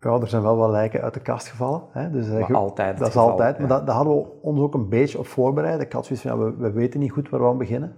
Ja, 0.00 0.20
er 0.20 0.28
zijn 0.28 0.42
wel 0.42 0.56
wat 0.56 0.70
lijken 0.70 1.02
uit 1.02 1.14
de 1.14 1.20
kast 1.20 1.48
gevallen. 1.48 1.82
Hè? 1.90 2.10
Dus, 2.10 2.28
maar 2.28 2.54
altijd 2.54 2.98
Dat 2.98 3.08
is 3.08 3.16
altijd, 3.16 3.58
maar 3.58 3.68
dat, 3.68 3.86
dat, 3.86 3.94
hadden 3.94 4.14
we 4.14 4.40
ons 4.42 4.60
ook 4.60 4.74
een 4.74 4.88
beetje 4.88 5.18
op 5.18 5.26
voorbereid. 5.26 5.80
Ik 5.80 5.92
had 5.92 6.06
zoiets 6.06 6.24
van, 6.26 6.38
we, 6.38 6.56
we 6.56 6.70
weten 6.70 7.00
niet 7.00 7.12
goed 7.12 7.28
waar 7.28 7.40
we 7.40 7.46
aan 7.46 7.58
beginnen. 7.58 7.96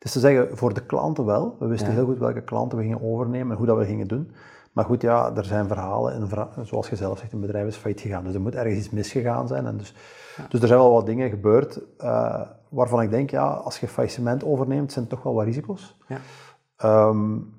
Dus 0.00 0.12
te 0.12 0.20
zeggen, 0.20 0.56
voor 0.56 0.74
de 0.74 0.86
klanten 0.86 1.24
wel. 1.24 1.56
We 1.58 1.66
wisten 1.66 1.92
heel 1.92 2.04
goed 2.04 2.18
welke 2.18 2.42
klanten 2.42 2.78
we 2.78 2.84
gingen 2.84 3.02
overnemen 3.02 3.50
en 3.50 3.56
hoe 3.56 3.66
dat 3.66 3.78
we 3.78 3.84
gingen 3.84 4.08
doen. 4.08 4.30
Maar 4.72 4.84
goed, 4.84 5.02
ja, 5.02 5.36
er 5.36 5.44
zijn 5.44 5.66
verhalen, 5.66 6.12
en 6.14 6.66
zoals 6.66 6.88
je 6.88 6.96
zelf 6.96 7.18
zegt, 7.18 7.32
een 7.32 7.40
bedrijf 7.40 7.66
is 7.66 7.76
failliet 7.76 8.00
gegaan. 8.00 8.24
Dus 8.24 8.34
er 8.34 8.40
moet 8.40 8.54
ergens 8.54 8.76
iets 8.78 8.90
misgegaan 8.90 9.48
zijn. 9.48 9.66
En 9.66 9.76
dus, 9.76 9.94
dus 10.48 10.60
er 10.60 10.66
zijn 10.66 10.78
wel 10.78 10.92
wat 10.92 11.06
dingen 11.06 11.30
gebeurd 11.30 11.80
uh, 11.98 12.40
waarvan 12.68 13.02
ik 13.02 13.10
denk, 13.10 13.30
ja, 13.30 13.46
als 13.46 13.80
je 13.80 13.88
faillissement 13.88 14.44
overneemt, 14.44 14.92
zijn 14.92 15.06
toch 15.06 15.22
wel 15.22 15.34
wat 15.34 15.44
risico's. 15.44 15.96
Ja. 16.06 17.08
Um, 17.08 17.58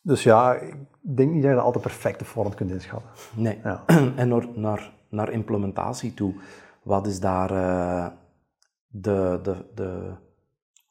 dus 0.00 0.22
ja, 0.22 0.54
ik 0.54 0.76
denk 1.00 1.32
niet 1.32 1.42
dat 1.42 1.50
je 1.50 1.56
dat 1.56 1.64
altijd 1.64 1.84
perfect 1.84 2.20
op 2.20 2.26
voorhand 2.26 2.54
kunt 2.56 2.70
inschatten. 2.70 3.10
Nee. 3.34 3.58
Ja. 3.62 3.82
En 4.16 4.28
naar, 4.28 4.48
naar, 4.54 4.92
naar 5.08 5.30
implementatie 5.30 6.14
toe, 6.14 6.34
wat 6.82 7.06
is 7.06 7.20
daar 7.20 7.52
uh, 7.52 8.06
de, 8.86 9.38
de, 9.42 9.64
de 9.74 10.12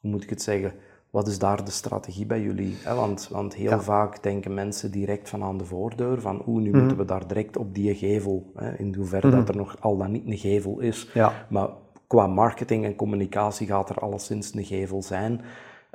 hoe 0.04 0.12
moet 0.12 0.22
ik 0.22 0.30
het 0.30 0.42
zeggen, 0.42 0.72
wat 1.10 1.26
is 1.26 1.38
daar 1.38 1.64
de 1.64 1.70
strategie 1.70 2.26
bij 2.26 2.40
jullie? 2.40 2.76
Want, 2.94 3.28
want 3.30 3.54
heel 3.54 3.80
vaak 3.80 4.22
denken 4.22 4.54
mensen 4.54 4.90
direct 4.90 5.28
van 5.28 5.42
aan 5.42 5.58
de 5.58 5.64
voordeur, 5.64 6.20
van 6.20 6.42
oeh, 6.46 6.62
nu 6.62 6.70
moeten 6.70 6.86
mhm. 6.86 6.96
we 6.96 7.04
daar 7.04 7.26
direct 7.26 7.56
op 7.56 7.74
die 7.74 7.94
gevel, 7.94 8.52
hè, 8.54 8.76
in 8.76 8.94
hoeverre 8.94 9.30
dat 9.30 9.40
mhm. 9.40 9.48
er 9.48 9.56
nog 9.56 9.76
al 9.80 9.96
dan 9.96 10.10
niet 10.10 10.26
een 10.26 10.38
gevel 10.38 10.80
is. 10.80 11.10
Ja. 11.14 11.32
Maar 11.48 11.68
qua 12.06 12.26
marketing 12.26 12.84
en 12.84 12.96
communicatie 12.96 13.66
gaat 13.66 13.90
er 13.90 13.98
alleszins 13.98 14.54
een 14.54 14.64
gevel 14.64 15.02
zijn. 15.02 15.40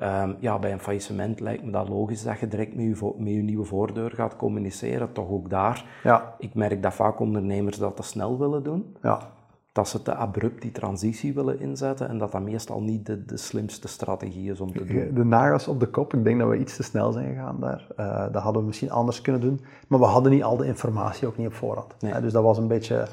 Um, 0.03 0.35
ja, 0.39 0.59
bij 0.59 0.71
een 0.71 0.79
faillissement 0.79 1.39
lijkt 1.39 1.63
me 1.63 1.71
dat 1.71 1.89
logisch 1.89 2.23
dat 2.23 2.39
je 2.39 2.47
direct 2.47 2.75
met 2.75 2.85
je, 2.85 3.13
met 3.17 3.33
je 3.33 3.41
nieuwe 3.41 3.65
voordeur 3.65 4.11
gaat 4.11 4.35
communiceren, 4.35 5.11
toch 5.11 5.29
ook 5.29 5.49
daar. 5.49 5.85
Ja. 6.03 6.35
Ik 6.37 6.53
merk 6.53 6.83
dat 6.83 6.93
vaak 6.93 7.19
ondernemers 7.19 7.77
dat 7.77 7.95
te 7.95 8.03
snel 8.03 8.39
willen 8.39 8.63
doen. 8.63 8.95
Ja 9.01 9.37
dat 9.71 9.87
ze 9.87 10.01
te 10.01 10.15
abrupt 10.15 10.61
die 10.61 10.71
transitie 10.71 11.33
willen 11.33 11.59
inzetten 11.59 12.09
en 12.09 12.17
dat 12.17 12.31
dat 12.31 12.41
meestal 12.41 12.81
niet 12.81 13.05
de, 13.05 13.25
de 13.25 13.37
slimste 13.37 13.87
strategie 13.87 14.51
is 14.51 14.61
om 14.61 14.73
te 14.73 14.85
doen. 14.85 15.13
De 15.13 15.23
nagels 15.23 15.67
op 15.67 15.79
de 15.79 15.87
kop, 15.87 16.13
ik 16.13 16.23
denk 16.23 16.39
dat 16.39 16.49
we 16.49 16.57
iets 16.57 16.75
te 16.75 16.83
snel 16.83 17.11
zijn 17.11 17.27
gegaan 17.27 17.59
daar. 17.59 17.87
Uh, 17.97 18.25
dat 18.31 18.41
hadden 18.41 18.61
we 18.61 18.67
misschien 18.67 18.91
anders 18.91 19.21
kunnen 19.21 19.41
doen, 19.41 19.61
maar 19.87 19.99
we 19.99 20.05
hadden 20.05 20.31
niet 20.31 20.43
al 20.43 20.57
de 20.57 20.65
informatie 20.65 21.27
ook 21.27 21.37
niet 21.37 21.47
op 21.47 21.53
voorhand. 21.53 21.95
Nee. 21.99 22.21
dus 22.21 22.33
dat 22.33 22.43
was 22.43 22.57
een 22.57 22.67
beetje 22.67 23.07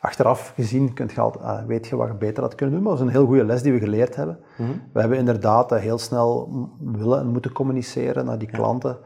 achteraf 0.00 0.52
gezien, 0.54 0.92
kunt 0.92 1.12
je 1.12 1.20
altijd, 1.20 1.44
uh, 1.44 1.66
weet 1.66 1.86
je 1.86 1.96
wat 1.96 2.08
je 2.08 2.14
beter 2.14 2.42
had 2.42 2.54
kunnen 2.54 2.74
doen, 2.74 2.84
maar 2.84 2.92
dat 2.92 3.00
is 3.00 3.06
een 3.06 3.18
heel 3.18 3.26
goede 3.26 3.44
les 3.44 3.62
die 3.62 3.72
we 3.72 3.78
geleerd 3.78 4.16
hebben. 4.16 4.38
Mhm. 4.58 4.70
We 4.92 5.00
hebben 5.00 5.18
inderdaad 5.18 5.70
heel 5.70 5.98
snel 5.98 6.48
willen 6.80 7.20
en 7.20 7.26
moeten 7.26 7.52
communiceren 7.52 8.24
naar 8.24 8.38
die 8.38 8.50
klanten. 8.50 8.98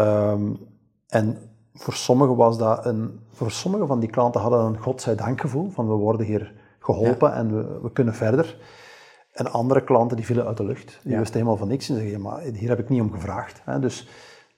Um, 0.00 0.58
en 1.08 1.49
voor 1.74 1.94
sommigen 1.94 2.36
was 2.36 2.58
dat 2.58 2.86
een, 2.86 3.20
voor 3.32 3.50
sommige 3.50 3.86
van 3.86 4.00
die 4.00 4.10
klanten 4.10 4.40
hadden 4.40 4.64
een 4.64 4.78
godzijdank 4.78 5.40
gevoel 5.40 5.70
van 5.70 5.88
we 5.88 5.94
worden 5.94 6.26
hier 6.26 6.52
geholpen 6.78 7.34
en 7.34 7.54
we, 7.54 7.80
we, 7.82 7.92
kunnen 7.92 8.14
verder. 8.14 8.58
En 9.32 9.52
andere 9.52 9.84
klanten 9.84 10.16
die 10.16 10.26
vielen 10.26 10.46
uit 10.46 10.56
de 10.56 10.64
lucht. 10.64 11.00
Die 11.02 11.16
wisten 11.16 11.34
helemaal 11.34 11.56
van 11.56 11.68
niks 11.68 11.88
en 11.88 11.96
zeggen, 11.96 12.20
maar 12.20 12.40
hier 12.40 12.68
heb 12.68 12.78
ik 12.78 12.88
niet 12.88 13.00
om 13.00 13.12
gevraagd. 13.12 13.62
Dus 13.80 14.08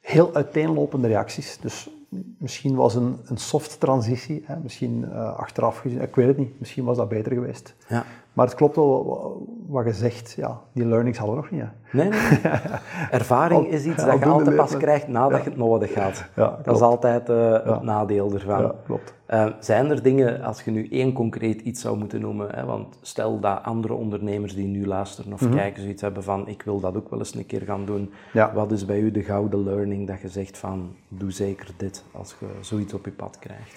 heel 0.01 0.35
uiteenlopende 0.35 1.09
reacties. 1.09 1.59
Dus 1.61 1.91
misschien 2.39 2.75
was 2.75 2.95
een, 2.95 3.21
een 3.25 3.37
soft 3.37 3.81
transitie, 3.81 4.43
hè? 4.47 4.57
misschien 4.57 5.05
uh, 5.09 5.37
achteraf 5.37 5.79
gezien, 5.79 6.01
ik 6.01 6.15
weet 6.15 6.27
het 6.27 6.39
niet, 6.39 6.61
misschien 6.61 6.85
was 6.85 6.97
dat 6.97 7.09
beter 7.09 7.33
geweest. 7.33 7.75
Ja. 7.89 8.05
Maar 8.33 8.47
het 8.47 8.55
klopt 8.55 8.77
wel 8.77 9.47
wat 9.67 9.85
je 9.85 9.93
zegt, 9.93 10.33
ja, 10.37 10.61
die 10.73 10.87
learnings 10.87 11.19
hadden 11.19 11.37
we 11.37 11.43
nog 11.43 11.51
niet. 11.51 11.71
Nee, 11.93 12.09
nee. 12.09 12.53
Ervaring 13.21 13.67
is 13.69 13.85
iets 13.85 14.05
dat 14.05 14.19
je 14.19 14.25
altijd 14.25 14.57
pas 14.57 14.77
krijgt 14.77 15.09
nadat 15.09 15.43
je 15.45 15.49
het 15.49 15.59
nodig 15.59 15.93
gaat. 15.93 16.25
Ja, 16.37 16.59
dat 16.63 16.75
is 16.75 16.81
altijd 16.81 17.29
uh, 17.29 17.53
het 17.53 17.83
nadeel 17.83 18.33
ervan. 18.33 18.75
Klopt. 18.85 19.15
Uh, 19.29 19.47
zijn 19.61 19.91
er 19.91 20.03
dingen, 20.03 20.43
als 20.43 20.63
je 20.63 20.71
nu 20.71 20.89
één 20.89 21.13
concreet 21.13 21.61
iets 21.61 21.81
zou 21.81 21.99
moeten 21.99 22.21
noemen, 22.21 22.55
hè, 22.55 22.65
want 22.65 22.99
stel 23.01 23.41
dat 23.41 23.63
andere 23.63 23.95
ondernemers 23.95 24.55
die 24.55 24.67
nu 24.67 24.87
luisteren 24.87 25.33
of 25.33 25.41
mm 25.41 25.49
-hmm. 25.49 25.57
kijken 25.57 25.83
zoiets 25.83 26.03
hebben 26.03 26.23
van 26.23 26.49
ik 26.49 26.63
wil 26.63 26.81
dat 26.81 26.97
ook 26.97 27.11
wel 27.11 27.19
eens 27.19 27.35
een 27.35 27.47
keer 27.47 27.63
gaan 27.63 27.85
doen. 27.85 28.13
Wat 28.55 28.73
is 28.73 28.85
bij 28.85 29.01
u 29.01 29.11
de 29.11 29.23
gouden 29.23 29.65
learning 29.65 30.07
dat 30.07 30.21
je 30.21 30.29
zegt 30.29 30.59
van 30.59 30.95
doe 31.09 31.31
zeker 31.31 31.71
dit 31.77 32.05
als 32.13 32.35
je 32.41 32.47
zoiets 32.61 32.95
op 32.95 33.05
je 33.05 33.11
pad 33.11 33.39
krijgt? 33.39 33.75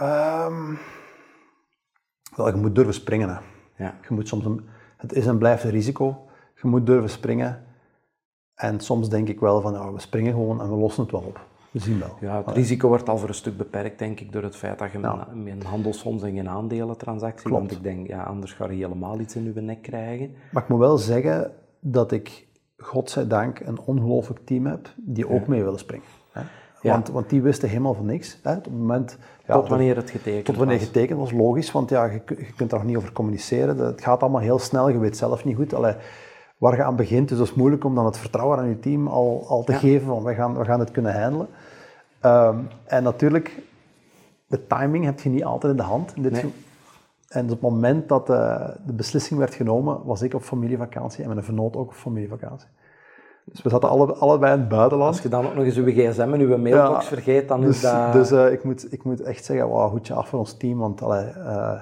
Um, 0.00 0.78
wel, 2.36 2.48
je 2.48 2.54
moet 2.54 2.74
durven 2.74 2.94
springen. 2.94 3.28
Hè. 3.28 3.36
Ja. 3.78 3.94
Je 4.08 4.14
moet 4.14 4.28
soms 4.28 4.44
een, 4.44 4.66
het 4.96 5.12
is 5.12 5.26
en 5.26 5.38
blijft 5.38 5.64
een 5.64 5.70
risico. 5.70 6.26
Je 6.62 6.68
moet 6.68 6.86
durven 6.86 7.10
springen. 7.10 7.62
En 8.54 8.80
soms 8.80 9.08
denk 9.08 9.28
ik 9.28 9.40
wel 9.40 9.60
van, 9.60 9.72
ja, 9.72 9.92
we 9.92 10.00
springen 10.00 10.32
gewoon 10.32 10.60
en 10.60 10.68
we 10.68 10.76
lossen 10.76 11.02
het 11.02 11.12
wel 11.12 11.20
op. 11.20 11.40
We 11.70 11.78
zien 11.78 11.98
wel. 11.98 12.16
Ja, 12.20 12.42
het 12.44 12.56
risico 12.56 12.88
wordt 12.88 13.08
al 13.08 13.18
voor 13.18 13.28
een 13.28 13.34
stuk 13.34 13.56
beperkt, 13.56 13.98
denk 13.98 14.20
ik, 14.20 14.32
door 14.32 14.42
het 14.42 14.56
feit 14.56 14.78
dat 14.78 14.92
je 14.92 14.98
met 15.34 15.54
een 15.60 15.66
handelsfonds 15.66 16.22
en 16.22 16.34
geen 16.34 16.48
aandelentransactie, 16.48 17.46
Klopt. 17.48 17.60
want 17.60 17.72
ik 17.72 17.82
denk, 17.82 18.06
ja, 18.06 18.22
anders 18.22 18.52
ga 18.52 18.70
je 18.70 18.76
helemaal 18.76 19.20
iets 19.20 19.36
in 19.36 19.52
je 19.54 19.60
nek 19.60 19.82
krijgen. 19.82 20.34
Maar 20.52 20.62
ik 20.62 20.68
moet 20.68 20.78
wel 20.78 20.98
zeggen 20.98 21.52
dat 21.80 22.12
ik, 22.12 22.46
godzijdank, 22.76 23.60
een 23.60 23.78
ongelooflijk 23.80 24.40
team 24.44 24.66
heb 24.66 24.88
die 24.96 25.28
ook 25.28 25.46
mee 25.46 25.64
willen 25.64 25.78
springen. 25.78 26.06
Ja. 26.82 26.92
Want, 26.92 27.08
want 27.08 27.30
die 27.30 27.42
wisten 27.42 27.68
helemaal 27.68 27.94
van 27.94 28.06
niks. 28.06 28.38
Hè. 28.42 28.56
Op 28.56 28.64
het 28.64 28.72
moment, 28.78 29.18
ja, 29.46 29.54
Tot 29.54 29.68
wanneer 29.68 29.96
het 29.96 30.10
getekend 30.10 30.44
tot 30.44 30.56
wanneer 30.56 30.76
was. 30.76 30.86
getekend 30.86 31.18
was, 31.18 31.32
logisch, 31.32 31.72
want 31.72 31.90
ja, 31.90 32.04
je, 32.04 32.20
je 32.26 32.52
kunt 32.56 32.70
daar 32.70 32.78
nog 32.78 32.88
niet 32.88 32.96
over 32.96 33.12
communiceren. 33.12 33.78
Het 33.78 34.00
gaat 34.02 34.20
allemaal 34.22 34.40
heel 34.40 34.58
snel, 34.58 34.88
je 34.88 34.98
weet 34.98 35.16
zelf 35.16 35.44
niet 35.44 35.56
goed 35.56 35.74
allee, 35.74 35.94
waar 36.58 36.76
je 36.76 36.82
aan 36.84 36.96
begint. 36.96 37.28
Dus 37.28 37.38
dat 37.38 37.46
is 37.46 37.54
moeilijk 37.54 37.84
om 37.84 37.94
dan 37.94 38.04
het 38.04 38.18
vertrouwen 38.18 38.58
aan 38.58 38.68
je 38.68 38.78
team 38.80 39.06
al, 39.08 39.44
al 39.48 39.64
te 39.64 39.72
Ja. 39.72 39.78
geven 39.78 40.06
van 40.06 40.22
we 40.24 40.34
gaan, 40.34 40.58
we 40.58 40.64
gaan 40.64 40.80
het 40.80 40.90
kunnen 40.90 41.22
handelen. 41.22 41.48
Ehm, 42.20 42.56
en 42.84 43.02
natuurlijk, 43.02 43.62
de 44.46 44.66
timing 44.66 45.04
heb 45.04 45.20
je 45.20 45.28
niet 45.28 45.44
altijd 45.44 45.72
in 45.72 45.78
de 45.78 45.84
hand. 45.84 46.12
In 46.16 46.22
dit 46.22 46.32
Nee. 46.32 46.52
En 47.28 47.44
op 47.44 47.50
het 47.50 47.60
moment 47.60 48.08
dat 48.08 48.26
de, 48.26 48.74
de 48.86 48.92
beslissing 48.92 49.38
werd 49.38 49.54
genomen, 49.54 50.00
was 50.04 50.22
ik 50.22 50.34
op 50.34 50.42
familievakantie 50.42 51.24
en 51.24 51.30
mijn 51.30 51.44
vernoot 51.44 51.76
ook 51.76 51.88
op 51.88 51.94
familievakantie. 51.94 52.68
Dus 53.50 53.62
we 53.62 53.68
zaten 53.68 53.88
alle, 53.88 54.12
allebei 54.14 54.52
in 54.54 54.60
het 54.60 54.68
buitenland. 54.68 55.10
Als 55.14 55.22
je 55.22 55.28
dan 55.28 55.46
ook 55.46 55.54
nog 55.54 55.64
eens 55.64 55.76
uw 55.76 55.84
gsm 55.92 56.20
en 56.32 56.40
uw 56.40 56.58
mailbox 56.58 57.02
Ja, 57.04 57.08
vergeet, 57.14 57.48
dan 57.48 57.60
Dus, 57.60 57.74
is 57.76 57.80
dat... 57.82 58.12
dus 58.12 58.30
eh, 58.30 58.52
ik, 58.52 58.64
moet, 58.64 58.92
ik 58.92 59.04
moet 59.04 59.20
echt 59.20 59.44
zeggen, 59.44 59.68
wauw, 59.68 59.88
goedje 59.88 60.14
af 60.14 60.28
voor 60.28 60.38
ons 60.38 60.56
team, 60.56 60.78
want 60.78 61.02
allee, 61.02 61.24
eh, 61.26 61.80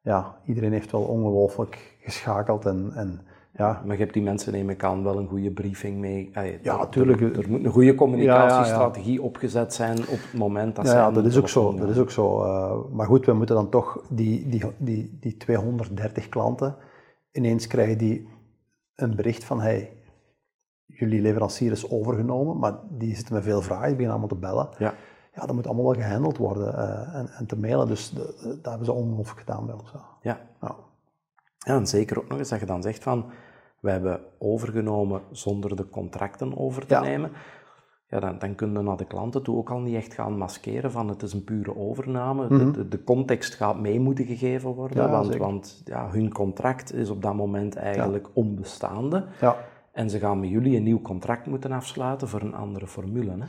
ja, 0.00 0.34
iedereen 0.46 0.72
heeft 0.72 0.92
wel 0.92 1.00
ongelooflijk 1.02 1.96
geschakeld 2.00 2.66
en, 2.66 2.90
en 2.94 3.20
ja, 3.52 3.82
Maar 3.84 3.96
je 3.96 4.02
hebt 4.02 4.14
die 4.14 4.22
mensen, 4.22 4.52
neem 4.52 4.70
ik 4.70 4.84
aan, 4.84 5.02
wel 5.02 5.18
een 5.18 5.28
goede 5.28 5.50
briefing 5.50 5.98
mee. 5.98 6.30
Ja, 6.62 6.80
er- 6.80 6.88
tuurlijk. 6.88 7.20
Er, 7.20 7.38
er 7.38 7.50
moet 7.50 7.64
een 7.64 7.70
goede 7.70 7.94
communicatiestrategie 7.94 9.22
opgezet 9.22 9.74
zijn 9.74 9.98
op 9.98 10.06
het 10.22 10.32
moment 10.34 10.76
dat 10.76 10.84
ja, 10.84 10.90
zij 10.90 11.00
ja, 11.00 11.10
dat 11.10 11.24
is 11.24 11.38
ook 11.38 11.48
zo. 11.48 11.74
Dat 11.74 11.88
is 11.88 11.98
ook 11.98 12.10
zo. 12.10 12.42
eh, 12.42 12.72
maar 12.92 13.06
goed, 13.06 13.26
we 13.26 13.32
moeten 13.32 13.54
dan 13.54 13.68
toch 13.68 14.02
die, 14.08 14.48
die, 14.48 14.62
die, 14.76 15.16
die 15.20 15.36
230 15.36 16.28
klanten, 16.28 16.76
ineens 17.32 17.66
krijgen 17.66 17.98
die 17.98 18.28
een 18.94 19.16
bericht 19.16 19.44
van, 19.44 19.60
hey, 19.60 19.90
jullie 20.98 21.20
leverancier 21.22 21.70
is 21.72 21.90
overgenomen, 21.90 22.58
maar 22.58 22.74
die 22.88 23.14
zitten 23.16 23.34
met 23.34 23.42
veel 23.44 23.62
vragen, 23.62 23.86
die 23.86 23.96
beginnen 23.96 24.18
allemaal 24.18 24.36
te 24.38 24.46
bellen. 24.46 24.68
Ja. 24.78 24.94
Ja, 25.34 25.46
dat 25.46 25.54
moet 25.54 25.66
allemaal 25.66 25.84
wel 25.84 26.02
gehandeld 26.02 26.36
worden 26.36 26.76
eh, 26.78 27.14
en, 27.18 27.28
en 27.28 27.46
te 27.46 27.58
mailen, 27.58 27.86
dus 27.86 28.10
de- 28.10 28.34
de- 28.42 28.48
dat 28.48 28.64
hebben 28.64 28.84
ze 28.84 28.92
ongelooflijk 28.92 29.38
gedaan 29.40 29.66
bij 29.66 29.74
ons. 29.74 29.92
Ja. 30.22 30.40
Ja. 30.60 30.74
En 31.66 31.86
zeker 31.86 32.18
ook 32.18 32.28
nog 32.28 32.38
eens 32.38 32.48
dat 32.48 32.60
je 32.60 32.66
dan 32.66 32.82
zegt 32.82 33.02
van, 33.02 33.24
wij 33.80 33.92
hebben 33.92 34.20
overgenomen 34.38 35.20
zonder 35.30 35.76
de 35.76 35.88
contracten 35.88 36.56
over 36.58 36.86
te 36.86 36.94
Ja. 36.94 37.00
nemen. 37.00 37.30
Ja, 38.08 38.20
dan, 38.20 38.38
dan 38.38 38.54
kun 38.54 38.72
je 38.72 38.78
naar 38.82 38.96
de 38.96 39.04
klanten 39.06 39.42
toe 39.42 39.56
ook 39.56 39.70
al 39.70 39.78
niet 39.80 39.94
echt 39.94 40.14
gaan 40.14 40.38
maskeren 40.38 40.90
van 40.92 41.08
het 41.08 41.22
is 41.22 41.32
een 41.32 41.44
pure 41.44 41.76
overname. 41.76 42.48
De- 42.48 42.70
de, 42.70 42.88
de 42.88 43.04
context 43.04 43.54
gaat 43.54 43.78
mee 43.80 44.00
moeten 44.00 44.24
gegeven 44.26 44.70
worden, 44.70 44.96
Mhm. 44.98 45.06
Ja, 45.06 45.12
want, 45.12 45.36
want 45.36 45.82
ja, 45.84 46.08
hun 46.10 46.32
contract 46.32 46.94
is 46.94 47.10
op 47.10 47.22
dat 47.22 47.34
moment 47.34 47.76
eigenlijk 47.76 48.28
onbestaande. 48.32 49.24
Ja. 49.40 49.56
En 49.96 50.10
ze 50.10 50.18
gaan 50.18 50.40
met 50.40 50.48
jullie 50.48 50.76
een 50.76 50.82
nieuw 50.82 51.00
contract 51.02 51.46
moeten 51.46 51.72
afsluiten 51.72 52.28
voor 52.28 52.40
een 52.40 52.54
andere 52.54 52.86
formule. 52.86 53.30
Hè? 53.30 53.46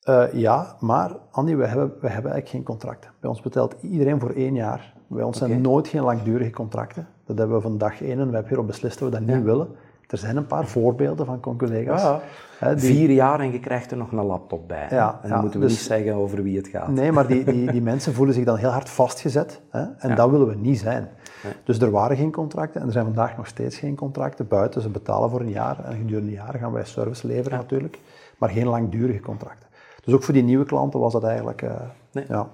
Eh, 0.00 0.32
ja, 0.32 0.76
maar 0.80 1.16
Andy, 1.30 1.54
we 1.54 1.66
hebben, 1.66 1.86
we 1.86 2.08
hebben 2.08 2.32
eigenlijk 2.32 2.48
geen 2.48 2.62
contracten. 2.62 3.10
Bij 3.20 3.30
ons 3.30 3.40
betaalt 3.40 3.76
iedereen 3.82 4.20
voor 4.20 4.30
één 4.30 4.54
jaar. 4.54 4.94
Bij 5.06 5.22
ons 5.22 5.38
zijn 5.38 5.60
nooit 5.60 5.88
geen 5.88 6.02
langdurige 6.02 6.50
contracten. 6.50 7.08
Dat 7.24 7.38
hebben 7.38 7.56
we 7.56 7.62
van 7.62 7.78
dag 7.78 8.02
één 8.02 8.18
en 8.18 8.26
we 8.26 8.32
hebben 8.32 8.48
hierop 8.48 8.66
beslist 8.66 8.98
dat 8.98 9.10
we 9.10 9.18
dat 9.18 9.34
niet 9.34 9.44
willen. 9.44 9.68
Er 10.08 10.18
zijn 10.18 10.36
een 10.36 10.46
paar 10.46 10.66
voorbeelden 10.66 11.26
van 11.26 11.40
collega's. 11.40 12.02
Ja. 12.02 12.20
hè, 12.58 12.74
die- 12.74 12.94
Vier 12.94 13.10
jaar 13.10 13.40
en 13.40 13.52
je 13.52 13.60
krijgt 13.60 13.90
er 13.90 13.96
nog 13.96 14.12
een 14.12 14.24
laptop 14.24 14.68
bij. 14.68 14.86
Ja, 14.90 15.18
en 15.22 15.28
dan 15.28 15.40
moeten 15.40 15.60
we 15.60 15.66
dus- 15.66 15.74
niet 15.74 15.84
zeggen 15.86 16.14
over 16.14 16.42
wie 16.42 16.56
het 16.56 16.68
gaat. 16.68 16.88
Nee, 16.88 17.12
maar 17.12 17.26
die, 17.26 17.44
die, 17.44 17.70
die 17.72 17.82
mensen 17.82 18.14
voelen 18.14 18.34
zich 18.34 18.44
dan 18.44 18.56
heel 18.56 18.68
hard 18.70 18.88
vastgezet. 18.90 19.60
Hè? 19.70 19.84
En 19.98 20.14
dat 20.14 20.30
willen 20.30 20.46
we 20.48 20.54
niet 20.54 20.78
zijn. 20.78 21.08
Dus 21.64 21.78
er 21.80 21.90
waren 21.90 22.16
geen 22.16 22.32
contracten 22.32 22.80
en 22.80 22.86
er 22.86 22.92
zijn 22.92 23.04
vandaag 23.04 23.36
nog 23.36 23.46
steeds 23.46 23.76
geen 23.78 23.94
contracten 23.96 24.48
buiten. 24.48 24.82
Ze 24.82 24.88
betalen 24.88 25.30
voor 25.30 25.40
een 25.40 25.50
jaar 25.50 25.84
en 25.84 25.96
gedurende 25.96 26.28
een 26.30 26.34
jaar 26.36 26.54
gaan 26.58 26.72
wij 26.72 26.84
service 26.84 27.26
leveren 27.26 27.58
natuurlijk. 27.58 27.98
Maar 28.38 28.48
geen 28.50 28.66
langdurige 28.66 29.20
contracten. 29.20 29.68
Dus 30.04 30.14
ook 30.14 30.22
voor 30.22 30.34
die 30.34 30.42
nieuwe 30.42 30.64
klanten 30.64 31.00
was 31.00 31.12
dat 31.12 31.24
eigenlijk 31.24 31.62
eh, 31.62 31.70
Nee. 32.12 32.24
ja, 32.28 32.48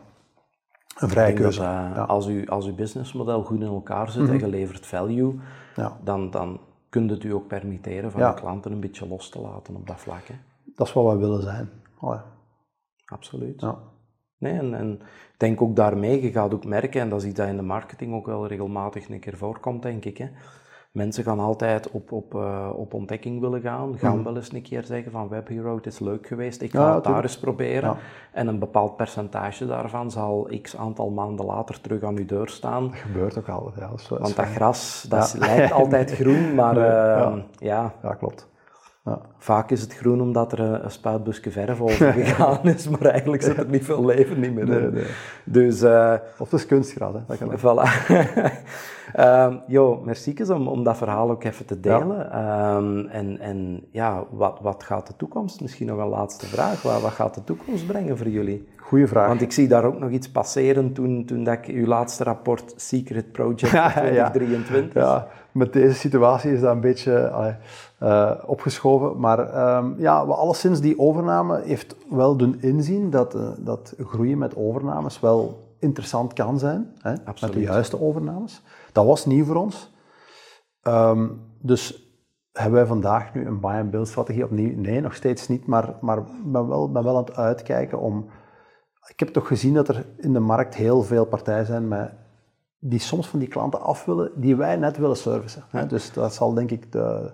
een 0.98 1.09
vrije 1.09 1.32
keuze. 1.32 1.59
dat, 1.61 1.68
eh, 1.68 1.74
ja. 1.74 1.88
Mhm. 1.88 2.00
als, 2.00 2.26
u, 2.26 2.46
als 2.46 2.66
uw 2.66 2.74
businessmodel 2.74 3.42
goed 3.42 3.61
in 3.61 3.66
elkaar 3.66 4.11
zit 4.11 4.28
en 4.28 4.38
je 4.38 4.48
levert 4.48 4.86
value, 4.86 5.34
Ja. 5.76 5.96
dan, 6.02 6.30
dan 6.30 6.61
kunt 6.95 7.11
het 7.11 7.24
u 7.24 7.32
ook 7.32 7.47
permitteren 7.47 8.11
van 8.11 8.20
Ja. 8.20 8.28
uw 8.28 8.34
klanten 8.34 8.72
een 8.72 8.80
beetje 8.80 9.09
los 9.09 9.28
te 9.28 9.40
laten 9.40 9.76
op 9.76 9.86
dat 9.86 10.01
vlak. 10.01 10.26
Hè? 10.26 10.34
Dat 10.74 10.86
is 10.86 10.92
wat 10.92 11.05
wij 11.07 11.16
willen 11.16 11.42
zijn. 11.42 11.68
Allee, 12.01 12.20
Absoluut. 13.07 13.61
ja. 13.61 13.78
Nee, 14.38 14.59
en, 14.59 14.74
en 14.74 14.92
ik 15.03 15.34
denk 15.38 15.62
ook 15.62 15.76
daarmee, 15.76 16.22
je 16.22 16.30
gaat 16.30 16.55
ook 16.55 16.64
merken, 16.64 17.01
en 17.01 17.09
dat 17.09 17.20
is 17.22 17.28
iets 17.28 17.36
dat 17.36 17.49
in 17.49 17.57
de 17.57 17.62
marketing 17.62 18.14
ook 18.14 18.26
wel 18.26 18.47
regelmatig 18.47 19.09
een 19.09 19.20
keer 19.20 19.36
voorkomt, 19.36 19.82
denk 19.82 20.05
ik. 20.05 20.18
Hè. 20.18 20.28
Mensen 20.95 21.24
gaan 21.24 21.40
altijd 21.40 21.90
op, 21.90 22.12
op, 22.12 22.34
eh, 22.34 22.70
op 22.76 22.95
ontdekking 22.95 23.40
willen 23.40 23.61
gaan, 23.61 23.99
gaan 23.99 24.24
wel 24.24 24.36
eens 24.36 24.53
een 24.53 24.62
keer 24.62 24.84
zeggen 24.84 25.12
van 25.12 25.28
Web 25.28 25.49
Hero, 25.49 25.76
het 25.76 25.86
is 25.86 25.99
leuk 25.99 26.26
geweest, 26.26 26.61
ik 26.61 26.70
ga. 26.70 26.88
Ja, 26.88 26.95
het 26.95 27.05
daar 27.05 27.22
eens 27.22 27.38
proberen. 27.38 27.90
Ja. 27.90 27.97
En 28.32 28.47
een 28.47 28.59
bepaald 28.59 28.97
percentage 28.97 29.66
daarvan 29.66 30.11
zal 30.11 30.49
x 30.62 30.76
aantal 30.76 31.11
maanden 31.11 31.47
later 31.47 31.80
terug 31.80 32.03
aan 32.03 32.18
uw 32.18 32.26
deur 32.26 32.49
staan. 32.49 32.88
Dat 32.88 32.97
gebeurt 32.97 33.38
ook 33.38 33.49
altijd. 33.49 33.74
Ja, 33.74 33.88
dat 33.88 34.01
is, 34.01 34.09
dat 34.09 34.18
is 34.18 34.24
Want 34.24 34.36
dat 34.36 34.47
gras, 34.47 35.07
dat 35.09 35.34
lijkt 35.38 35.72
altijd 35.72 36.11
groen, 36.11 36.55
maar 36.55 36.76
eh, 36.86 37.20
ja. 37.20 37.45
ja, 37.59 37.95
ja, 38.03 38.14
klopt. 38.14 38.49
Ja. 39.05 39.20
vaak 39.38 39.70
is 39.70 39.80
het 39.80 39.94
groen 39.94 40.20
omdat 40.20 40.52
er 40.52 40.61
een, 40.61 40.84
een 40.84 40.90
spuitbusje 40.90 41.50
verf 41.50 41.80
over 41.80 42.12
gegaan 42.22 42.64
is, 42.68 42.88
maar 42.88 43.00
eigenlijk 43.05 43.42
zit 43.42 43.57
er 43.57 43.68
niet 43.68 43.84
veel 43.84 44.05
leven 44.05 44.40
niet 44.40 44.55
meer 44.55 44.68
in. 44.68 44.70
Nee, 44.70 44.90
nee. 44.90 45.05
Dus 45.44 45.82
eh, 45.82 46.14
Of 46.38 46.50
het 46.50 46.61
is 46.61 46.66
kunstgras. 46.66 47.14
Hè. 47.14 47.20
Dat 47.26 47.38
kan. 47.38 47.59
Voilà. 47.59 47.88
Ehm 49.14 49.57
jo, 49.66 50.00
merci 50.05 50.34
om, 50.48 50.68
om 50.68 50.84
dat 50.84 50.96
verhaal 50.96 51.30
ook 51.30 51.44
even 51.44 51.66
te 51.66 51.80
delen. 51.80 52.32
Ehm, 52.32 53.07
en 53.07 53.40
en 53.40 53.86
ja, 53.90 54.24
wat, 54.30 54.59
wat 54.62 54.84
gaat 54.84 55.07
de 55.07 55.16
toekomst? 55.16 55.61
Misschien 55.61 55.86
nog 55.86 55.98
een 55.98 56.09
laatste 56.09 56.46
vraag. 56.46 56.82
Wat, 56.82 57.00
wat 57.00 57.12
gaat 57.12 57.34
de 57.34 57.44
toekomst 57.44 57.86
brengen 57.86 58.18
voor 58.18 58.28
jullie? 58.28 58.68
Goeie 58.76 59.07
vraag. 59.07 59.28
Want 59.28 59.40
ik 59.40 59.52
zie 59.52 59.68
daar 59.68 59.84
ook 59.84 59.98
nog 59.98 60.11
iets 60.11 60.30
passeren 60.30 60.92
toen, 60.92 61.24
toen 61.24 61.44
dat 61.44 61.55
ik 61.55 61.66
uw 61.66 61.86
laatste 61.86 62.24
rapport 62.24 62.72
Secret 62.76 63.32
Project 63.32 63.70
Ja, 63.72 64.02
ja. 64.02 64.30
2023. 64.30 65.02
Ja, 65.02 65.28
met 65.55 65.72
deze 65.72 65.94
situatie 65.94 66.52
is 66.52 66.61
dat 66.61 66.72
een 66.72 66.80
beetje 66.80 67.12
eh, 67.98 68.30
opgeschoven. 68.46 69.20
Maar 69.20 69.38
ehm, 69.38 70.00
ja, 70.00 70.18
alleszins 70.18 70.80
die 70.80 70.98
overname 70.98 71.61
heeft 71.61 71.96
wel 72.11 72.36
doen 72.36 72.61
inzien 72.61 73.11
dat, 73.11 73.34
eh, 73.34 73.48
dat 73.59 73.94
groeien 73.98 74.38
met 74.38 74.57
overnames 74.57 75.20
wel 75.20 75.72
interessant 75.78 76.32
kan 76.32 76.59
zijn. 76.59 76.92
Hè, 76.98 77.14
met 77.40 77.52
de 77.52 77.61
juiste 77.61 78.00
overnames. 78.00 78.62
Dat 78.92 79.07
was 79.07 79.26
nieuw 79.26 79.44
voor 79.44 79.57
ons. 79.57 79.92
Ehm, 80.82 81.28
dus 81.61 82.12
hebben 82.52 82.74
wij 82.74 82.86
vandaag 82.86 83.34
nu 83.34 83.46
een 83.46 83.61
buy-and-build 83.61 84.09
strategie 84.09 84.44
opnieuw? 84.44 84.76
Nee, 84.76 85.00
nog 85.00 85.14
steeds 85.14 85.48
niet. 85.48 85.66
Maar, 85.66 85.94
maar 86.00 86.18
ik 86.18 86.24
ben 86.44 86.68
wel, 86.68 86.92
ben 86.92 87.05
wel 87.05 87.16
aan 87.16 87.24
het 87.24 87.36
uitkijken 87.36 87.98
om... 87.98 88.26
Ik 89.07 89.18
heb 89.18 89.28
toch 89.28 89.46
gezien 89.46 89.74
dat 89.74 89.88
er 89.88 90.07
in 90.16 90.32
de 90.32 90.40
markt 90.40 90.74
heel 90.74 91.02
veel 91.02 91.24
partijen 91.24 91.66
zijn 91.66 91.88
met 91.88 92.12
die 92.87 92.99
soms 92.99 93.26
van 93.28 93.39
die 93.39 93.49
klanten 93.49 93.80
af 93.80 94.05
willen, 94.05 94.30
die 94.35 94.57
wij 94.57 94.76
net 94.76 94.97
willen 94.97 95.16
servicen. 95.16 95.62
Hè? 95.70 95.87
Dus 95.87 96.12
dat 96.12 96.35
zal 96.35 96.55
denk 96.55 96.70
ik 96.70 96.93
de, 96.93 97.30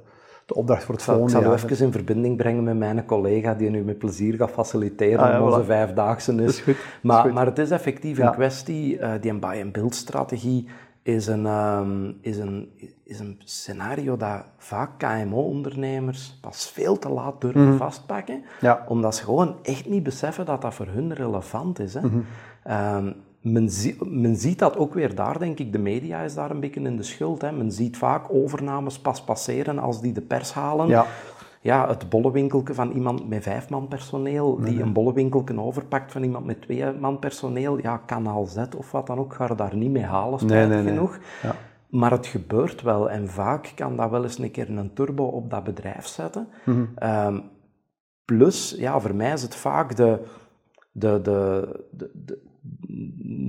de 0.47 0.55
opdracht 0.55 0.85
voor 0.85 0.95
het 0.95 1.03
zal, 1.05 1.15
ik 1.15 1.21
volgende 1.21 1.43
zal 1.49 1.57
jaar 1.57 1.65
even 1.71 1.87
in 1.87 1.93
verbinding 1.93 2.37
brengen 2.37 2.65
met 2.65 2.77
mijn 2.77 3.05
collega 3.05 3.55
die 3.55 3.71
nu 3.71 3.83
met 3.83 3.99
plezier 3.99 4.35
gaat 4.37 4.51
faciliteren 4.51 5.19
Ah, 5.25 5.31
ja, 5.31 5.43
onze 5.43 5.63
voilà. 5.63 5.67
vijfdaagse 5.67 6.33
is. 6.33 6.37
Dat 6.39 6.49
is 6.49 6.61
goed, 6.61 6.75
dat 6.75 6.85
is 6.85 7.03
Maar, 7.03 7.23
goed. 7.23 7.33
maar 7.33 7.47
het 7.47 7.59
is 7.59 7.71
effectief 7.71 8.19
een 8.19 8.25
Ja. 8.25 8.31
kwestie, 8.31 8.99
eh, 8.99 9.21
die 9.21 9.31
een 9.31 9.41
buy-and-build 9.41 9.95
strategie 9.95 10.69
is 11.03 11.27
een, 11.27 11.47
ehm, 11.47 12.13
is, 12.21 12.39
een, 12.39 12.69
is 13.05 13.19
een 13.19 13.41
scenario 13.45 14.17
dat 14.17 14.45
vaak 14.59 14.91
KMO-ondernemers 14.99 16.39
pas 16.41 16.71
veel 16.71 16.99
te 16.99 17.09
laat 17.09 17.41
durven 17.41 17.77
vastpakken, 17.77 18.37
Mhm. 18.39 18.65
Ja. 18.67 18.85
omdat 18.89 19.15
ze 19.15 19.25
gewoon 19.25 19.57
echt 19.63 19.89
niet 19.89 20.03
beseffen 20.03 20.45
dat 20.47 20.63
dat 20.63 20.75
voor 20.75 20.87
hun 20.87 21.15
relevant 21.15 21.79
is. 21.79 21.95
Hè. 21.95 22.01
Mhm. 22.01 22.19
Ehm, 22.63 23.13
men, 23.41 23.70
zie- 23.70 23.97
men 24.05 24.36
ziet 24.36 24.59
dat 24.59 24.76
ook 24.76 24.95
weer 24.95 25.14
daar, 25.14 25.38
denk 25.38 25.59
ik. 25.59 25.72
De 25.72 25.78
media 25.78 26.20
is 26.20 26.34
daar 26.34 26.51
een 26.51 26.61
beetje 26.61 26.80
in 26.80 26.97
de 26.97 27.03
schuld. 27.03 27.41
Hè. 27.43 27.53
Men 27.53 27.72
ziet 27.72 27.97
vaak 27.97 28.32
overnames 28.32 28.99
pas 28.99 29.22
passeren 29.24 29.78
als 29.78 30.01
die 30.01 30.12
de 30.12 30.20
pers 30.20 30.53
halen. 30.53 30.88
Ja. 30.88 31.07
Ja, 31.62 31.88
het 31.88 32.09
bollewinkelke 32.09 32.74
van 32.74 32.91
iemand 32.91 33.28
met 33.28 33.43
vijf 33.43 33.68
man 33.68 33.88
personeel, 33.88 34.61
die 34.61 34.82
een 34.82 34.93
bollewinkelke 34.93 35.61
overpakt 35.61 36.12
van 36.12 36.22
iemand 36.22 36.47
met 36.47 36.62
twee 36.62 36.93
man 36.93 37.18
personeel, 37.18 37.78
ja, 37.78 37.97
kanaal 37.97 38.45
Z 38.47 38.57
of 38.76 38.91
wat 38.91 39.07
dan 39.07 39.18
ook, 39.18 39.34
ga 39.34 39.47
je 39.49 39.55
daar 39.55 39.76
niet 39.76 39.91
mee 39.91 40.03
halen, 40.03 40.38
spijtig 40.38 40.68
nee, 40.68 40.82
nee. 40.82 40.93
genoeg. 40.93 41.18
Ja. 41.43 41.55
Maar 41.88 42.11
het 42.11 42.26
gebeurt 42.26 42.82
wel 42.82 43.11
en 43.11 43.28
vaak 43.28 43.72
kan 43.74 43.97
dat 43.97 44.11
wel 44.11 44.22
eens 44.22 44.38
een 44.38 44.51
keer 44.51 44.70
een 44.70 44.93
turbo 44.95 45.24
op 45.24 45.51
dat 45.51 45.64
bedrijf 45.64 46.07
zetten. 46.07 46.49
Mhm. 46.64 46.84
Ehm, 46.95 47.38
plus, 48.24 48.74
ja, 48.78 49.01
voor 49.01 49.14
mij 49.14 49.32
is 49.32 49.43
het 49.43 49.55
vaak 49.55 49.97
de, 49.97 50.20
de, 50.93 51.20
de, 51.22 51.68
de, 51.91 52.11
de- 52.24 52.38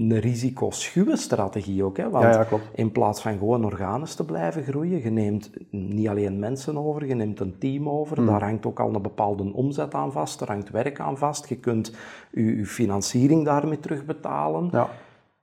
een 0.09 0.19
risicoschuwe 0.19 1.17
strategie 1.17 1.83
ook. 1.83 1.97
Hè? 1.97 2.09
Want 2.09 2.23
Ja, 2.23 2.31
ja, 2.31 2.43
klopt. 2.43 2.63
in 2.75 2.91
plaats 2.91 3.21
van 3.21 3.37
gewoon 3.37 3.65
organisch 3.65 4.15
te 4.15 4.25
blijven 4.25 4.63
groeien, 4.63 5.03
je 5.03 5.09
neemt 5.09 5.51
niet 5.69 6.07
alleen 6.07 6.39
mensen 6.39 6.77
over, 6.77 7.05
je 7.05 7.13
neemt 7.15 7.39
een 7.39 7.57
team 7.57 7.89
over. 7.89 8.17
Hmm. 8.17 8.25
Daar 8.25 8.43
hangt 8.43 8.65
ook 8.65 8.79
al 8.79 8.95
een 8.95 9.01
bepaalde 9.01 9.53
omzet 9.53 9.93
aan 9.93 10.11
vast, 10.11 10.41
er 10.41 10.47
hangt 10.47 10.69
werk 10.69 10.99
aan 10.99 11.17
vast. 11.17 11.49
Je 11.49 11.55
kunt 11.55 11.95
je, 12.31 12.57
je 12.57 12.65
financiering 12.65 13.45
daarmee 13.45 13.79
terugbetalen. 13.79 14.69
Ja. 14.71 14.89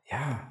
Ja, 0.03 0.49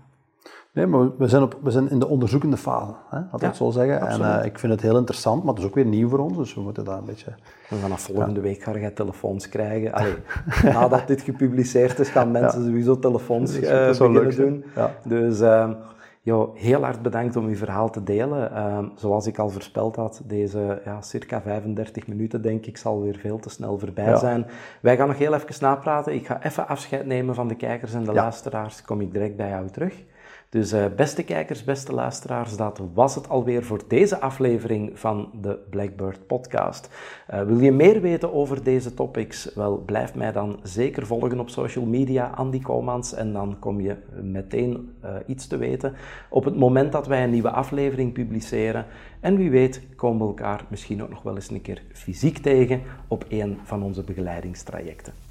Nee, 0.77 0.85
maar 0.85 1.09
we 1.17 1.27
zijn, 1.27 1.43
op, 1.43 1.57
we 1.61 1.71
zijn 1.71 1.89
in 1.89 1.99
de 1.99 2.07
onderzoekende 2.07 2.57
fase, 2.57 2.91
hè, 3.09 3.17
laat 3.17 3.33
ik 3.33 3.41
Ja, 3.41 3.47
het 3.47 3.55
zo 3.55 3.69
zeggen. 3.69 4.07
En 4.07 4.21
eh, 4.39 4.45
ik 4.45 4.59
vind 4.59 4.71
het 4.71 4.81
heel 4.81 4.97
interessant, 4.97 5.43
maar 5.43 5.53
het 5.53 5.63
is 5.63 5.69
ook 5.69 5.75
weer 5.75 5.85
nieuw 5.85 6.09
voor 6.09 6.19
ons, 6.19 6.37
dus 6.37 6.53
we 6.53 6.61
moeten 6.61 6.83
daar 6.85 6.97
een 6.97 7.05
beetje... 7.05 7.31
En 7.69 7.77
vanaf 7.77 8.01
volgende 8.01 8.39
week 8.41 8.63
ga 8.63 8.77
je 8.77 8.93
telefoons 8.93 9.49
krijgen. 9.49 9.93
Allee, 9.93 10.13
nadat 10.73 11.07
dit 11.07 11.21
gepubliceerd 11.21 11.99
is, 11.99 12.09
gaan 12.09 12.31
mensen 12.31 12.63
sowieso 12.65 12.99
telefoons 12.99 13.53
Dat 13.53 13.61
is- 13.63 13.69
eh, 13.69 13.85
dat 13.85 13.95
zou 13.95 14.13
beginnen 14.13 14.37
leuk 14.37 14.47
doen. 14.49 14.63
Ja. 14.75 14.91
Dus 15.03 15.39
ehm, 15.41 15.73
joh, 16.21 16.55
heel 16.55 16.83
hard 16.83 17.01
bedankt 17.01 17.35
om 17.35 17.45
uw 17.47 17.55
verhaal 17.55 17.89
te 17.89 18.03
delen. 18.03 18.51
Ehm, 18.55 18.85
zoals 18.95 19.27
ik 19.27 19.37
al 19.39 19.49
voorspeld 19.49 19.95
had, 19.95 20.21
deze 20.25 20.81
ja, 20.85 21.01
circa 21.01 21.41
35 21.41 22.07
minuten, 22.07 22.41
denk 22.41 22.65
ik, 22.65 22.77
zal 22.77 23.01
weer 23.01 23.17
veel 23.21 23.39
te 23.39 23.49
snel 23.49 23.79
voorbij 23.79 24.05
Ja. 24.05 24.15
zijn. 24.17 24.45
Wij 24.81 24.97
gaan 24.97 25.07
nog 25.07 25.17
heel 25.17 25.33
even 25.33 25.55
napraten. 25.59 26.13
Ik 26.13 26.25
ga 26.25 26.43
even 26.43 26.67
afscheid 26.67 27.05
nemen 27.05 27.35
van 27.35 27.47
de 27.47 27.55
kijkers 27.55 27.93
en 27.93 28.03
de 28.03 28.13
Ja. 28.13 28.21
luisteraars. 28.21 28.81
Kom 28.81 29.01
ik 29.01 29.11
direct 29.11 29.35
bij 29.35 29.49
jou 29.49 29.67
terug. 29.69 30.03
Dus 30.49 30.71
eh, 30.71 30.85
beste 30.95 31.23
kijkers, 31.23 31.63
beste 31.63 31.93
luisteraars, 31.93 32.57
dat 32.57 32.81
was 32.93 33.15
het 33.15 33.29
alweer 33.29 33.63
voor 33.63 33.81
deze 33.87 34.19
aflevering 34.19 34.99
van 34.99 35.29
de 35.41 35.59
Blackbird 35.69 36.27
Podcast. 36.27 36.89
Eh, 37.27 37.41
wil 37.41 37.59
je 37.59 37.71
meer 37.71 38.01
weten 38.01 38.33
over 38.33 38.63
deze 38.63 38.93
topics? 38.93 39.53
Wel, 39.55 39.77
blijf 39.77 40.15
mij 40.15 40.31
dan 40.31 40.59
zeker 40.63 41.05
volgen 41.05 41.39
op 41.39 41.49
social 41.49 41.85
media, 41.85 42.31
Andy 42.35 42.61
Komans, 42.61 43.13
en 43.13 43.33
dan 43.33 43.59
kom 43.59 43.81
je 43.81 43.95
meteen 44.21 44.95
eh, 45.01 45.15
iets 45.25 45.47
te 45.47 45.57
weten 45.57 45.93
op 46.29 46.43
het 46.43 46.55
moment 46.55 46.91
dat 46.91 47.07
wij 47.07 47.23
een 47.23 47.29
nieuwe 47.29 47.51
aflevering 47.51 48.13
publiceren. 48.13 48.85
En 49.19 49.37
wie 49.37 49.49
weet 49.49 49.81
komen 49.95 50.21
we 50.21 50.27
elkaar 50.27 50.65
misschien 50.69 51.03
ook 51.03 51.09
nog 51.09 51.23
wel 51.23 51.35
eens 51.35 51.49
een 51.49 51.61
keer 51.61 51.81
fysiek 51.93 52.37
tegen 52.37 52.81
op 53.07 53.25
een 53.29 53.57
van 53.63 53.83
onze 53.83 54.03
begeleidingstrajecten. 54.03 55.26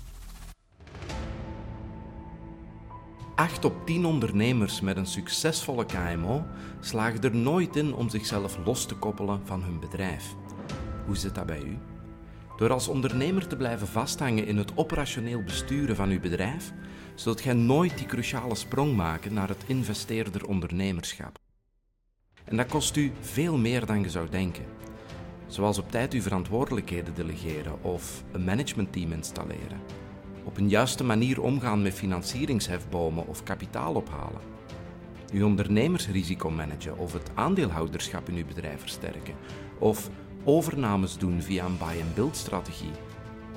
8 3.36 3.64
op 3.64 3.86
10 3.86 4.04
ondernemers 4.04 4.80
met 4.80 4.96
een 4.96 5.06
succesvolle 5.06 5.86
KMO 5.86 6.46
slagen 6.80 7.22
er 7.22 7.36
nooit 7.36 7.76
in 7.76 7.94
om 7.94 8.08
zichzelf 8.08 8.58
los 8.64 8.86
te 8.86 8.94
koppelen 8.94 9.40
van 9.44 9.62
hun 9.62 9.80
bedrijf. 9.80 10.34
Hoe 11.06 11.16
zit 11.16 11.34
dat 11.34 11.46
bij 11.46 11.62
u? 11.62 11.78
Door 12.56 12.72
als 12.72 12.88
ondernemer 12.88 13.46
te 13.46 13.56
blijven 13.56 13.86
vasthangen 13.86 14.46
in 14.46 14.56
het 14.56 14.76
operationeel 14.76 15.42
besturen 15.42 15.96
van 15.96 16.10
uw 16.10 16.20
bedrijf, 16.20 16.72
zult 17.14 17.40
gij 17.40 17.52
nooit 17.52 17.98
die 17.98 18.06
cruciale 18.06 18.54
sprong 18.54 18.96
maken 18.96 19.32
naar 19.32 19.48
het 19.48 19.64
investeerder 19.66 20.46
ondernemerschap. 20.46 21.38
En 22.44 22.56
dat 22.56 22.66
kost 22.66 22.96
u 22.96 23.12
veel 23.20 23.56
meer 23.56 23.86
dan 23.86 24.00
je 24.00 24.10
zou 24.10 24.28
denken. 24.28 24.64
Zoals 25.46 25.78
op 25.78 25.90
tijd 25.90 26.12
uw 26.12 26.22
verantwoordelijkheden 26.22 27.14
delegeren 27.14 27.82
of 27.82 28.24
een 28.32 28.44
managementteam 28.44 29.12
installeren 29.12 30.05
op 30.46 30.56
een 30.56 30.68
juiste 30.68 31.04
manier 31.04 31.42
omgaan 31.42 31.82
met 31.82 31.94
financieringshefbomen 31.94 33.26
of 33.26 33.42
kapitaal 33.42 33.94
ophalen. 33.94 34.40
Uw 35.32 35.46
ondernemersrisico 35.46 36.50
managen 36.50 36.98
of 36.98 37.12
het 37.12 37.30
aandeelhouderschap 37.34 38.28
in 38.28 38.36
uw 38.36 38.46
bedrijf 38.46 38.80
versterken. 38.80 39.34
Of 39.78 40.10
overnames 40.44 41.18
doen 41.18 41.42
via 41.42 41.64
een 41.64 41.78
buy-and-build 41.78 42.36
strategie. 42.36 42.90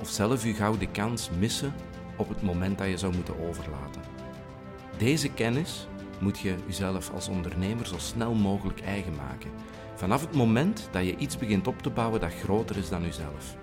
Of 0.00 0.08
zelf 0.08 0.44
uw 0.44 0.54
gouden 0.54 0.90
kans 0.90 1.30
missen 1.38 1.74
op 2.16 2.28
het 2.28 2.42
moment 2.42 2.78
dat 2.78 2.88
je 2.88 2.98
zou 2.98 3.14
moeten 3.14 3.48
overlaten. 3.48 4.02
Deze 4.98 5.28
kennis 5.28 5.86
moet 6.20 6.38
je 6.38 6.54
uzelf 6.68 7.10
als 7.14 7.28
ondernemer 7.28 7.86
zo 7.86 7.98
snel 7.98 8.34
mogelijk 8.34 8.80
eigen 8.80 9.14
maken. 9.14 9.50
Vanaf 9.94 10.20
het 10.20 10.34
moment 10.34 10.88
dat 10.90 11.04
je 11.04 11.16
iets 11.16 11.38
begint 11.38 11.66
op 11.66 11.82
te 11.82 11.90
bouwen 11.90 12.20
dat 12.20 12.34
groter 12.34 12.76
is 12.76 12.88
dan 12.88 13.04
uzelf. 13.04 13.56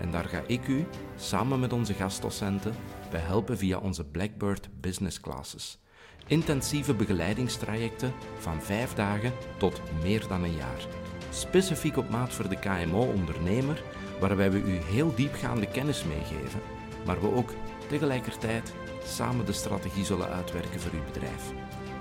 En 0.00 0.10
daar 0.10 0.24
ga 0.24 0.42
ik 0.46 0.68
u, 0.68 0.86
samen 1.16 1.60
met 1.60 1.72
onze 1.72 1.94
gastdocenten, 1.94 2.74
bij 3.10 3.20
helpen 3.20 3.58
via 3.58 3.78
onze 3.78 4.04
Blackbird 4.04 4.68
Business 4.80 5.20
Classes. 5.20 5.78
Intensieve 6.26 6.94
begeleidingstrajecten 6.94 8.12
van 8.38 8.62
vijf 8.62 8.94
dagen 8.94 9.32
tot 9.58 9.80
meer 10.02 10.24
dan 10.28 10.44
een 10.44 10.56
jaar. 10.56 10.86
Specifiek 11.30 11.96
op 11.96 12.10
maat 12.10 12.32
voor 12.32 12.48
de 12.48 12.58
KMO-ondernemer, 12.58 13.82
waarbij 14.20 14.50
we 14.50 14.58
u 14.58 14.72
heel 14.72 15.14
diepgaande 15.14 15.66
kennis 15.66 16.04
meegeven, 16.04 16.60
maar 17.06 17.20
we 17.20 17.34
ook 17.34 17.50
tegelijkertijd 17.88 18.74
samen 19.04 19.46
de 19.46 19.52
strategie 19.52 20.04
zullen 20.04 20.28
uitwerken 20.28 20.80
voor 20.80 20.92
uw 20.92 21.04
bedrijf. 21.12 21.52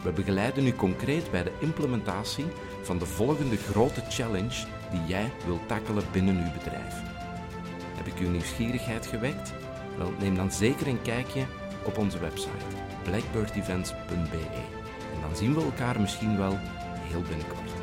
We 0.03 0.11
begeleiden 0.11 0.67
u 0.67 0.73
concreet 0.73 1.31
bij 1.31 1.43
de 1.43 1.51
implementatie 1.59 2.45
van 2.81 2.97
de 2.97 3.05
volgende 3.05 3.57
grote 3.57 4.01
challenge 4.09 4.65
die 4.91 5.05
jij 5.07 5.31
wilt 5.45 5.67
tackelen 5.67 6.03
binnen 6.11 6.37
uw 6.37 6.51
bedrijf. 6.63 7.08
Heb 7.99 8.07
ik 8.07 8.19
uw 8.19 8.29
nieuwsgierigheid 8.29 9.07
gewekt? 9.07 9.53
Wel, 9.97 10.13
neem 10.19 10.35
dan 10.35 10.51
zeker 10.51 10.87
een 10.87 11.01
kijkje 11.01 11.45
op 11.83 11.97
onze 11.97 12.19
website 12.19 12.65
blackbirdevents.be. 13.03 14.47
En 15.13 15.21
dan 15.21 15.35
zien 15.35 15.53
we 15.53 15.61
elkaar 15.61 16.01
misschien 16.01 16.37
wel 16.37 16.57
heel 17.09 17.21
binnenkort. 17.21 17.78